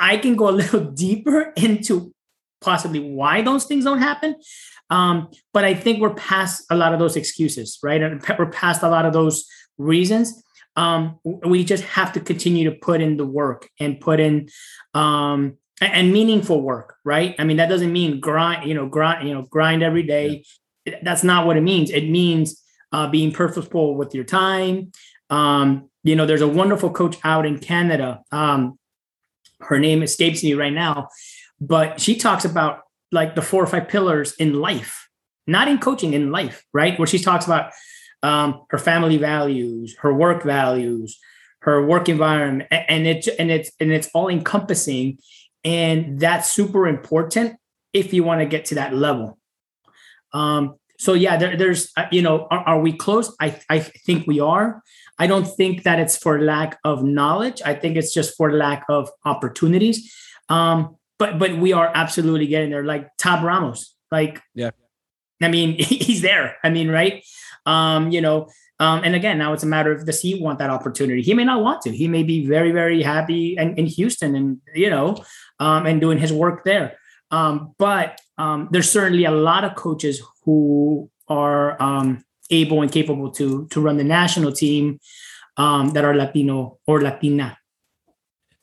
I 0.00 0.16
can 0.16 0.34
go 0.34 0.48
a 0.48 0.50
little 0.62 0.84
deeper 0.84 1.52
into 1.56 2.12
possibly 2.60 3.00
why 3.00 3.42
those 3.42 3.64
things 3.64 3.84
don't 3.84 3.98
happen. 3.98 4.36
Um, 4.92 5.30
but 5.54 5.64
I 5.64 5.72
think 5.72 6.00
we're 6.00 6.14
past 6.14 6.66
a 6.70 6.76
lot 6.76 6.92
of 6.92 6.98
those 6.98 7.16
excuses, 7.16 7.78
right? 7.82 8.02
And 8.02 8.22
we're 8.38 8.50
past 8.50 8.82
a 8.82 8.90
lot 8.90 9.06
of 9.06 9.14
those 9.14 9.46
reasons. 9.78 10.44
Um, 10.76 11.18
we 11.24 11.64
just 11.64 11.84
have 11.84 12.12
to 12.12 12.20
continue 12.20 12.70
to 12.70 12.76
put 12.76 13.00
in 13.00 13.16
the 13.16 13.24
work 13.24 13.70
and 13.80 13.98
put 13.98 14.20
in 14.20 14.50
um, 14.92 15.56
and 15.80 16.12
meaningful 16.12 16.60
work, 16.60 16.96
right? 17.06 17.34
I 17.38 17.44
mean, 17.44 17.56
that 17.56 17.70
doesn't 17.70 17.90
mean 17.90 18.20
grind, 18.20 18.68
you 18.68 18.74
know, 18.74 18.86
grind, 18.86 19.26
you 19.26 19.34
know, 19.34 19.42
grind 19.42 19.82
every 19.82 20.02
day. 20.02 20.44
Yeah. 20.84 20.98
That's 21.02 21.24
not 21.24 21.46
what 21.46 21.56
it 21.56 21.62
means. 21.62 21.90
It 21.90 22.10
means 22.10 22.62
uh, 22.92 23.08
being 23.08 23.32
purposeful 23.32 23.94
with 23.96 24.14
your 24.14 24.24
time. 24.24 24.92
Um, 25.30 25.88
you 26.04 26.16
know, 26.16 26.26
there's 26.26 26.42
a 26.42 26.48
wonderful 26.48 26.90
coach 26.90 27.16
out 27.24 27.46
in 27.46 27.58
Canada. 27.58 28.20
Um, 28.30 28.78
her 29.60 29.78
name 29.78 30.02
escapes 30.02 30.42
me 30.42 30.52
right 30.52 30.72
now, 30.72 31.08
but 31.60 31.98
she 31.98 32.16
talks 32.16 32.44
about 32.44 32.80
like 33.12 33.34
the 33.34 33.42
four 33.42 33.62
or 33.62 33.66
five 33.66 33.88
pillars 33.88 34.32
in 34.34 34.54
life, 34.54 35.08
not 35.46 35.68
in 35.68 35.78
coaching, 35.78 36.14
in 36.14 36.32
life, 36.32 36.64
right? 36.72 36.98
Where 36.98 37.06
she 37.06 37.18
talks 37.18 37.44
about 37.44 37.72
um, 38.22 38.62
her 38.70 38.78
family 38.78 39.18
values, 39.18 39.96
her 40.00 40.12
work 40.12 40.42
values, 40.42 41.18
her 41.60 41.84
work 41.84 42.08
environment, 42.08 42.68
and 42.70 43.06
it's 43.06 43.28
and 43.28 43.50
it's 43.50 43.70
and 43.78 43.92
it's 43.92 44.08
all 44.14 44.28
encompassing, 44.28 45.18
and 45.62 46.18
that's 46.18 46.50
super 46.50 46.88
important 46.88 47.56
if 47.92 48.12
you 48.12 48.24
want 48.24 48.40
to 48.40 48.46
get 48.46 48.64
to 48.66 48.74
that 48.76 48.94
level. 48.94 49.38
Um, 50.32 50.76
so 50.98 51.14
yeah, 51.14 51.36
there, 51.36 51.56
there's 51.56 51.90
uh, 51.96 52.06
you 52.10 52.22
know, 52.22 52.46
are, 52.50 52.60
are 52.60 52.80
we 52.80 52.92
close? 52.92 53.34
I 53.40 53.60
I 53.68 53.80
think 53.80 54.26
we 54.26 54.40
are. 54.40 54.82
I 55.18 55.26
don't 55.26 55.44
think 55.44 55.82
that 55.82 56.00
it's 56.00 56.16
for 56.16 56.40
lack 56.40 56.78
of 56.84 57.04
knowledge. 57.04 57.60
I 57.64 57.74
think 57.74 57.96
it's 57.96 58.14
just 58.14 58.36
for 58.36 58.52
lack 58.52 58.84
of 58.88 59.10
opportunities. 59.24 60.12
Um, 60.48 60.96
but 61.22 61.38
but 61.38 61.56
we 61.56 61.72
are 61.72 61.88
absolutely 61.94 62.48
getting 62.48 62.70
there. 62.70 62.84
Like 62.84 63.08
Tab 63.16 63.44
Ramos, 63.44 63.94
like 64.10 64.42
yeah, 64.54 64.70
I 65.40 65.48
mean 65.48 65.78
he's 65.78 66.20
there. 66.20 66.56
I 66.64 66.70
mean 66.70 66.90
right, 66.90 67.24
um, 67.64 68.10
you 68.10 68.20
know. 68.20 68.48
Um, 68.80 69.04
and 69.04 69.14
again, 69.14 69.38
now 69.38 69.52
it's 69.52 69.62
a 69.62 69.66
matter 69.66 69.92
of 69.92 70.04
does 70.04 70.20
he 70.20 70.42
want 70.42 70.58
that 70.58 70.70
opportunity? 70.70 71.22
He 71.22 71.34
may 71.34 71.44
not 71.44 71.62
want 71.62 71.82
to. 71.82 71.96
He 71.96 72.08
may 72.08 72.24
be 72.24 72.44
very, 72.44 72.72
very 72.72 73.00
happy 73.00 73.54
in, 73.56 73.76
in 73.76 73.86
Houston 73.86 74.34
and 74.34 74.60
you 74.74 74.90
know, 74.90 75.22
um, 75.60 75.86
and 75.86 76.00
doing 76.00 76.18
his 76.18 76.32
work 76.32 76.64
there. 76.64 76.98
Um, 77.30 77.74
but 77.78 78.20
um, 78.38 78.68
there's 78.72 78.90
certainly 78.90 79.24
a 79.24 79.30
lot 79.30 79.62
of 79.62 79.76
coaches 79.76 80.20
who 80.44 81.08
are 81.28 81.80
um, 81.80 82.24
able 82.50 82.82
and 82.82 82.90
capable 82.90 83.30
to 83.38 83.68
to 83.70 83.80
run 83.80 83.98
the 83.98 84.04
national 84.04 84.50
team 84.50 84.98
um, 85.56 85.90
that 85.90 86.04
are 86.04 86.16
Latino 86.16 86.80
or 86.84 87.00
Latina 87.00 87.56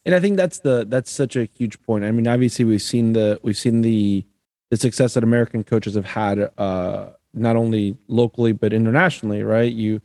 and 0.05 0.15
I 0.15 0.19
think 0.19 0.37
that's 0.37 0.59
the 0.59 0.85
that's 0.87 1.11
such 1.11 1.35
a 1.35 1.45
huge 1.45 1.81
point. 1.81 2.05
I 2.05 2.11
mean, 2.11 2.27
obviously 2.27 2.65
we've 2.65 2.81
seen 2.81 3.13
the 3.13 3.39
we've 3.43 3.57
seen 3.57 3.81
the 3.81 4.25
the 4.69 4.77
success 4.77 5.13
that 5.15 5.23
American 5.23 5.63
coaches 5.63 5.95
have 5.95 6.05
had 6.05 6.51
uh 6.57 7.09
not 7.33 7.55
only 7.55 7.97
locally 8.07 8.53
but 8.53 8.73
internationally, 8.73 9.43
right? 9.43 9.71
You 9.71 10.01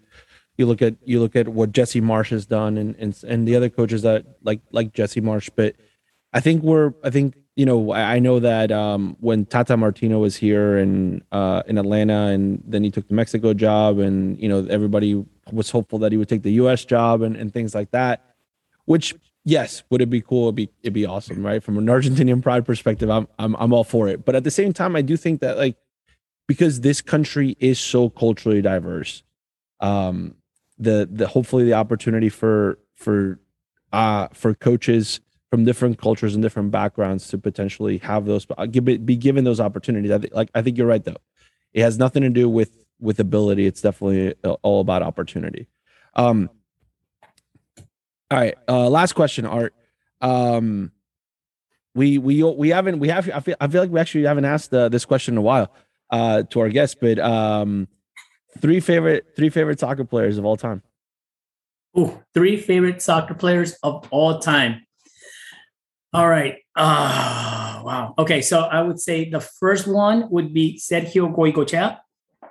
you 0.56 0.66
look 0.66 0.82
at 0.82 0.94
you 1.04 1.20
look 1.20 1.36
at 1.36 1.48
what 1.48 1.72
Jesse 1.72 2.00
Marsch 2.00 2.30
has 2.30 2.46
done 2.46 2.76
and 2.76 2.94
and 2.96 3.18
and 3.26 3.46
the 3.46 3.56
other 3.56 3.68
coaches 3.68 4.02
that 4.02 4.24
like 4.42 4.60
like 4.72 4.92
Jesse 4.92 5.20
Marsch, 5.20 5.50
but 5.54 5.74
I 6.32 6.40
think 6.40 6.62
we're 6.62 6.92
I 7.04 7.10
think 7.10 7.36
you 7.56 7.64
know 7.64 7.92
I, 7.92 8.16
I 8.16 8.18
know 8.18 8.40
that 8.40 8.72
um 8.72 9.16
when 9.20 9.46
Tata 9.46 9.76
Martino 9.76 10.18
was 10.18 10.36
here 10.36 10.78
and 10.78 11.22
uh 11.30 11.62
in 11.66 11.78
Atlanta 11.78 12.26
and 12.26 12.62
then 12.66 12.82
he 12.82 12.90
took 12.90 13.06
the 13.06 13.14
Mexico 13.14 13.54
job 13.54 14.00
and 14.00 14.40
you 14.40 14.48
know 14.48 14.66
everybody 14.68 15.24
was 15.52 15.70
hopeful 15.70 15.98
that 16.00 16.10
he 16.10 16.18
would 16.18 16.28
take 16.28 16.42
the 16.42 16.52
US 16.54 16.84
job 16.84 17.22
and, 17.22 17.36
and 17.36 17.52
things 17.52 17.74
like 17.74 17.90
that, 17.92 18.34
which 18.86 19.14
yes, 19.44 19.82
would 19.90 20.00
it 20.00 20.10
be 20.10 20.20
cool? 20.20 20.44
It'd 20.44 20.54
be 20.54 20.70
it'd 20.82 20.92
be 20.92 21.06
awesome, 21.06 21.44
right? 21.44 21.62
From 21.62 21.78
an 21.78 21.86
Argentinian 21.86 22.42
pride 22.42 22.64
perspective, 22.64 23.10
I'm 23.10 23.28
I'm 23.38 23.54
I'm 23.56 23.72
all 23.72 23.84
for 23.84 24.08
it. 24.08 24.24
But 24.24 24.34
at 24.34 24.44
the 24.44 24.50
same 24.50 24.72
time, 24.72 24.96
I 24.96 25.02
do 25.02 25.16
think 25.16 25.40
that 25.40 25.56
like 25.56 25.76
because 26.46 26.80
this 26.80 27.00
country 27.00 27.56
is 27.60 27.78
so 27.78 28.10
culturally 28.10 28.62
diverse, 28.62 29.22
um, 29.80 30.34
the 30.78 31.08
the 31.10 31.26
hopefully 31.26 31.64
the 31.64 31.74
opportunity 31.74 32.28
for 32.28 32.78
for 32.96 33.38
uh 33.92 34.28
for 34.32 34.54
coaches 34.54 35.20
from 35.50 35.64
different 35.64 35.98
cultures 35.98 36.34
and 36.34 36.42
different 36.42 36.70
backgrounds 36.70 37.28
to 37.28 37.38
potentially 37.38 37.98
have 37.98 38.26
those 38.26 38.46
uh, 38.58 38.66
be 38.66 39.16
given 39.16 39.44
those 39.44 39.60
opportunities. 39.60 40.10
I 40.10 40.18
think 40.18 40.34
like 40.34 40.50
I 40.54 40.62
think 40.62 40.76
you're 40.78 40.86
right 40.86 41.04
though. 41.04 41.16
It 41.72 41.82
has 41.82 41.98
nothing 41.98 42.22
to 42.22 42.30
do 42.30 42.48
with 42.48 42.84
with 43.00 43.20
ability. 43.20 43.66
It's 43.66 43.80
definitely 43.80 44.34
uh, 44.44 44.56
all 44.62 44.80
about 44.80 45.02
opportunity. 45.02 45.68
Um 46.14 46.50
all 48.30 48.38
right, 48.38 48.54
uh 48.68 48.88
last 48.88 49.14
question 49.14 49.46
Art. 49.46 49.74
Um 50.20 50.92
we 51.94 52.18
we 52.18 52.42
we 52.42 52.70
haven't 52.70 52.98
we 52.98 53.08
have 53.08 53.28
I 53.30 53.40
feel 53.40 53.56
I 53.60 53.68
feel 53.68 53.82
like 53.82 53.90
we 53.90 54.00
actually 54.00 54.24
haven't 54.24 54.44
asked 54.44 54.72
uh, 54.74 54.88
this 54.88 55.04
question 55.04 55.34
in 55.34 55.38
a 55.38 55.42
while 55.42 55.72
uh 56.10 56.42
to 56.50 56.60
our 56.60 56.68
guests, 56.68 56.96
but 57.00 57.18
um 57.18 57.88
three 58.60 58.80
favorite 58.80 59.26
three 59.36 59.50
favorite 59.50 59.80
soccer 59.80 60.04
players 60.04 60.38
of 60.38 60.44
all 60.44 60.56
time. 60.56 60.82
Ooh, 61.98 62.22
three 62.32 62.56
favorite 62.56 63.02
soccer 63.02 63.34
players 63.34 63.74
of 63.82 64.06
all 64.10 64.38
time. 64.40 64.84
All 66.12 66.28
right. 66.28 66.58
Uh, 66.76 67.82
wow. 67.84 68.14
Okay. 68.18 68.40
So 68.40 68.60
I 68.60 68.82
would 68.82 69.00
say 69.00 69.28
the 69.28 69.40
first 69.40 69.86
one 69.86 70.30
would 70.30 70.54
be 70.54 70.78
Sergio 70.78 71.34
Goycochea. 71.34 71.98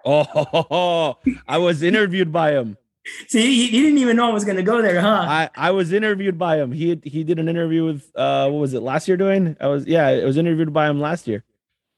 Oh, 0.05 1.17
I 1.47 1.57
was 1.57 1.81
interviewed 1.81 2.31
by 2.31 2.51
him. 2.51 2.77
See, 3.27 3.67
he, 3.67 3.81
didn't 3.81 3.97
even 3.97 4.15
know 4.15 4.29
I 4.29 4.33
was 4.33 4.45
going 4.45 4.55
to 4.57 4.63
go 4.63 4.81
there, 4.81 5.01
huh? 5.01 5.25
I, 5.27 5.49
I 5.55 5.71
was 5.71 5.91
interviewed 5.91 6.37
by 6.37 6.57
him. 6.57 6.71
He 6.71 6.99
he 7.03 7.23
did 7.23 7.37
an 7.37 7.49
interview 7.49 7.85
with 7.85 8.09
uh 8.15 8.49
what 8.49 8.59
was 8.59 8.73
it 8.73 8.81
last 8.81 9.07
year 9.07 9.17
doing? 9.17 9.57
I 9.59 9.67
was 9.67 9.85
yeah, 9.85 10.07
I 10.07 10.23
was 10.23 10.37
interviewed 10.37 10.71
by 10.71 10.89
him 10.89 11.01
last 11.01 11.27
year. 11.27 11.43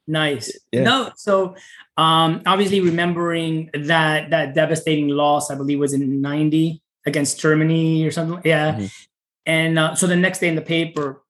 Nice. 0.07 0.51
Yeah. 0.71 0.83
No, 0.83 1.11
so 1.15 1.55
um 1.97 2.41
obviously 2.45 2.79
remembering 2.79 3.69
that 3.73 4.31
that 4.31 4.55
devastating 4.55 5.09
loss, 5.09 5.51
I 5.51 5.55
believe 5.55 5.79
was 5.79 5.93
in 5.93 6.21
90 6.21 6.81
against 7.05 7.39
Germany 7.39 8.03
or 8.05 8.11
something. 8.11 8.41
Yeah. 8.43 8.73
Mm-hmm. 8.73 8.85
And 9.45 9.79
uh, 9.79 9.95
so 9.95 10.07
the 10.07 10.15
next 10.15 10.39
day 10.39 10.47
in 10.47 10.55
the 10.55 10.61
paper, 10.61 11.21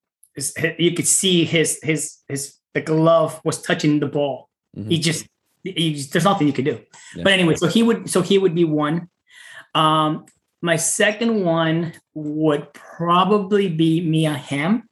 you 0.78 0.94
could 0.94 1.08
see 1.08 1.44
his 1.44 1.80
his 1.84 2.18
his 2.28 2.56
the 2.74 2.82
glove 2.82 3.42
was 3.44 3.62
touching 3.62 4.00
the 4.00 4.08
ball. 4.08 4.50
Mm-hmm. 4.78 4.90
He 4.90 5.00
just 5.00 5.28
he, 5.64 6.02
there's 6.12 6.24
nothing 6.24 6.48
you 6.48 6.54
could 6.54 6.66
do. 6.66 6.80
Yeah. 7.16 7.24
But 7.24 7.34
anyway, 7.34 7.56
so 7.56 7.68
he 7.68 7.84
would 7.84 8.10
so 8.10 8.22
he 8.22 8.38
would 8.38 8.56
be 8.56 8.64
one. 8.64 9.10
Um, 9.76 10.26
my 10.62 10.78
second 10.78 11.44
one 11.44 11.94
would 12.16 12.74
probably 12.74 13.70
be 13.70 14.02
Mia 14.02 14.34
Hamm. 14.34 14.90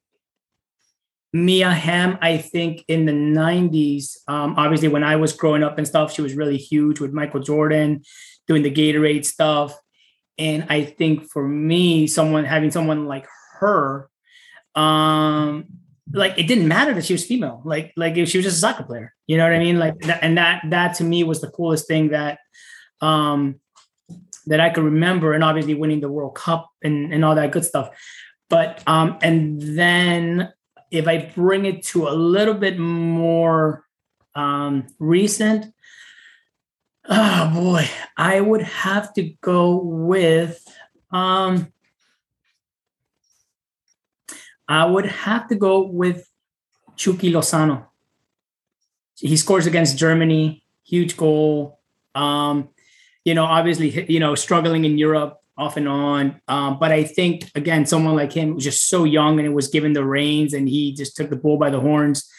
Mia 1.32 1.72
Hamm, 1.72 2.20
I 2.22 2.38
think 2.38 2.86
in 2.88 3.06
the 3.06 3.12
90s, 3.12 4.18
um, 4.28 4.54
obviously 4.56 4.90
when 4.90 5.04
I 5.04 5.16
was 5.16 5.34
growing 5.34 5.64
up 5.64 5.80
and 5.80 5.88
stuff, 5.88 6.14
she 6.14 6.22
was 6.22 6.36
really 6.36 6.58
huge 6.58 7.00
with 7.00 7.12
Michael 7.12 7.40
Jordan 7.40 8.04
doing 8.48 8.62
the 8.62 8.72
Gatorade 8.72 9.26
stuff. 9.26 9.76
And 10.38 10.68
I 10.70 10.84
think 10.84 11.32
for 11.32 11.48
me, 11.48 12.06
someone 12.06 12.46
having 12.46 12.70
someone 12.70 13.08
like 13.08 13.26
her, 13.60 14.10
um, 14.76 15.66
like 16.12 16.38
it 16.38 16.48
didn't 16.48 16.68
matter 16.68 16.94
that 16.94 17.06
she 17.06 17.14
was 17.14 17.26
female. 17.26 17.64
Like, 17.66 17.94
like 17.96 18.16
if 18.16 18.30
she 18.30 18.38
was 18.38 18.46
just 18.46 18.58
a 18.58 18.60
soccer 18.60 18.84
player, 18.84 19.16
you 19.26 19.38
know 19.38 19.44
what 19.44 19.54
I 19.54 19.60
mean? 19.60 19.80
Like, 19.80 19.98
that, 20.02 20.20
and 20.22 20.38
that, 20.38 20.64
that 20.70 20.96
to 20.96 21.04
me 21.04 21.24
was 21.24 21.42
the 21.42 21.50
coolest 21.50 21.88
thing 21.88 22.10
that, 22.10 22.38
um, 23.02 23.60
that 24.48 24.60
I 24.60 24.70
could 24.70 24.84
remember, 24.84 25.34
and 25.34 25.44
obviously 25.44 25.76
winning 25.76 26.02
the 26.02 26.10
World 26.10 26.36
Cup 26.36 26.70
and, 26.82 27.14
and 27.14 27.24
all 27.24 27.36
that 27.36 27.52
good 27.52 27.66
stuff. 27.66 27.90
But 28.50 28.84
um, 28.88 29.18
and 29.22 29.62
then 29.62 30.54
if 30.92 31.08
I 31.08 31.32
bring 31.36 31.66
it 31.66 31.84
to 31.88 32.08
a 32.08 32.14
little 32.14 32.54
bit 32.54 32.78
more 32.78 33.86
um, 34.36 34.88
recent, 35.00 35.74
oh 37.10 37.52
boy, 37.54 37.90
I 38.18 38.42
would 38.42 38.62
have 38.62 39.14
to 39.14 39.34
go 39.42 39.78
with 39.78 40.64
um, 41.12 41.72
I 44.68 44.86
would 44.86 45.06
have 45.06 45.48
to 45.50 45.56
go 45.56 45.84
with 45.84 46.30
Chucky 46.96 47.32
Lozano. 47.32 47.88
He 49.16 49.38
scores 49.38 49.68
against 49.68 49.98
Germany, 49.98 50.64
huge 50.84 51.16
goal. 51.16 51.80
Um, 52.16 52.70
you 53.26 53.34
know, 53.34 53.46
obviously, 53.46 54.06
you 54.12 54.20
know, 54.20 54.36
struggling 54.36 54.86
in 54.86 54.98
Europe 54.98 55.40
off 55.58 55.78
and 55.78 55.88
on. 55.88 56.42
Um, 56.48 56.80
but 56.80 56.92
I 56.92 57.04
think 57.04 57.50
again, 57.56 57.86
someone 57.86 58.16
like 58.16 58.34
him 58.34 58.56
was 58.56 58.64
just 58.64 58.90
so 58.90 59.04
young 59.04 59.40
and 59.40 59.48
it 59.48 59.52
was 59.52 59.68
given 59.68 59.94
the 59.94 60.04
reins, 60.04 60.54
and 60.54 60.68
he 60.68 60.94
just 60.94 61.16
took 61.16 61.30
the 61.30 61.36
bull 61.36 61.58
by 61.58 61.70
the 61.70 61.80
horns. 61.80 62.30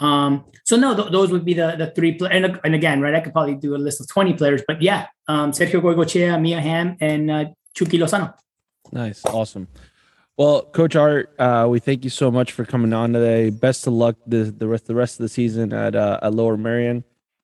Um, 0.00 0.44
so 0.64 0.76
no, 0.76 0.94
th- 0.94 1.10
those 1.10 1.32
would 1.32 1.44
be 1.44 1.54
the 1.54 1.74
the 1.76 1.90
three. 1.90 2.14
Play- 2.14 2.30
and, 2.30 2.60
and 2.62 2.74
again, 2.74 3.00
right, 3.00 3.14
I 3.14 3.20
could 3.20 3.32
probably 3.32 3.54
do 3.54 3.74
a 3.74 3.78
list 3.78 4.00
of 4.00 4.08
twenty 4.08 4.34
players, 4.34 4.62
but 4.66 4.80
yeah, 4.80 5.06
um, 5.26 5.52
Sergio 5.52 5.80
Goycochea, 5.80 6.40
Mia 6.40 6.60
Hamm, 6.60 6.96
and 7.00 7.30
uh, 7.30 7.44
Chucky 7.74 7.98
Lozano. 7.98 8.34
Nice, 8.92 9.24
awesome. 9.24 9.68
Well, 10.36 10.62
Coach 10.62 10.94
Art, 10.94 11.34
uh, 11.40 11.66
we 11.68 11.80
thank 11.80 12.04
you 12.04 12.10
so 12.10 12.30
much 12.30 12.52
for 12.52 12.64
coming 12.64 12.92
on 12.92 13.12
today. 13.12 13.50
Best 13.50 13.88
of 13.88 13.92
luck 13.92 14.14
the 14.24 14.44
the 14.44 14.68
rest 14.68 14.86
the 14.86 14.94
rest 14.94 15.18
of 15.18 15.24
the 15.24 15.28
season 15.28 15.72
at 15.72 15.96
uh, 15.96 16.20
at 16.22 16.32
Lower 16.32 16.56
Merion. 16.56 17.02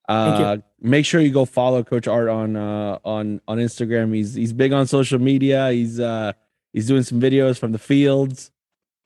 Uh, 0.08 0.58
make 0.80 1.06
sure 1.06 1.20
you 1.20 1.30
go 1.30 1.44
follow 1.44 1.82
Coach 1.82 2.06
Art 2.06 2.28
on 2.28 2.56
uh, 2.56 2.98
on 3.04 3.40
on 3.48 3.58
Instagram. 3.58 4.14
He's 4.14 4.34
he's 4.34 4.52
big 4.52 4.72
on 4.72 4.86
social 4.86 5.18
media. 5.18 5.70
He's 5.70 5.98
uh, 5.98 6.32
he's 6.72 6.86
doing 6.86 7.02
some 7.02 7.20
videos 7.20 7.58
from 7.58 7.72
the 7.72 7.78
fields. 7.78 8.50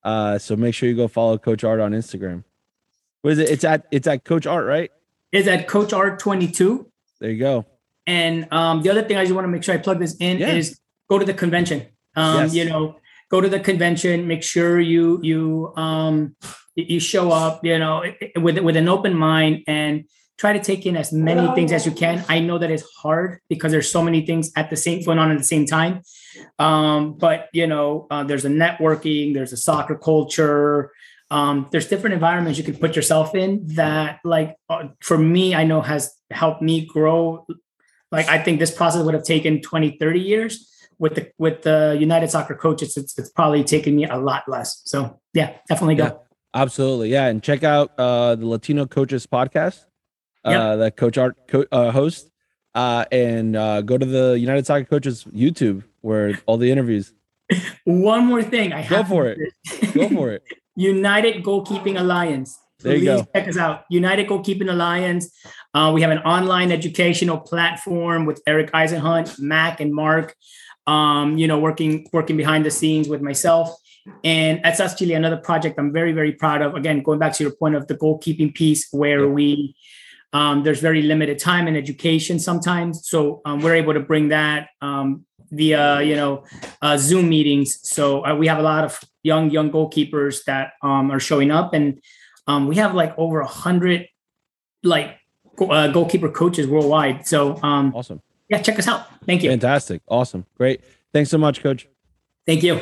Uh, 0.02 0.38
so 0.38 0.56
make 0.56 0.74
sure 0.74 0.88
you 0.88 0.96
go 0.96 1.08
follow 1.08 1.38
Coach 1.38 1.64
Art 1.64 1.80
on 1.80 1.92
Instagram. 1.92 2.44
What 3.22 3.32
is 3.32 3.38
it? 3.38 3.50
It's 3.50 3.64
at 3.64 3.86
it's 3.90 4.06
at 4.06 4.24
Coach 4.24 4.46
Art, 4.46 4.66
right? 4.66 4.90
It's 5.30 5.46
at 5.46 5.68
Coach 5.68 5.92
Art 5.92 6.18
twenty 6.18 6.48
two. 6.48 6.90
There 7.20 7.30
you 7.30 7.38
go. 7.38 7.66
And 8.06 8.50
um, 8.52 8.82
the 8.82 8.90
other 8.90 9.02
thing 9.02 9.16
I 9.16 9.24
just 9.24 9.34
want 9.34 9.44
to 9.44 9.50
make 9.50 9.62
sure 9.62 9.74
I 9.74 9.78
plug 9.78 9.98
this 9.98 10.16
in 10.16 10.38
yeah. 10.38 10.54
is 10.54 10.80
go 11.10 11.18
to 11.18 11.24
the 11.24 11.34
convention. 11.34 11.86
Um, 12.16 12.44
yes. 12.44 12.54
You 12.54 12.64
know, 12.64 12.96
go 13.30 13.40
to 13.40 13.48
the 13.48 13.60
convention. 13.60 14.26
Make 14.26 14.42
sure 14.42 14.80
you 14.80 15.20
you 15.22 15.72
um, 15.76 16.34
you 16.74 16.98
show 17.00 17.30
up. 17.30 17.64
You 17.64 17.78
know, 17.78 18.02
with 18.36 18.58
with 18.58 18.76
an 18.76 18.88
open 18.88 19.14
mind 19.14 19.64
and 19.66 20.04
try 20.38 20.52
to 20.52 20.60
take 20.60 20.86
in 20.86 20.96
as 20.96 21.12
many 21.12 21.52
things 21.54 21.72
as 21.72 21.84
you 21.84 21.92
can. 21.92 22.24
I 22.28 22.38
know 22.38 22.58
that 22.58 22.70
it's 22.70 22.84
hard 22.96 23.40
because 23.48 23.72
there's 23.72 23.90
so 23.90 24.02
many 24.02 24.24
things 24.24 24.52
at 24.56 24.70
the 24.70 24.76
same 24.76 25.02
going 25.02 25.18
on 25.18 25.30
at 25.32 25.38
the 25.38 25.44
same 25.44 25.66
time. 25.66 26.02
Um, 26.58 27.14
but 27.14 27.48
you 27.52 27.66
know, 27.66 28.06
uh, 28.10 28.22
there's 28.22 28.44
a 28.44 28.48
networking, 28.48 29.34
there's 29.34 29.52
a 29.52 29.56
soccer 29.56 29.96
culture, 29.96 30.92
um, 31.30 31.68
there's 31.72 31.88
different 31.88 32.14
environments 32.14 32.58
you 32.58 32.64
can 32.64 32.76
put 32.76 32.96
yourself 32.96 33.34
in 33.34 33.66
that, 33.74 34.20
like, 34.24 34.56
uh, 34.70 34.88
for 35.00 35.18
me, 35.18 35.54
I 35.54 35.64
know 35.64 35.82
has 35.82 36.14
helped 36.30 36.62
me 36.62 36.86
grow. 36.86 37.46
Like, 38.10 38.28
I 38.28 38.38
think 38.38 38.60
this 38.60 38.70
process 38.70 39.02
would 39.04 39.14
have 39.14 39.24
taken 39.24 39.60
20, 39.60 39.98
30 39.98 40.20
years. 40.20 40.74
With 41.00 41.14
the 41.14 41.30
with 41.38 41.62
the 41.62 41.96
United 42.00 42.28
Soccer 42.28 42.56
Coaches, 42.56 42.96
it's, 42.96 43.16
it's 43.16 43.30
probably 43.30 43.62
taken 43.62 43.94
me 43.94 44.04
a 44.06 44.16
lot 44.16 44.42
less. 44.48 44.82
So 44.84 45.20
yeah, 45.32 45.58
definitely 45.68 45.94
go. 45.94 46.04
Yeah, 46.04 46.12
absolutely, 46.54 47.10
yeah, 47.10 47.26
and 47.26 47.40
check 47.40 47.62
out 47.62 47.92
uh, 47.96 48.34
the 48.34 48.46
Latino 48.46 48.84
Coaches 48.84 49.24
podcast 49.24 49.84
uh, 50.56 50.76
that 50.76 50.96
Coach 50.96 51.18
Art 51.18 51.36
co- 51.48 51.66
uh, 51.70 51.90
host, 51.90 52.30
uh, 52.74 53.04
and 53.10 53.56
uh, 53.56 53.82
go 53.82 53.98
to 53.98 54.06
the 54.06 54.38
United 54.38 54.66
Soccer 54.66 54.84
Coaches 54.84 55.24
YouTube 55.24 55.84
where 56.00 56.38
all 56.46 56.56
the 56.56 56.70
interviews. 56.70 57.12
One 57.84 58.26
more 58.26 58.42
thing, 58.42 58.72
I 58.72 58.86
go 58.86 59.04
for 59.04 59.26
it. 59.26 59.38
go 59.94 60.08
for 60.08 60.30
it. 60.30 60.42
United 60.76 61.42
Goalkeeping 61.42 61.98
Alliance. 61.98 62.58
There 62.80 62.96
you 62.96 63.04
go. 63.04 63.26
check 63.34 63.48
us 63.48 63.56
out. 63.56 63.84
United 63.90 64.28
Goalkeeping 64.28 64.70
Alliance. 64.70 65.30
Uh, 65.74 65.90
we 65.92 66.02
have 66.02 66.10
an 66.10 66.18
online 66.18 66.70
educational 66.70 67.38
platform 67.38 68.26
with 68.26 68.40
Eric 68.46 68.70
Eisenhunt, 68.72 69.40
Mac, 69.40 69.80
and 69.80 69.92
Mark. 69.92 70.36
Um, 70.86 71.36
you 71.36 71.46
know, 71.46 71.58
working 71.58 72.06
working 72.12 72.36
behind 72.36 72.64
the 72.64 72.70
scenes 72.70 73.08
with 73.08 73.20
myself. 73.20 73.74
And 74.24 74.60
that's 74.64 74.80
actually 74.80 75.12
another 75.12 75.36
project 75.36 75.78
I'm 75.78 75.92
very, 75.92 76.12
very 76.12 76.32
proud 76.32 76.62
of. 76.62 76.74
Again, 76.74 77.02
going 77.02 77.18
back 77.18 77.34
to 77.34 77.44
your 77.44 77.52
point 77.54 77.74
of 77.74 77.88
the 77.88 77.94
goalkeeping 77.94 78.54
piece, 78.54 78.88
where 78.90 79.24
yeah. 79.24 79.30
we 79.30 79.74
um, 80.32 80.62
there's 80.62 80.80
very 80.80 81.02
limited 81.02 81.38
time 81.38 81.68
in 81.68 81.76
education 81.76 82.38
sometimes, 82.38 83.08
so 83.08 83.40
um, 83.44 83.60
we're 83.60 83.74
able 83.74 83.94
to 83.94 84.00
bring 84.00 84.28
that 84.28 84.68
um, 84.82 85.24
via 85.50 86.02
you 86.02 86.16
know 86.16 86.44
uh, 86.82 86.98
Zoom 86.98 87.28
meetings. 87.28 87.78
So 87.82 88.24
uh, 88.26 88.34
we 88.34 88.46
have 88.46 88.58
a 88.58 88.62
lot 88.62 88.84
of 88.84 89.00
young 89.22 89.50
young 89.50 89.70
goalkeepers 89.70 90.44
that 90.44 90.72
um, 90.82 91.10
are 91.10 91.20
showing 91.20 91.50
up, 91.50 91.72
and 91.72 92.00
um, 92.46 92.66
we 92.66 92.76
have 92.76 92.94
like 92.94 93.14
over 93.16 93.40
a 93.40 93.46
hundred 93.46 94.06
like 94.82 95.16
uh, 95.60 95.88
goalkeeper 95.88 96.30
coaches 96.30 96.66
worldwide. 96.66 97.26
So 97.26 97.58
um, 97.62 97.94
awesome! 97.94 98.20
Yeah, 98.48 98.60
check 98.60 98.78
us 98.78 98.86
out. 98.86 99.06
Thank 99.24 99.42
you. 99.42 99.50
Fantastic. 99.50 100.02
Awesome. 100.06 100.44
Great. 100.56 100.82
Thanks 101.12 101.30
so 101.30 101.38
much, 101.38 101.62
Coach. 101.62 101.88
Thank 102.46 102.62
you. 102.62 102.80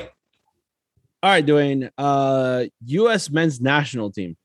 All 1.23 1.31
right, 1.31 1.47
Dwayne. 1.47 1.91
Uh, 1.97 2.65
U.S. 2.87 3.31
men's 3.31 3.61
national 3.61 4.11
team 4.11 4.37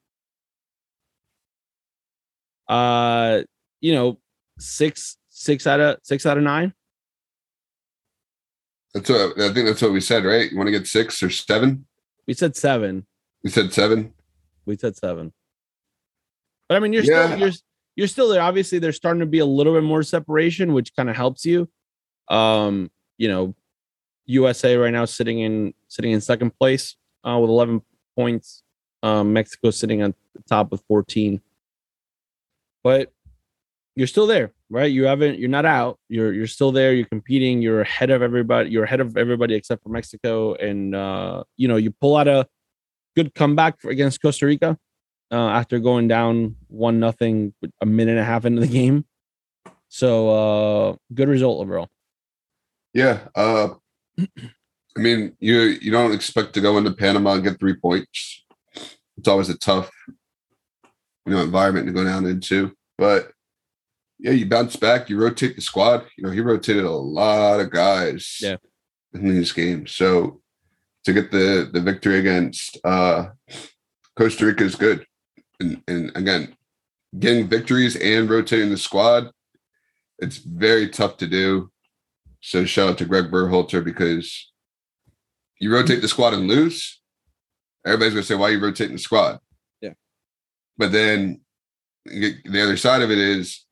uh, 2.71 3.43
you 3.81 3.93
know, 3.93 4.17
six 4.57 5.17
six 5.29 5.67
out 5.67 5.79
of 5.81 5.97
six 6.03 6.25
out 6.25 6.37
of 6.37 6.43
nine. 6.43 6.73
That's 8.93 9.09
what 9.09 9.39
I 9.39 9.53
think. 9.53 9.67
That's 9.67 9.81
what 9.81 9.91
we 9.91 10.01
said, 10.01 10.23
right? 10.23 10.49
You 10.49 10.57
want 10.57 10.67
to 10.67 10.71
get 10.71 10.87
six 10.87 11.21
or 11.21 11.29
seven? 11.29 11.85
We 12.27 12.33
said 12.33 12.55
seven. 12.55 13.05
We 13.43 13.49
said 13.49 13.73
seven. 13.73 14.13
We 14.65 14.77
said 14.77 14.95
seven. 14.95 15.33
But 16.69 16.77
I 16.77 16.79
mean, 16.79 16.93
you're 16.93 17.03
yeah. 17.03 17.27
still 17.27 17.39
you're 17.39 17.51
you're 17.97 18.07
still 18.07 18.29
there. 18.29 18.41
Obviously, 18.41 18.79
there's 18.79 18.95
starting 18.95 19.19
to 19.19 19.25
be 19.25 19.39
a 19.39 19.45
little 19.45 19.73
bit 19.73 19.83
more 19.83 20.03
separation, 20.03 20.71
which 20.73 20.95
kind 20.95 21.09
of 21.09 21.15
helps 21.17 21.45
you. 21.45 21.69
Um, 22.29 22.89
you 23.17 23.27
know, 23.27 23.53
USA 24.27 24.77
right 24.77 24.93
now 24.93 25.03
sitting 25.03 25.39
in 25.39 25.73
sitting 25.89 26.11
in 26.11 26.21
second 26.21 26.57
place 26.57 26.95
uh, 27.25 27.37
with 27.37 27.49
11 27.49 27.81
points. 28.15 28.63
Um, 29.03 29.33
Mexico 29.33 29.71
sitting 29.71 30.03
on 30.03 30.13
the 30.35 30.43
top 30.47 30.71
with 30.71 30.83
14. 30.87 31.41
But 32.83 33.11
you're 33.95 34.07
still 34.07 34.27
there, 34.27 34.53
right? 34.69 34.91
You 34.91 35.05
haven't, 35.05 35.39
you're 35.39 35.49
not 35.49 35.65
out. 35.65 35.99
You're 36.09 36.33
you're 36.33 36.47
still 36.47 36.71
there. 36.71 36.93
You're 36.93 37.05
competing. 37.05 37.61
You're 37.61 37.81
ahead 37.81 38.09
of 38.09 38.21
everybody. 38.21 38.69
You're 38.69 38.85
ahead 38.85 39.01
of 39.01 39.17
everybody 39.17 39.55
except 39.55 39.83
for 39.83 39.89
Mexico. 39.89 40.55
And 40.55 40.95
uh, 40.95 41.43
you 41.57 41.67
know, 41.67 41.75
you 41.75 41.91
pull 41.91 42.15
out 42.15 42.27
a 42.27 42.47
good 43.15 43.35
comeback 43.35 43.83
against 43.83 44.21
Costa 44.21 44.45
Rica 44.45 44.77
uh, 45.31 45.35
after 45.49 45.79
going 45.79 46.07
down 46.07 46.55
one 46.67 46.99
nothing 46.99 47.53
a 47.81 47.85
minute 47.85 48.11
and 48.11 48.19
a 48.19 48.23
half 48.23 48.45
into 48.45 48.61
the 48.61 48.67
game. 48.67 49.05
So 49.89 50.29
uh, 50.29 50.95
good 51.13 51.27
result 51.27 51.61
overall. 51.61 51.89
Yeah. 52.93 53.19
Uh, 53.35 53.75
I 54.17 54.99
mean, 54.99 55.35
you 55.39 55.59
you 55.59 55.91
don't 55.91 56.13
expect 56.13 56.53
to 56.53 56.61
go 56.61 56.77
into 56.77 56.91
Panama 56.91 57.33
and 57.33 57.43
get 57.43 57.59
three 57.59 57.75
points. 57.75 58.45
It's 59.17 59.27
always 59.27 59.49
a 59.49 59.57
tough, 59.57 59.91
you 61.25 61.33
know, 61.33 61.41
environment 61.41 61.87
to 61.87 61.93
go 61.93 62.03
down 62.03 62.25
into. 62.25 62.71
But 62.97 63.31
yeah, 64.19 64.31
you 64.31 64.47
bounce 64.47 64.75
back, 64.75 65.09
you 65.09 65.17
rotate 65.17 65.55
the 65.55 65.61
squad. 65.61 66.05
You 66.17 66.25
know, 66.25 66.31
he 66.31 66.41
rotated 66.41 66.83
a 66.83 66.91
lot 66.91 67.59
of 67.59 67.71
guys 67.71 68.37
yeah. 68.41 68.57
in 69.13 69.27
these 69.27 69.51
games. 69.51 69.91
So 69.93 70.41
to 71.03 71.13
get 71.13 71.31
the 71.31 71.69
the 71.71 71.81
victory 71.81 72.19
against 72.19 72.77
uh 72.83 73.29
Costa 74.17 74.45
Rica 74.45 74.63
is 74.63 74.75
good. 74.75 75.05
And 75.59 75.81
and 75.87 76.11
again, 76.15 76.55
getting 77.17 77.47
victories 77.47 77.95
and 77.95 78.29
rotating 78.29 78.69
the 78.69 78.77
squad, 78.77 79.31
it's 80.19 80.37
very 80.37 80.89
tough 80.89 81.17
to 81.17 81.27
do. 81.27 81.71
So 82.41 82.65
shout 82.65 82.89
out 82.89 82.97
to 82.99 83.05
Greg 83.05 83.31
Berhalter 83.31 83.83
because 83.83 84.51
you 85.59 85.73
rotate 85.73 86.01
the 86.01 86.07
squad 86.07 86.33
and 86.33 86.47
lose, 86.47 87.01
everybody's 87.85 88.13
gonna 88.13 88.23
say, 88.23 88.35
"Why 88.35 88.49
are 88.49 88.51
you 88.53 88.59
rotating 88.59 88.95
the 88.95 89.01
squad?" 89.01 89.39
But 90.77 90.91
then 90.91 91.41
the 92.05 92.61
other 92.61 92.77
side 92.77 93.01
of 93.01 93.11
it 93.11 93.17
is 93.17 93.65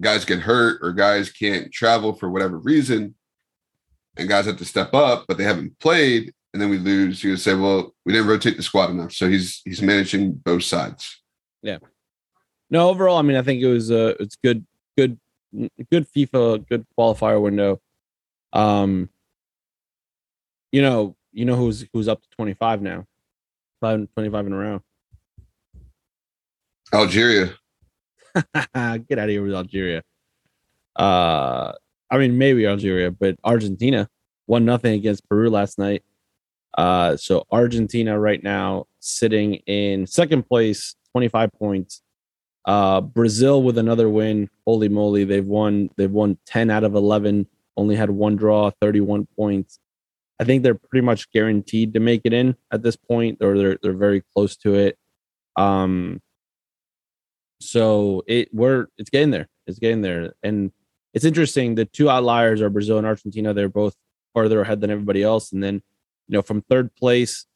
guys 0.00 0.24
get 0.24 0.40
hurt 0.40 0.78
or 0.82 0.92
guys 0.92 1.30
can't 1.30 1.72
travel 1.72 2.12
for 2.12 2.30
whatever 2.30 2.58
reason, 2.58 3.14
and 4.16 4.28
guys 4.28 4.46
have 4.46 4.58
to 4.58 4.64
step 4.64 4.94
up, 4.94 5.24
but 5.28 5.38
they 5.38 5.44
haven't 5.44 5.78
played, 5.78 6.32
and 6.52 6.60
then 6.60 6.70
we 6.70 6.78
lose. 6.78 7.22
You 7.22 7.36
say, 7.36 7.54
"Well, 7.54 7.94
we 8.04 8.12
didn't 8.12 8.28
rotate 8.28 8.56
the 8.56 8.62
squad 8.62 8.90
enough." 8.90 9.12
So 9.12 9.28
he's 9.28 9.62
he's 9.64 9.82
managing 9.82 10.32
both 10.32 10.64
sides. 10.64 11.22
Yeah. 11.62 11.78
No, 12.70 12.88
overall, 12.88 13.16
I 13.16 13.22
mean, 13.22 13.36
I 13.36 13.42
think 13.42 13.62
it 13.62 13.68
was 13.68 13.90
uh 13.90 14.14
it's 14.18 14.36
good, 14.36 14.66
good, 14.96 15.18
good 15.90 16.06
FIFA, 16.12 16.68
good 16.68 16.86
qualifier 16.98 17.40
window. 17.40 17.80
Um, 18.52 19.08
you 20.72 20.82
know, 20.82 21.16
you 21.32 21.44
know 21.44 21.56
who's 21.56 21.86
who's 21.92 22.08
up 22.08 22.22
to 22.22 22.28
25 22.30 22.82
now. 22.82 23.06
25 23.82 24.46
in 24.46 24.52
a 24.52 24.56
row. 24.56 24.82
Algeria. 26.92 27.54
Get 28.34 29.18
out 29.18 29.24
of 29.24 29.28
here 29.28 29.42
with 29.42 29.54
Algeria. 29.54 30.02
Uh 30.94 31.72
I 32.10 32.18
mean 32.18 32.38
maybe 32.38 32.66
Algeria, 32.66 33.10
but 33.10 33.36
Argentina 33.44 34.08
won 34.46 34.64
nothing 34.64 34.94
against 34.94 35.28
Peru 35.28 35.50
last 35.50 35.78
night. 35.78 36.02
Uh 36.76 37.16
so 37.16 37.44
Argentina 37.50 38.18
right 38.18 38.42
now 38.42 38.86
sitting 39.00 39.54
in 39.66 40.06
second 40.06 40.48
place, 40.48 40.94
25 41.12 41.50
points. 41.58 42.02
Uh 42.64 43.00
Brazil 43.00 43.62
with 43.62 43.78
another 43.78 44.08
win. 44.08 44.48
Holy 44.66 44.88
moly, 44.88 45.24
they've 45.24 45.46
won 45.46 45.90
they've 45.96 46.10
won 46.10 46.38
10 46.46 46.70
out 46.70 46.84
of 46.84 46.94
11, 46.94 47.46
only 47.76 47.96
had 47.96 48.10
one 48.10 48.36
draw, 48.36 48.70
31 48.80 49.26
points. 49.36 49.78
I 50.38 50.44
think 50.44 50.62
they're 50.62 50.74
pretty 50.74 51.04
much 51.04 51.30
guaranteed 51.32 51.94
to 51.94 52.00
make 52.00 52.22
it 52.24 52.32
in 52.32 52.56
at 52.70 52.82
this 52.82 52.96
point, 52.96 53.38
or 53.42 53.56
they're 53.56 53.78
they're 53.82 53.92
very 53.92 54.22
close 54.34 54.56
to 54.58 54.74
it. 54.74 54.98
Um, 55.56 56.20
so 57.60 58.22
it 58.26 58.48
we're 58.52 58.86
it's 58.98 59.10
getting 59.10 59.30
there. 59.30 59.48
It's 59.66 59.78
getting 59.78 60.02
there, 60.02 60.34
and 60.42 60.72
it's 61.14 61.24
interesting. 61.24 61.74
The 61.74 61.84
two 61.86 62.08
outliers 62.08 62.60
are 62.60 62.70
Brazil 62.70 62.98
and 62.98 63.06
Argentina. 63.06 63.54
They're 63.54 63.68
both 63.68 63.94
farther 64.34 64.60
ahead 64.60 64.80
than 64.80 64.90
everybody 64.90 65.22
else, 65.22 65.52
and 65.52 65.62
then 65.62 65.82
you 66.28 66.36
know 66.36 66.42
from 66.42 66.62
third 66.62 66.94
place 66.94 67.46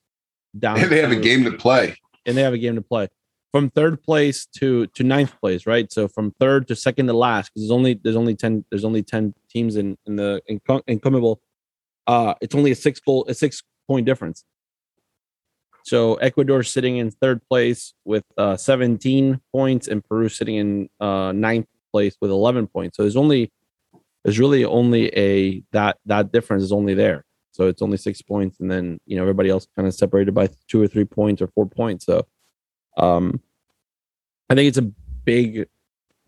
down. 0.59 0.79
And 0.83 0.91
they 0.91 1.01
have 1.01 1.13
a 1.13 1.17
game 1.17 1.45
to 1.45 1.53
play. 1.53 1.97
And 2.27 2.37
they 2.37 2.43
have 2.43 2.53
a 2.53 2.59
game 2.59 2.75
to 2.75 2.83
play 2.83 3.09
from 3.53 3.71
third 3.71 4.03
place 4.03 4.47
to 4.59 4.87
to 4.89 5.05
ninth 5.05 5.39
place, 5.41 5.67
right? 5.67 5.93
So 5.93 6.09
from 6.09 6.33
third 6.39 6.69
to 6.69 6.77
second 6.77 7.07
to 7.07 7.13
last, 7.13 7.51
because 7.51 7.63
there's 7.63 7.73
only 7.73 7.95
there's 8.03 8.17
only 8.17 8.35
ten 8.35 8.65
there's 8.71 8.85
only 8.85 9.03
ten 9.03 9.35
teams 9.51 9.77
in 9.77 9.97
in 10.07 10.17
the 10.17 10.41
in, 10.47 10.61
in 10.87 11.01
uh, 12.07 12.35
it's 12.41 12.55
only 12.55 12.71
a 12.71 12.77
six 12.77 13.01
goal, 13.01 13.25
a 13.29 13.35
six 13.35 13.63
point 13.89 14.07
difference. 14.07 14.45
So 15.85 16.15
Ecuador 16.17 16.63
sitting 16.63 16.99
in 16.99 17.11
third 17.11 17.41
place 17.49 17.95
with 18.05 18.25
uh, 18.37 18.57
17 18.57 19.41
points, 19.53 19.89
and 19.89 20.05
Peru 20.05 20.29
sitting 20.29 20.57
in 20.57 20.89
uh, 21.01 21.33
ninth 21.33 21.67
place 21.93 22.17
with 22.21 22.31
11 22.31 22.69
points. 22.69 22.97
So 22.97 23.03
there's 23.03 23.17
only 23.17 23.53
there's 24.25 24.39
really 24.39 24.65
only 24.65 25.09
a 25.17 25.63
that 25.73 25.99
that 26.07 26.33
difference 26.33 26.63
is 26.63 26.73
only 26.73 26.95
there. 26.95 27.25
So 27.53 27.67
it's 27.67 27.83
only 27.83 27.97
six 27.97 28.23
points, 28.23 28.61
and 28.61 28.71
then 28.71 29.01
you 29.07 29.17
know 29.17 29.23
everybody 29.23 29.51
else 29.51 29.67
kind 29.77 29.89
of 29.89 29.95
separated 29.95 30.35
by 30.35 30.49
two 30.69 30.81
or 30.83 30.87
three 30.87 31.05
points 31.05 31.43
or 31.43 31.49
four 31.49 31.67
points. 31.67 32.07
So, 32.07 32.27
um, 32.97 33.41
I 34.49 34.55
think 34.55 34.69
it's 34.69 34.79
a 34.79 34.91
big. 35.25 35.69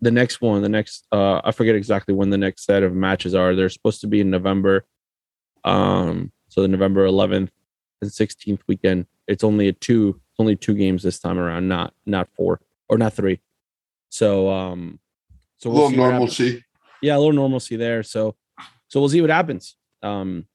The 0.01 0.11
next 0.11 0.41
one, 0.41 0.61
the 0.61 0.67
next, 0.67 1.07
uh, 1.13 1.39
I 1.45 1.53
forget 1.53 1.75
exactly 1.75 2.13
when 2.13 2.29
the 2.29 2.37
next 2.37 2.65
set 2.65 2.83
of 2.83 2.93
matches 2.93 3.33
are. 3.33 3.55
They're 3.55 3.69
supposed 3.69 4.01
to 4.01 4.07
be 4.07 4.19
in 4.19 4.29
November. 4.29 4.85
Um, 5.63 6.33
so 6.49 6.61
the 6.61 6.67
November 6.67 7.07
11th 7.07 7.49
and 8.01 8.11
16th 8.11 8.59
weekend, 8.67 9.05
it's 9.27 9.43
only 9.43 9.67
a 9.67 9.73
two, 9.73 10.09
it's 10.09 10.39
only 10.39 10.55
two 10.55 10.75
games 10.75 11.03
this 11.03 11.19
time 11.19 11.37
around, 11.37 11.67
not 11.67 11.93
not 12.05 12.29
four 12.35 12.59
or 12.89 12.97
not 12.97 13.13
three. 13.13 13.39
So 14.09 14.49
um, 14.49 14.99
so 15.57 15.69
we'll 15.69 15.87
a 15.87 15.89
little 15.89 15.97
normalcy. 16.11 16.63
Yeah, 17.01 17.17
a 17.17 17.19
little 17.19 17.33
normalcy 17.33 17.75
there. 17.75 18.03
So 18.03 18.35
so 18.87 18.99
we'll 18.99 19.09
see 19.09 19.21
what 19.21 19.29
happens. 19.29 19.75
Um, 20.01 20.45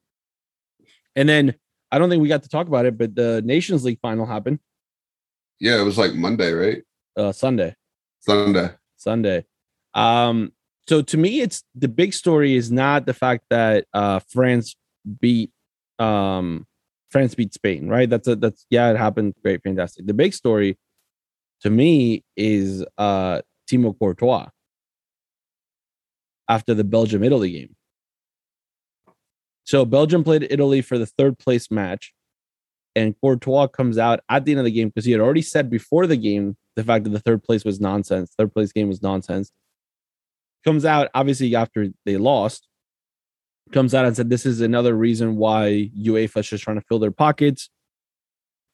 and 1.15 1.27
then 1.27 1.55
I 1.91 1.97
don't 1.97 2.09
think 2.09 2.21
we 2.21 2.29
got 2.29 2.43
to 2.43 2.49
talk 2.49 2.67
about 2.67 2.85
it, 2.85 2.97
but 2.97 3.15
the 3.15 3.41
Nations 3.43 3.83
League 3.83 3.99
final 4.01 4.25
happened. 4.25 4.59
Yeah, 5.59 5.79
it 5.79 5.83
was 5.83 5.97
like 5.97 6.13
Monday, 6.13 6.51
right? 6.51 6.83
Uh, 7.17 7.31
Sunday. 7.31 7.75
Sunday. 8.21 8.69
Sunday. 8.95 9.45
Um, 9.93 10.53
so 10.87 11.01
to 11.01 11.17
me, 11.17 11.41
it's 11.41 11.63
the 11.75 11.87
big 11.87 12.13
story 12.13 12.55
is 12.55 12.71
not 12.71 13.05
the 13.05 13.13
fact 13.13 13.43
that 13.49 13.85
uh, 13.93 14.19
France 14.29 14.75
beat 15.19 15.51
um 15.97 16.65
France 17.09 17.35
beat 17.35 17.53
Spain, 17.53 17.87
right? 17.87 18.09
That's 18.09 18.27
a 18.27 18.35
that's 18.35 18.65
yeah, 18.69 18.91
it 18.91 18.97
happened. 18.97 19.33
Great, 19.41 19.63
fantastic. 19.63 20.05
The 20.05 20.13
big 20.13 20.33
story 20.33 20.77
to 21.61 21.69
me 21.69 22.23
is 22.37 22.85
uh 22.97 23.41
Timo 23.69 23.97
Courtois 23.97 24.47
after 26.47 26.73
the 26.73 26.83
Belgium 26.83 27.23
Italy 27.23 27.51
game. 27.51 27.75
So 29.63 29.85
Belgium 29.85 30.23
played 30.23 30.47
Italy 30.49 30.81
for 30.81 30.97
the 30.97 31.05
third 31.05 31.37
place 31.37 31.69
match, 31.69 32.13
and 32.95 33.15
Courtois 33.21 33.67
comes 33.67 33.97
out 33.97 34.21
at 34.29 34.45
the 34.45 34.51
end 34.51 34.59
of 34.59 34.65
the 34.65 34.71
game 34.71 34.89
because 34.89 35.05
he 35.05 35.11
had 35.11 35.21
already 35.21 35.43
said 35.43 35.69
before 35.69 36.07
the 36.07 36.17
game 36.17 36.57
the 36.75 36.83
fact 36.83 37.03
that 37.03 37.11
the 37.11 37.19
third 37.19 37.43
place 37.43 37.65
was 37.65 37.79
nonsense. 37.79 38.33
Third 38.37 38.53
place 38.53 38.71
game 38.71 38.87
was 38.87 39.01
nonsense. 39.01 39.51
Comes 40.63 40.85
out 40.85 41.09
obviously 41.13 41.55
after 41.55 41.89
they 42.05 42.17
lost, 42.17 42.68
comes 43.71 43.93
out 43.93 44.05
and 44.05 44.15
said 44.15 44.29
this 44.29 44.45
is 44.45 44.61
another 44.61 44.95
reason 44.95 45.35
why 45.35 45.91
UEFA 45.97 46.37
is 46.37 46.49
just 46.49 46.63
trying 46.63 46.79
to 46.79 46.85
fill 46.87 46.99
their 46.99 47.11
pockets. 47.11 47.69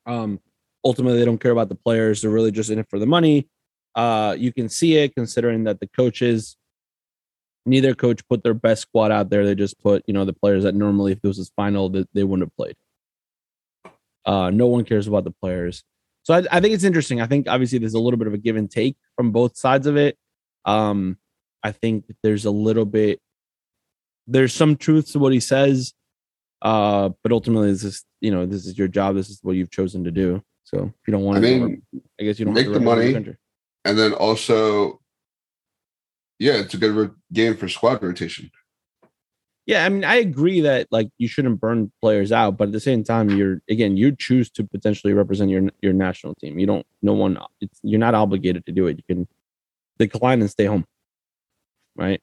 Um, 0.06 0.40
ultimately, 0.84 1.20
they 1.20 1.26
don't 1.26 1.40
care 1.40 1.52
about 1.52 1.70
the 1.70 1.76
players; 1.76 2.22
they're 2.22 2.32
really 2.32 2.52
just 2.52 2.70
in 2.70 2.80
it 2.80 2.88
for 2.90 3.00
the 3.00 3.06
money. 3.06 3.48
Uh, 3.96 4.36
you 4.38 4.52
can 4.52 4.70
see 4.70 4.98
it 4.98 5.16
considering 5.16 5.64
that 5.64 5.80
the 5.80 5.88
coaches, 5.88 6.58
neither 7.66 7.96
coach 7.96 8.28
put 8.28 8.44
their 8.44 8.54
best 8.54 8.84
squad 8.84 9.12
out 9.12 9.30
there. 9.30 9.46
They 9.46 9.56
just 9.56 9.80
put 9.80 10.04
you 10.08 10.14
know 10.14 10.26
the 10.26 10.34
players 10.34 10.64
that 10.64 10.76
normally, 10.76 11.14
if 11.14 11.22
this 11.22 11.38
was 11.38 11.52
final, 11.56 11.90
that 11.90 12.10
they 12.14 12.24
wouldn't 12.24 12.48
have 12.48 12.56
played. 12.56 12.76
Uh, 14.26 14.50
no 14.50 14.68
one 14.68 14.84
cares 14.84 15.08
about 15.08 15.24
the 15.24 15.32
players. 15.32 15.84
So 16.24 16.34
I, 16.34 16.44
I 16.52 16.60
think 16.60 16.74
it's 16.74 16.84
interesting. 16.84 17.22
I 17.22 17.28
think 17.28 17.48
obviously 17.48 17.78
there's 17.78 17.94
a 17.94 18.00
little 18.00 18.18
bit 18.18 18.28
of 18.28 18.34
a 18.34 18.38
give 18.40 18.56
and 18.56 18.70
take 18.70 18.98
from 19.16 19.32
both 19.32 19.56
sides 19.56 19.86
of 19.86 19.96
it. 19.96 20.18
Um, 20.66 21.18
I 21.64 21.72
think 21.72 22.06
there's 22.24 22.46
a 22.46 22.52
little 22.52 22.86
bit 22.86 23.20
there's 24.28 24.54
some 24.54 24.76
truth 24.76 25.12
to 25.12 25.20
what 25.20 25.34
he 25.34 25.40
says, 25.40 25.94
uh, 26.62 27.10
but 27.24 27.32
ultimately, 27.32 27.72
this 27.72 27.84
is 27.84 28.06
you 28.22 28.32
know 28.32 28.46
this 28.46 28.66
is 28.66 28.78
your 28.78 28.88
job. 28.88 29.16
This 29.16 29.30
is 29.30 29.40
what 29.44 29.56
you've 29.56 29.72
chosen 29.72 30.04
to 30.04 30.12
do. 30.12 30.42
So 30.64 30.78
if 30.86 31.08
you 31.08 31.12
don't 31.12 31.24
want 31.24 31.38
I 31.38 31.42
to, 31.42 31.60
mean, 31.60 31.82
I 32.20 32.24
guess 32.24 32.40
you 32.40 32.46
don't 32.46 32.54
make 32.54 32.72
the 32.72 32.80
money, 32.80 33.14
and 33.14 34.00
then 34.00 34.14
also, 34.14 35.00
yeah, 36.40 36.54
it's 36.54 36.74
a 36.74 36.78
good 36.78 37.12
game 37.32 37.56
for 37.56 37.70
squad 37.70 38.02
rotation. 38.02 38.50
Yeah, 39.68 39.84
I 39.84 39.90
mean, 39.90 40.04
I 40.04 40.16
agree 40.16 40.62
that 40.62 40.88
like 40.92 41.10
you 41.18 41.28
shouldn't 41.28 41.60
burn 41.60 41.92
players 42.00 42.32
out, 42.32 42.58
but 42.58 42.68
at 42.68 42.72
the 42.72 42.80
same 42.80 43.04
time, 43.04 43.30
you're 43.32 43.62
again 43.70 43.98
you 43.98 44.16
choose 44.16 44.50
to 44.52 44.64
potentially 44.64 45.14
represent 45.14 45.50
your 45.50 45.70
your 45.82 45.94
national 45.94 46.36
team. 46.36 46.60
You 46.60 46.68
don't. 46.68 46.86
No 47.02 47.14
one. 47.14 47.38
It's 47.62 47.80
you're 47.82 48.00
not 48.00 48.14
obligated 48.14 48.66
to 48.68 48.72
do 48.72 48.88
it. 48.88 48.98
You 48.98 49.16
can 49.16 49.28
decline 49.98 50.42
and 50.42 50.50
stay 50.50 50.66
home, 50.66 50.86
right? 51.96 52.22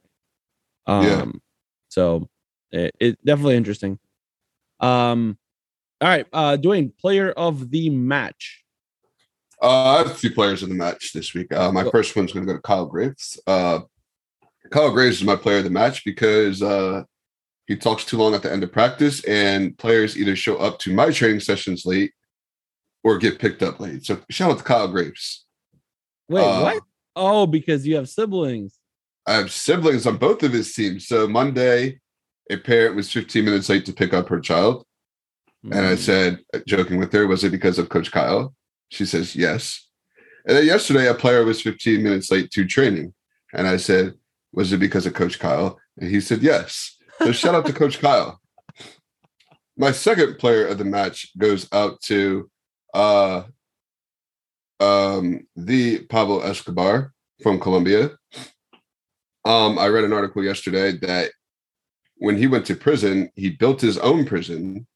Um, 0.87 1.05
yeah. 1.05 1.25
So 1.93 2.27
it, 2.71 2.95
it 2.99 3.25
definitely 3.25 3.57
interesting. 3.57 3.99
Um, 4.81 5.37
all 6.01 6.09
right, 6.09 6.27
uh, 6.33 6.57
Dwayne, 6.57 6.97
player 6.97 7.33
of 7.33 7.71
the 7.71 7.91
match. 7.91 8.65
Uh, 9.61 9.69
I 9.69 9.99
have 9.99 10.19
two 10.19 10.31
players 10.31 10.63
in 10.63 10.71
the 10.71 10.75
match 10.75 11.13
this 11.13 11.35
week. 11.35 11.53
Uh, 11.53 11.71
my 11.71 11.89
first 11.91 12.17
one's 12.17 12.33
going 12.33 12.47
to 12.47 12.53
go 12.53 12.57
to 12.57 12.63
Kyle 12.63 12.87
Graves. 12.87 13.39
Uh, 13.47 13.81
Kyle 14.71 14.91
Graves 14.91 15.19
is 15.19 15.25
my 15.25 15.37
player 15.37 15.59
of 15.59 15.65
the 15.65 15.71
match 15.71 16.03
because 16.05 16.63
uh, 16.63 17.03
he 17.67 17.77
talks 17.77 18.07
too 18.07 18.17
long 18.17 18.35
at 18.35 18.43
the 18.43 18.51
end 18.51 18.65
of 18.65 18.73
practice, 18.73 19.23
and 19.25 19.77
players 19.77 20.17
either 20.17 20.35
show 20.35 20.57
up 20.57 20.79
to 20.81 20.95
my 20.95 21.11
training 21.11 21.41
sessions 21.41 21.85
late 21.85 22.13
or 23.05 23.19
get 23.19 23.39
picked 23.39 23.63
up 23.63 23.81
late. 23.81 24.07
So 24.07 24.19
shout 24.31 24.51
out 24.51 24.59
to 24.59 24.65
Kyle 24.65 24.89
Graves. 24.89 25.45
Wait, 26.31 26.43
uh, 26.43 26.63
what? 26.63 26.83
Oh, 27.15 27.47
because 27.47 27.87
you 27.87 27.97
have 27.97 28.09
siblings. 28.09 28.79
I 29.27 29.35
have 29.35 29.53
siblings 29.53 30.07
on 30.07 30.17
both 30.17 30.43
of 30.43 30.53
his 30.53 30.73
teams. 30.75 31.07
So 31.07 31.29
Monday, 31.29 32.01
a 32.51 32.57
parent 32.57 32.97
was 32.97 33.13
15 33.13 33.45
minutes 33.45 33.69
late 33.69 33.87
to 33.87 33.93
pick 33.93 34.13
up 34.13 34.29
her 34.29 34.41
child. 34.41 34.85
Mm. 35.65 35.77
And 35.77 35.87
I 35.87 35.95
hmm. 35.95 35.97
said, 35.97 36.39
joking 36.67 36.99
with 36.99 37.13
her, 37.13 37.27
was 37.27 37.45
it 37.45 37.51
because 37.51 37.79
of 37.79 37.89
Coach 37.89 38.11
Kyle? 38.11 38.55
She 38.89 39.07
says, 39.07 39.37
yes. 39.37 39.89
And 40.47 40.57
then 40.57 40.67
yesterday, 40.67 41.07
a 41.07 41.15
player 41.15 41.45
was 41.45 41.63
15 41.63 42.03
minutes 42.03 42.31
late 42.31 42.51
to 42.51 42.67
training. 42.67 43.15
And 43.55 43.69
I 43.69 43.77
said, 43.77 44.15
was 44.53 44.73
it 44.73 44.79
because 44.79 45.07
of 45.07 45.15
Coach 45.15 45.39
Kyle? 45.39 45.79
And 45.99 46.11
he 46.11 46.21
said, 46.21 46.43
yes. 46.43 46.97
So 47.19 47.33
shout 47.33 47.55
out 47.55 47.67
to 47.67 47.73
Coach 47.73 48.01
Kyle. 48.01 48.41
My 49.77 49.93
second 49.93 50.39
player 50.39 50.67
of 50.67 50.79
the 50.79 50.85
match 50.85 51.31
goes 51.39 51.69
out 51.73 52.01
to 52.03 52.51
uh, 52.93 53.45
um, 54.81 55.47
the 55.57 56.01
Pablo 56.07 56.41
Escobar 56.41 57.13
from 57.43 57.61
Colombia. 57.61 58.11
Um, 59.45 59.79
I 59.79 59.89
read 59.89 60.05
an 60.05 60.13
article 60.13 60.45
yesterday 60.45 60.93
that 60.99 61.33
when 62.17 62.37
he 62.37 62.47
went 62.47 62.67
to 62.67 62.77
prison, 62.77 63.31
he 63.35 63.51
built 63.51 63.81
his 63.81 63.99
own 63.99 64.25
prison, 64.25 64.87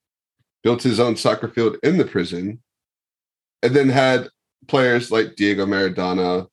built 0.62 0.82
his 0.82 1.00
own 1.00 1.16
soccer 1.16 1.48
field 1.48 1.76
in 1.82 1.98
the 1.98 2.04
prison, 2.04 2.62
and 3.62 3.74
then 3.74 3.88
had 3.88 4.28
players 4.68 5.10
like 5.10 5.36
Diego 5.36 5.66
Maradona 5.66 6.46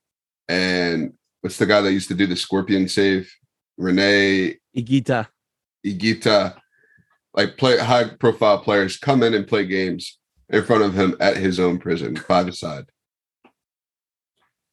and 0.47 1.13
what's 1.41 1.57
the 1.57 1.65
guy 1.65 1.81
that 1.81 1.93
used 1.93 2.07
to 2.07 2.15
do 2.15 2.25
the 2.25 2.35
scorpion 2.35 2.87
save? 2.87 3.31
Rene 3.77 4.57
Higuita. 4.75 5.27
Higuita, 5.85 6.55
like 7.33 7.57
play 7.57 7.77
high 7.77 8.09
profile 8.19 8.59
players 8.59 8.97
come 8.97 9.23
in 9.23 9.33
and 9.33 9.47
play 9.47 9.65
games 9.65 10.19
in 10.49 10.63
front 10.63 10.83
of 10.83 10.93
him 10.93 11.15
at 11.19 11.37
his 11.37 11.59
own 11.59 11.79
prison, 11.79 12.15
five 12.15 12.47
aside. 12.47 12.85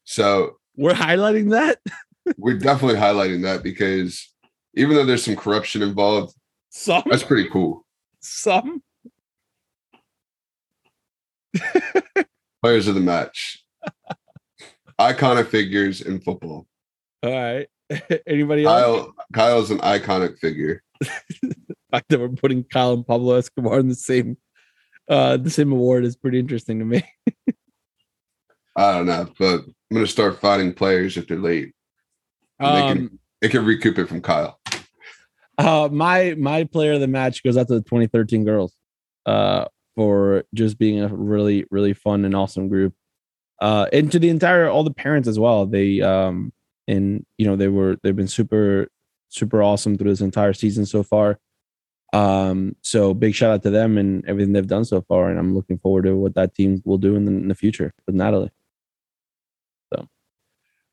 So 0.04 0.56
we're 0.76 0.92
highlighting 0.92 1.50
that. 1.50 1.80
we're 2.36 2.58
definitely 2.58 2.98
highlighting 2.98 3.42
that 3.42 3.62
because 3.62 4.28
even 4.74 4.94
though 4.94 5.04
there's 5.04 5.24
some 5.24 5.36
corruption 5.36 5.82
involved, 5.82 6.34
some 6.70 7.02
that's 7.06 7.22
pretty 7.22 7.48
cool. 7.48 7.84
Some 8.20 8.82
players 12.62 12.86
of 12.86 12.94
the 12.94 13.00
match, 13.00 13.64
iconic 15.00 15.48
figures 15.48 16.00
in 16.00 16.20
football. 16.20 16.66
All 17.22 17.30
right. 17.30 17.68
Anybody 18.26 18.64
else? 18.64 18.82
Kyle, 18.82 19.14
Kyle's 19.32 19.70
an 19.70 19.78
iconic 19.78 20.38
figure. 20.38 20.82
the 21.00 21.66
fact 21.90 22.08
that 22.08 22.20
we're 22.20 22.28
putting 22.28 22.62
Kyle 22.64 22.92
and 22.92 23.06
Pablo 23.06 23.34
Escobar 23.34 23.80
in 23.80 23.88
the 23.88 23.94
same 23.94 24.36
uh 25.08 25.36
the 25.36 25.50
same 25.50 25.72
award 25.72 26.04
is 26.04 26.14
pretty 26.14 26.38
interesting 26.38 26.78
to 26.78 26.84
me. 26.84 27.02
I 28.76 28.92
don't 28.92 29.06
know, 29.06 29.28
but 29.38 29.60
I'm 29.64 29.74
gonna 29.92 30.06
start 30.06 30.40
fighting 30.40 30.72
players 30.72 31.16
if 31.16 31.26
they're 31.26 31.36
late. 31.36 31.74
Um, 32.60 32.74
they, 32.74 32.94
can, 32.94 33.18
they 33.40 33.48
can 33.48 33.64
recoup 33.64 33.98
it 33.98 34.06
from 34.06 34.20
Kyle. 34.20 34.60
Uh, 35.58 35.88
my 35.90 36.34
my 36.38 36.64
player 36.64 36.92
of 36.92 37.00
the 37.00 37.06
match 37.06 37.42
goes 37.42 37.56
out 37.56 37.68
to 37.68 37.74
the 37.74 37.82
2013 37.82 38.44
girls, 38.44 38.74
uh, 39.26 39.66
for 39.94 40.44
just 40.54 40.78
being 40.78 41.00
a 41.00 41.08
really 41.08 41.64
really 41.70 41.92
fun 41.92 42.24
and 42.24 42.34
awesome 42.34 42.68
group, 42.68 42.94
uh, 43.60 43.86
and 43.92 44.10
to 44.12 44.18
the 44.18 44.28
entire 44.28 44.68
all 44.68 44.84
the 44.84 44.92
parents 44.92 45.28
as 45.28 45.38
well. 45.38 45.66
They 45.66 46.00
um 46.00 46.52
and 46.88 47.26
you 47.38 47.46
know 47.46 47.56
they 47.56 47.68
were 47.68 47.96
they've 48.02 48.16
been 48.16 48.28
super 48.28 48.88
super 49.28 49.62
awesome 49.62 49.96
through 49.96 50.10
this 50.10 50.20
entire 50.20 50.52
season 50.52 50.86
so 50.86 51.02
far. 51.02 51.38
Um, 52.12 52.74
so 52.82 53.14
big 53.14 53.34
shout 53.34 53.52
out 53.52 53.62
to 53.62 53.70
them 53.70 53.96
and 53.96 54.26
everything 54.26 54.52
they've 54.52 54.66
done 54.66 54.84
so 54.84 55.00
far, 55.02 55.30
and 55.30 55.38
I'm 55.38 55.54
looking 55.54 55.78
forward 55.78 56.02
to 56.02 56.16
what 56.16 56.34
that 56.34 56.54
team 56.54 56.82
will 56.84 56.98
do 56.98 57.14
in 57.14 57.24
the, 57.24 57.32
in 57.32 57.48
the 57.48 57.54
future 57.54 57.92
with 58.06 58.16
Natalie. 58.16 58.50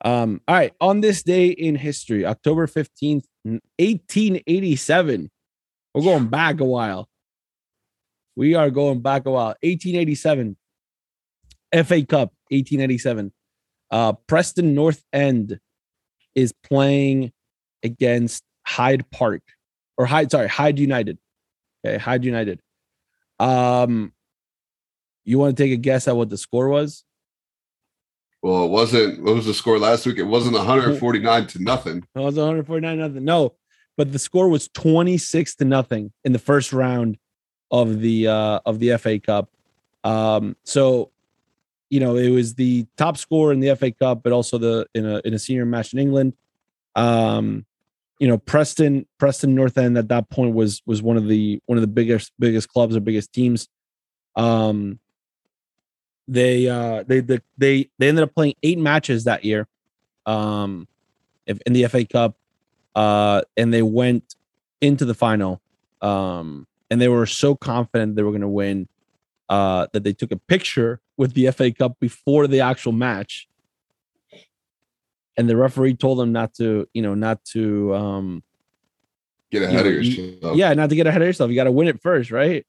Um, 0.06 0.42
all 0.48 0.56
right, 0.56 0.74
on 0.80 1.02
this 1.02 1.24
day 1.24 1.48
in 1.48 1.76
history, 1.76 2.26
October 2.26 2.68
15th, 2.68 3.26
1887, 3.44 5.32
we're 5.94 6.04
going 6.04 6.28
back 6.28 6.60
a 6.60 6.66
while. 6.66 7.10
We 8.36 8.54
are 8.54 8.70
going 8.70 9.02
back 9.02 9.26
a 9.26 9.32
while. 9.32 9.56
1887, 9.64 10.56
FA 11.74 12.06
Cup, 12.06 12.34
1887. 12.50 13.34
Uh, 13.90 14.14
Preston 14.28 14.76
North 14.76 15.04
End 15.12 15.60
is 16.36 16.54
playing 16.54 17.32
against 17.84 18.44
Hyde 18.66 19.10
Park 19.10 19.42
or 19.98 20.06
Hyde, 20.06 20.32
sorry, 20.32 20.48
Hyde 20.48 20.80
United. 20.80 21.18
Okay, 21.86 21.98
Hyde 21.98 22.24
United. 22.24 22.62
Um, 23.40 24.14
you 25.26 25.40
want 25.40 25.58
to 25.58 25.64
take 25.64 25.74
a 25.74 25.78
guess 25.78 26.08
at 26.08 26.16
what 26.16 26.30
the 26.30 26.38
score 26.38 26.70
was? 26.70 27.04
Well, 28.42 28.66
it 28.66 28.70
wasn't. 28.70 29.24
What 29.24 29.36
was 29.36 29.46
the 29.46 29.54
score 29.54 29.80
last 29.80 30.06
week? 30.06 30.18
It 30.18 30.24
wasn't 30.24 30.56
149 30.56 31.48
to 31.48 31.64
nothing. 31.64 32.04
It 32.16 32.20
was 32.20 32.36
149 32.36 32.98
nothing. 32.98 33.26
No, 33.26 33.56
but 33.96 34.12
the 34.12 34.20
score 34.20 34.48
was 34.48 34.68
26 34.70 35.56
to 35.56 35.66
nothing 35.66 36.12
in 36.24 36.34
the 36.34 36.40
first 36.40 36.72
round 36.72 37.18
of 37.72 38.00
the 38.00 38.28
uh 38.28 38.60
of 38.66 38.80
the 38.80 38.98
FA 38.98 39.20
Cup. 39.20 39.50
Um, 40.04 40.56
so 40.64 41.12
you 41.90 42.00
know, 42.00 42.18
it 42.18 42.30
was 42.30 42.56
the 42.56 42.86
top 42.98 43.18
score 43.18 43.54
in 43.54 43.60
the 43.60 43.76
FA 43.76 43.92
Cup, 43.92 44.22
but 44.24 44.34
also 44.34 44.58
the 44.58 44.88
in 44.94 45.06
a 45.06 45.22
in 45.26 45.34
a 45.34 45.40
senior 45.40 45.66
match 45.66 45.94
in 45.94 46.00
England. 46.00 46.34
Um, 46.96 47.66
you 48.20 48.28
know 48.28 48.38
Preston 48.38 49.06
Preston 49.18 49.54
North 49.56 49.78
End 49.78 49.98
at 49.98 50.10
that 50.10 50.30
point 50.30 50.54
was 50.54 50.82
was 50.86 51.02
one 51.02 51.18
of 51.18 51.28
the 51.28 51.62
one 51.66 51.78
of 51.78 51.82
the 51.82 51.88
biggest 51.88 52.32
biggest 52.40 52.70
clubs 52.70 52.96
or 52.96 53.00
biggest 53.00 53.34
teams. 53.34 53.68
Um, 54.36 55.00
they 56.28 56.68
uh 56.68 57.04
they 57.08 57.20
they 57.22 57.40
they, 57.58 57.90
they 57.98 58.10
ended 58.10 58.24
up 58.24 58.34
playing 58.36 58.56
eight 58.64 58.78
matches 58.78 59.24
that 59.26 59.46
year, 59.46 59.68
um, 60.26 60.88
in 61.46 61.74
the 61.74 61.86
FA 61.88 62.06
Cup, 62.06 62.36
uh, 62.96 63.42
and 63.56 63.74
they 63.74 63.82
went 63.82 64.36
into 64.82 65.06
the 65.06 65.14
final. 65.14 65.62
Um, 66.02 66.68
and 66.90 67.02
they 67.02 67.08
were 67.08 67.26
so 67.26 67.56
confident 67.56 68.16
they 68.16 68.24
were 68.24 68.32
going 68.32 68.42
to 68.42 68.48
win, 68.48 68.88
uh, 69.50 69.88
that 69.94 70.04
they 70.04 70.14
took 70.14 70.32
a 70.32 70.38
picture 70.38 71.02
with 71.18 71.34
the 71.34 71.50
FA 71.52 71.72
Cup 71.72 72.00
before 72.00 72.48
the 72.48 72.62
actual 72.62 72.92
match 72.92 73.48
and 75.38 75.48
the 75.48 75.56
referee 75.56 75.94
told 75.94 76.18
them 76.20 76.32
not 76.32 76.54
to, 76.56 76.90
you 76.94 77.02
know, 77.02 77.14
not 77.14 77.46
to 77.46 77.94
um 77.94 78.44
get 79.52 79.62
ahead 79.62 79.86
you 79.86 79.92
know, 79.92 79.98
of 79.98 80.04
yourself. 80.04 80.58
yeah, 80.58 80.74
not 80.74 80.90
to 80.90 80.96
get 80.96 81.08
ahead 81.08 81.22
of 81.22 81.28
yourself. 81.28 81.50
You 81.50 81.56
got 81.56 81.66
to 81.66 81.72
win 81.72 81.88
it 81.88 82.02
first, 82.02 82.32
right? 82.32 82.66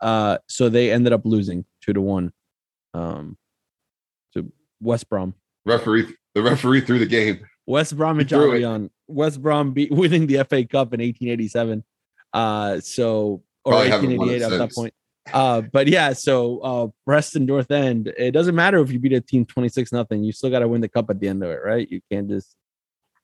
Uh, 0.00 0.38
so 0.48 0.68
they 0.68 0.90
ended 0.90 1.12
up 1.12 1.22
losing 1.24 1.64
two 1.80 1.92
to 1.92 2.00
one, 2.00 2.32
um, 2.94 3.36
to 4.34 4.50
West 4.80 5.08
Brom. 5.08 5.34
Referee, 5.64 6.14
the 6.34 6.42
referee 6.42 6.80
threw 6.80 6.98
the 6.98 7.06
game. 7.06 7.46
West 7.66 7.96
Bromwich 7.96 8.32
Albion. 8.32 8.90
West 9.06 9.40
Brom 9.40 9.72
beat 9.72 9.90
winning 9.92 10.26
the 10.26 10.44
FA 10.44 10.64
Cup 10.64 10.92
in 10.94 11.00
1887. 11.00 11.84
Uh, 12.32 12.80
so 12.80 13.42
or 13.64 13.72
Probably 13.72 13.90
1888 13.90 14.42
at 14.42 14.58
that 14.58 14.72
point. 14.72 14.94
Uh, 15.32 15.60
but 15.60 15.86
yeah, 15.86 16.12
so 16.12 16.58
uh, 16.60 16.88
Preston 17.06 17.46
North 17.46 17.70
End. 17.70 18.12
It 18.18 18.32
doesn't 18.32 18.54
matter 18.54 18.80
if 18.80 18.90
you 18.90 18.98
beat 18.98 19.12
a 19.12 19.20
team 19.20 19.46
twenty 19.46 19.68
six 19.68 19.92
nothing. 19.92 20.24
You 20.24 20.32
still 20.32 20.50
got 20.50 20.60
to 20.60 20.68
win 20.68 20.80
the 20.80 20.88
cup 20.88 21.10
at 21.10 21.20
the 21.20 21.28
end 21.28 21.44
of 21.44 21.50
it, 21.50 21.60
right? 21.64 21.88
You 21.88 22.00
can't 22.10 22.28
just. 22.28 22.56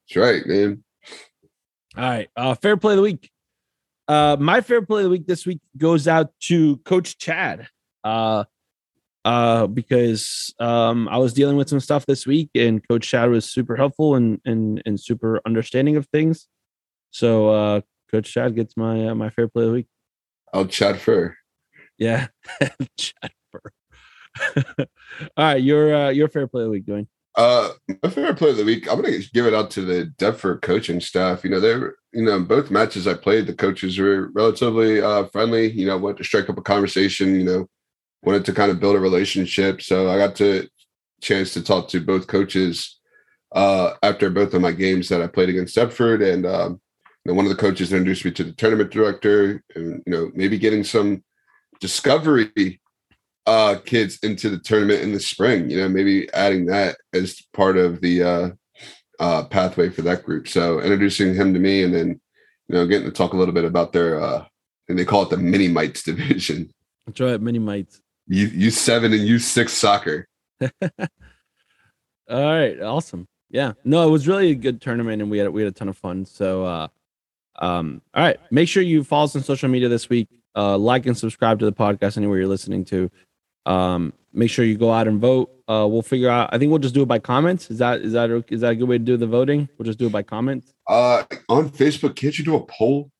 That's 0.08 0.16
right, 0.16 0.46
man. 0.46 0.84
All 1.96 2.04
right, 2.04 2.28
uh, 2.36 2.54
fair 2.54 2.76
play 2.76 2.92
of 2.92 2.98
the 2.98 3.02
week. 3.02 3.30
Uh, 4.06 4.36
my 4.38 4.60
fair 4.60 4.80
play 4.80 5.00
of 5.00 5.04
the 5.04 5.10
week 5.10 5.26
this 5.26 5.44
week 5.44 5.60
goes 5.76 6.06
out 6.06 6.30
to 6.42 6.76
Coach 6.78 7.18
Chad. 7.18 7.66
Uh, 8.04 8.44
uh, 9.24 9.66
because 9.66 10.54
um, 10.58 11.08
I 11.08 11.18
was 11.18 11.32
dealing 11.32 11.56
with 11.56 11.68
some 11.68 11.80
stuff 11.80 12.06
this 12.06 12.26
week, 12.26 12.50
and 12.54 12.86
Coach 12.88 13.08
Chad 13.08 13.30
was 13.30 13.44
super 13.44 13.76
helpful 13.76 14.14
and 14.14 14.40
and 14.44 14.82
and 14.86 14.98
super 15.00 15.40
understanding 15.46 15.96
of 15.96 16.06
things. 16.06 16.46
So, 17.10 17.48
uh, 17.48 17.80
Coach 18.10 18.32
Chad 18.32 18.54
gets 18.54 18.76
my 18.76 19.08
uh, 19.08 19.14
my 19.14 19.30
fair 19.30 19.48
play 19.48 19.64
of 19.64 19.68
the 19.68 19.74
week. 19.74 19.86
I'll 20.52 20.66
Chad 20.66 21.00
for. 21.00 21.36
Yeah. 21.98 22.28
Chad 22.96 23.32
Fur. 23.50 23.72
All 25.36 25.44
right, 25.44 25.62
your 25.62 25.94
uh, 25.94 26.10
your 26.10 26.28
fair 26.28 26.46
play 26.46 26.62
of 26.62 26.66
the 26.66 26.70
week, 26.70 26.86
doing. 26.86 27.08
Uh, 27.36 27.70
my 28.02 28.10
favorite 28.10 28.36
play 28.36 28.50
of 28.50 28.56
the 28.56 28.64
week. 28.64 28.90
I'm 28.90 29.00
gonna 29.00 29.18
give 29.32 29.46
it 29.46 29.54
out 29.54 29.70
to 29.72 29.82
the 29.82 30.12
Deptford 30.18 30.62
coaching 30.62 31.00
staff. 31.00 31.44
You 31.44 31.50
know, 31.50 31.60
they're 31.60 31.94
you 32.12 32.24
know 32.24 32.40
both 32.40 32.70
matches 32.70 33.06
I 33.06 33.14
played, 33.14 33.46
the 33.46 33.54
coaches 33.54 33.98
were 33.98 34.30
relatively 34.32 35.00
uh, 35.00 35.26
friendly. 35.26 35.70
You 35.70 35.86
know, 35.86 35.98
went 35.98 36.18
to 36.18 36.24
strike 36.24 36.48
up 36.48 36.58
a 36.58 36.62
conversation. 36.62 37.34
You 37.36 37.44
know, 37.44 37.68
wanted 38.22 38.44
to 38.44 38.52
kind 38.52 38.70
of 38.70 38.80
build 38.80 38.96
a 38.96 39.00
relationship. 39.00 39.82
So 39.82 40.10
I 40.10 40.18
got 40.18 40.36
to 40.36 40.68
chance 41.20 41.52
to 41.54 41.62
talk 41.62 41.88
to 41.88 42.00
both 42.00 42.26
coaches 42.26 42.98
uh, 43.52 43.92
after 44.02 44.30
both 44.30 44.54
of 44.54 44.60
my 44.60 44.72
games 44.72 45.08
that 45.08 45.22
I 45.22 45.26
played 45.26 45.48
against 45.48 45.76
Deptford, 45.76 46.22
and 46.22 46.46
um, 46.46 46.80
one 47.24 47.44
of 47.44 47.50
the 47.50 47.56
coaches 47.56 47.92
introduced 47.92 48.24
me 48.24 48.30
to 48.32 48.44
the 48.44 48.52
tournament 48.52 48.90
director, 48.90 49.62
and 49.74 50.02
you 50.06 50.12
know, 50.12 50.30
maybe 50.34 50.58
getting 50.58 50.84
some 50.84 51.24
discovery 51.80 52.80
uh, 53.46 53.76
kids 53.84 54.18
into 54.22 54.50
the 54.50 54.58
tournament 54.58 55.00
in 55.00 55.12
the 55.12 55.20
spring. 55.20 55.70
You 55.70 55.78
know, 55.78 55.88
maybe 55.88 56.30
adding 56.32 56.66
that 56.66 56.98
as 57.14 57.40
part 57.54 57.78
of 57.78 58.00
the 58.00 58.22
uh, 58.22 58.50
uh, 59.18 59.44
pathway 59.44 59.88
for 59.88 60.02
that 60.02 60.24
group. 60.24 60.48
So 60.48 60.80
introducing 60.80 61.34
him 61.34 61.54
to 61.54 61.60
me, 61.60 61.82
and 61.82 61.94
then 61.94 62.20
you 62.68 62.74
know, 62.74 62.86
getting 62.86 63.06
to 63.06 63.12
talk 63.12 63.32
a 63.32 63.36
little 63.36 63.54
bit 63.54 63.64
about 63.64 63.92
their 63.92 64.20
uh, 64.22 64.44
and 64.88 64.98
they 64.98 65.04
call 65.04 65.22
it 65.22 65.30
the 65.30 65.36
mini 65.36 65.68
mites 65.68 66.02
division. 66.04 66.70
That's 67.06 67.20
right, 67.20 67.40
mini 67.40 67.58
mites. 67.58 68.00
U 68.28 68.46
U 68.46 68.70
seven 68.70 69.12
and 69.12 69.22
U 69.22 69.38
six 69.38 69.72
soccer. 69.72 70.26
All 70.60 70.70
right, 72.28 72.80
awesome. 72.80 73.26
Yeah, 73.50 73.72
no, 73.84 74.06
it 74.06 74.10
was 74.10 74.28
really 74.28 74.50
a 74.50 74.54
good 74.54 74.80
tournament, 74.82 75.22
and 75.22 75.30
we 75.30 75.38
had 75.38 75.48
we 75.48 75.62
had 75.62 75.70
a 75.70 75.74
ton 75.74 75.88
of 75.88 75.96
fun. 75.96 76.26
So, 76.26 76.64
uh, 76.64 76.88
um, 77.58 78.02
all 78.12 78.22
right, 78.22 78.38
make 78.50 78.68
sure 78.68 78.82
you 78.82 79.02
follow 79.02 79.24
us 79.24 79.34
on 79.34 79.42
social 79.42 79.70
media 79.70 79.88
this 79.88 80.10
week. 80.10 80.28
Uh, 80.54 80.76
like 80.76 81.06
and 81.06 81.16
subscribe 81.16 81.58
to 81.60 81.64
the 81.64 81.72
podcast 81.72 82.18
anywhere 82.18 82.38
you're 82.38 82.48
listening 82.48 82.84
to. 82.84 83.10
Um, 83.64 84.12
make 84.32 84.50
sure 84.50 84.64
you 84.64 84.76
go 84.76 84.92
out 84.92 85.08
and 85.08 85.20
vote. 85.20 85.50
Uh, 85.68 85.86
we'll 85.88 86.02
figure 86.02 86.28
out. 86.28 86.50
I 86.52 86.58
think 86.58 86.70
we'll 86.70 86.78
just 86.78 86.94
do 86.94 87.02
it 87.02 87.08
by 87.08 87.18
comments. 87.18 87.70
Is 87.70 87.78
that 87.78 88.02
is 88.02 88.12
that 88.12 88.30
is 88.48 88.60
that 88.60 88.72
a 88.72 88.74
good 88.74 88.88
way 88.88 88.98
to 88.98 89.04
do 89.04 89.16
the 89.16 89.26
voting? 89.26 89.68
We'll 89.78 89.86
just 89.86 89.98
do 89.98 90.06
it 90.06 90.12
by 90.12 90.22
comments. 90.22 90.74
Uh, 90.86 91.24
on 91.48 91.70
Facebook, 91.70 92.16
can't 92.16 92.38
you 92.38 92.44
do 92.44 92.56
a 92.56 92.60
poll? 92.60 93.10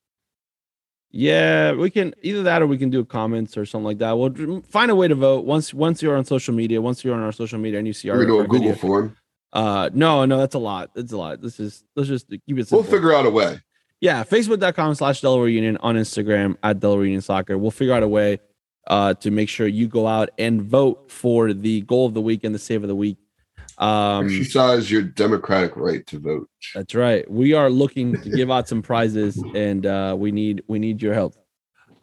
Yeah, 1.11 1.73
we 1.73 1.89
can 1.89 2.13
either 2.21 2.43
that 2.43 2.61
or 2.61 2.67
we 2.67 2.77
can 2.77 2.89
do 2.91 3.03
comments 3.03 3.57
or 3.57 3.65
something 3.65 3.85
like 3.85 3.97
that. 3.97 4.15
We'll 4.17 4.61
find 4.69 4.91
a 4.91 4.95
way 4.95 5.07
to 5.07 5.15
vote 5.15 5.45
once 5.45 5.73
once 5.73 6.03
you're 6.03 6.15
on 6.15 6.25
social 6.25 6.53
media. 6.53 6.81
Once 6.81 7.03
you're 7.03 7.15
on 7.15 7.21
our 7.21 7.31
social 7.31 7.57
media 7.57 7.79
and 7.79 7.87
you 7.87 7.93
see 7.93 8.09
our, 8.09 8.17
we 8.19 8.25
do 8.25 8.39
a 8.39 8.43
Google 8.43 8.59
video. 8.59 8.75
form. 8.75 9.17
Uh, 9.51 9.89
no, 9.93 10.25
no, 10.25 10.37
that's 10.37 10.53
a 10.53 10.59
lot. 10.59 10.91
That's 10.93 11.11
a 11.11 11.17
lot. 11.17 11.41
This 11.41 11.59
is 11.59 11.83
let's 11.95 12.07
just 12.09 12.29
keep 12.29 12.41
it 12.59 12.67
Simple. 12.67 12.83
We'll 12.83 12.91
figure 12.91 13.13
out 13.13 13.25
a 13.25 13.31
way. 13.31 13.59
yeah, 14.01 14.23
facebook.com 14.23 14.93
slash 14.93 15.21
Delaware 15.21 15.47
Union 15.47 15.77
on 15.77 15.95
Instagram 15.95 16.55
at 16.61 16.79
Delaware 16.79 17.05
Union 17.05 17.21
Soccer. 17.21 17.57
We'll 17.57 17.71
figure 17.71 17.95
out 17.95 18.03
a 18.03 18.07
way 18.07 18.39
uh, 18.85 19.15
to 19.15 19.31
make 19.31 19.49
sure 19.49 19.65
you 19.65 19.87
go 19.87 20.05
out 20.05 20.29
and 20.37 20.61
vote 20.61 21.11
for 21.11 21.53
the 21.53 21.81
goal 21.81 22.05
of 22.05 22.13
the 22.13 22.21
week 22.21 22.43
and 22.43 22.53
the 22.53 22.59
save 22.59 22.83
of 22.83 22.87
the 22.87 22.95
week. 22.95 23.17
Um, 23.79 24.25
Exercise 24.25 24.91
your 24.91 25.03
democratic 25.03 25.75
right 25.77 26.05
to 26.07 26.19
vote. 26.19 26.49
that's 26.75 26.93
right. 26.93 27.29
We 27.31 27.53
are 27.53 27.69
looking 27.69 28.21
to 28.21 28.29
give 28.29 28.51
out 28.51 28.67
some 28.67 28.81
prizes, 28.81 29.41
and 29.55 29.85
uh, 29.85 30.15
we 30.17 30.31
need 30.31 30.63
we 30.67 30.79
need 30.79 31.01
your 31.01 31.13
help. 31.13 31.35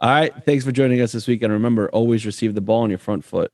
All 0.01 0.11
right, 0.11 0.33
thanks 0.45 0.65
for 0.65 0.73
joining 0.73 1.01
us 1.01 1.13
this 1.13 1.27
week, 1.27 1.43
and 1.43 1.53
remember, 1.53 1.89
always 1.91 2.25
receive 2.27 2.55
the 2.55 2.61
ball 2.61 2.83
on 2.83 2.91
your 2.91 2.99
front 2.99 3.25
foot. 3.25 3.53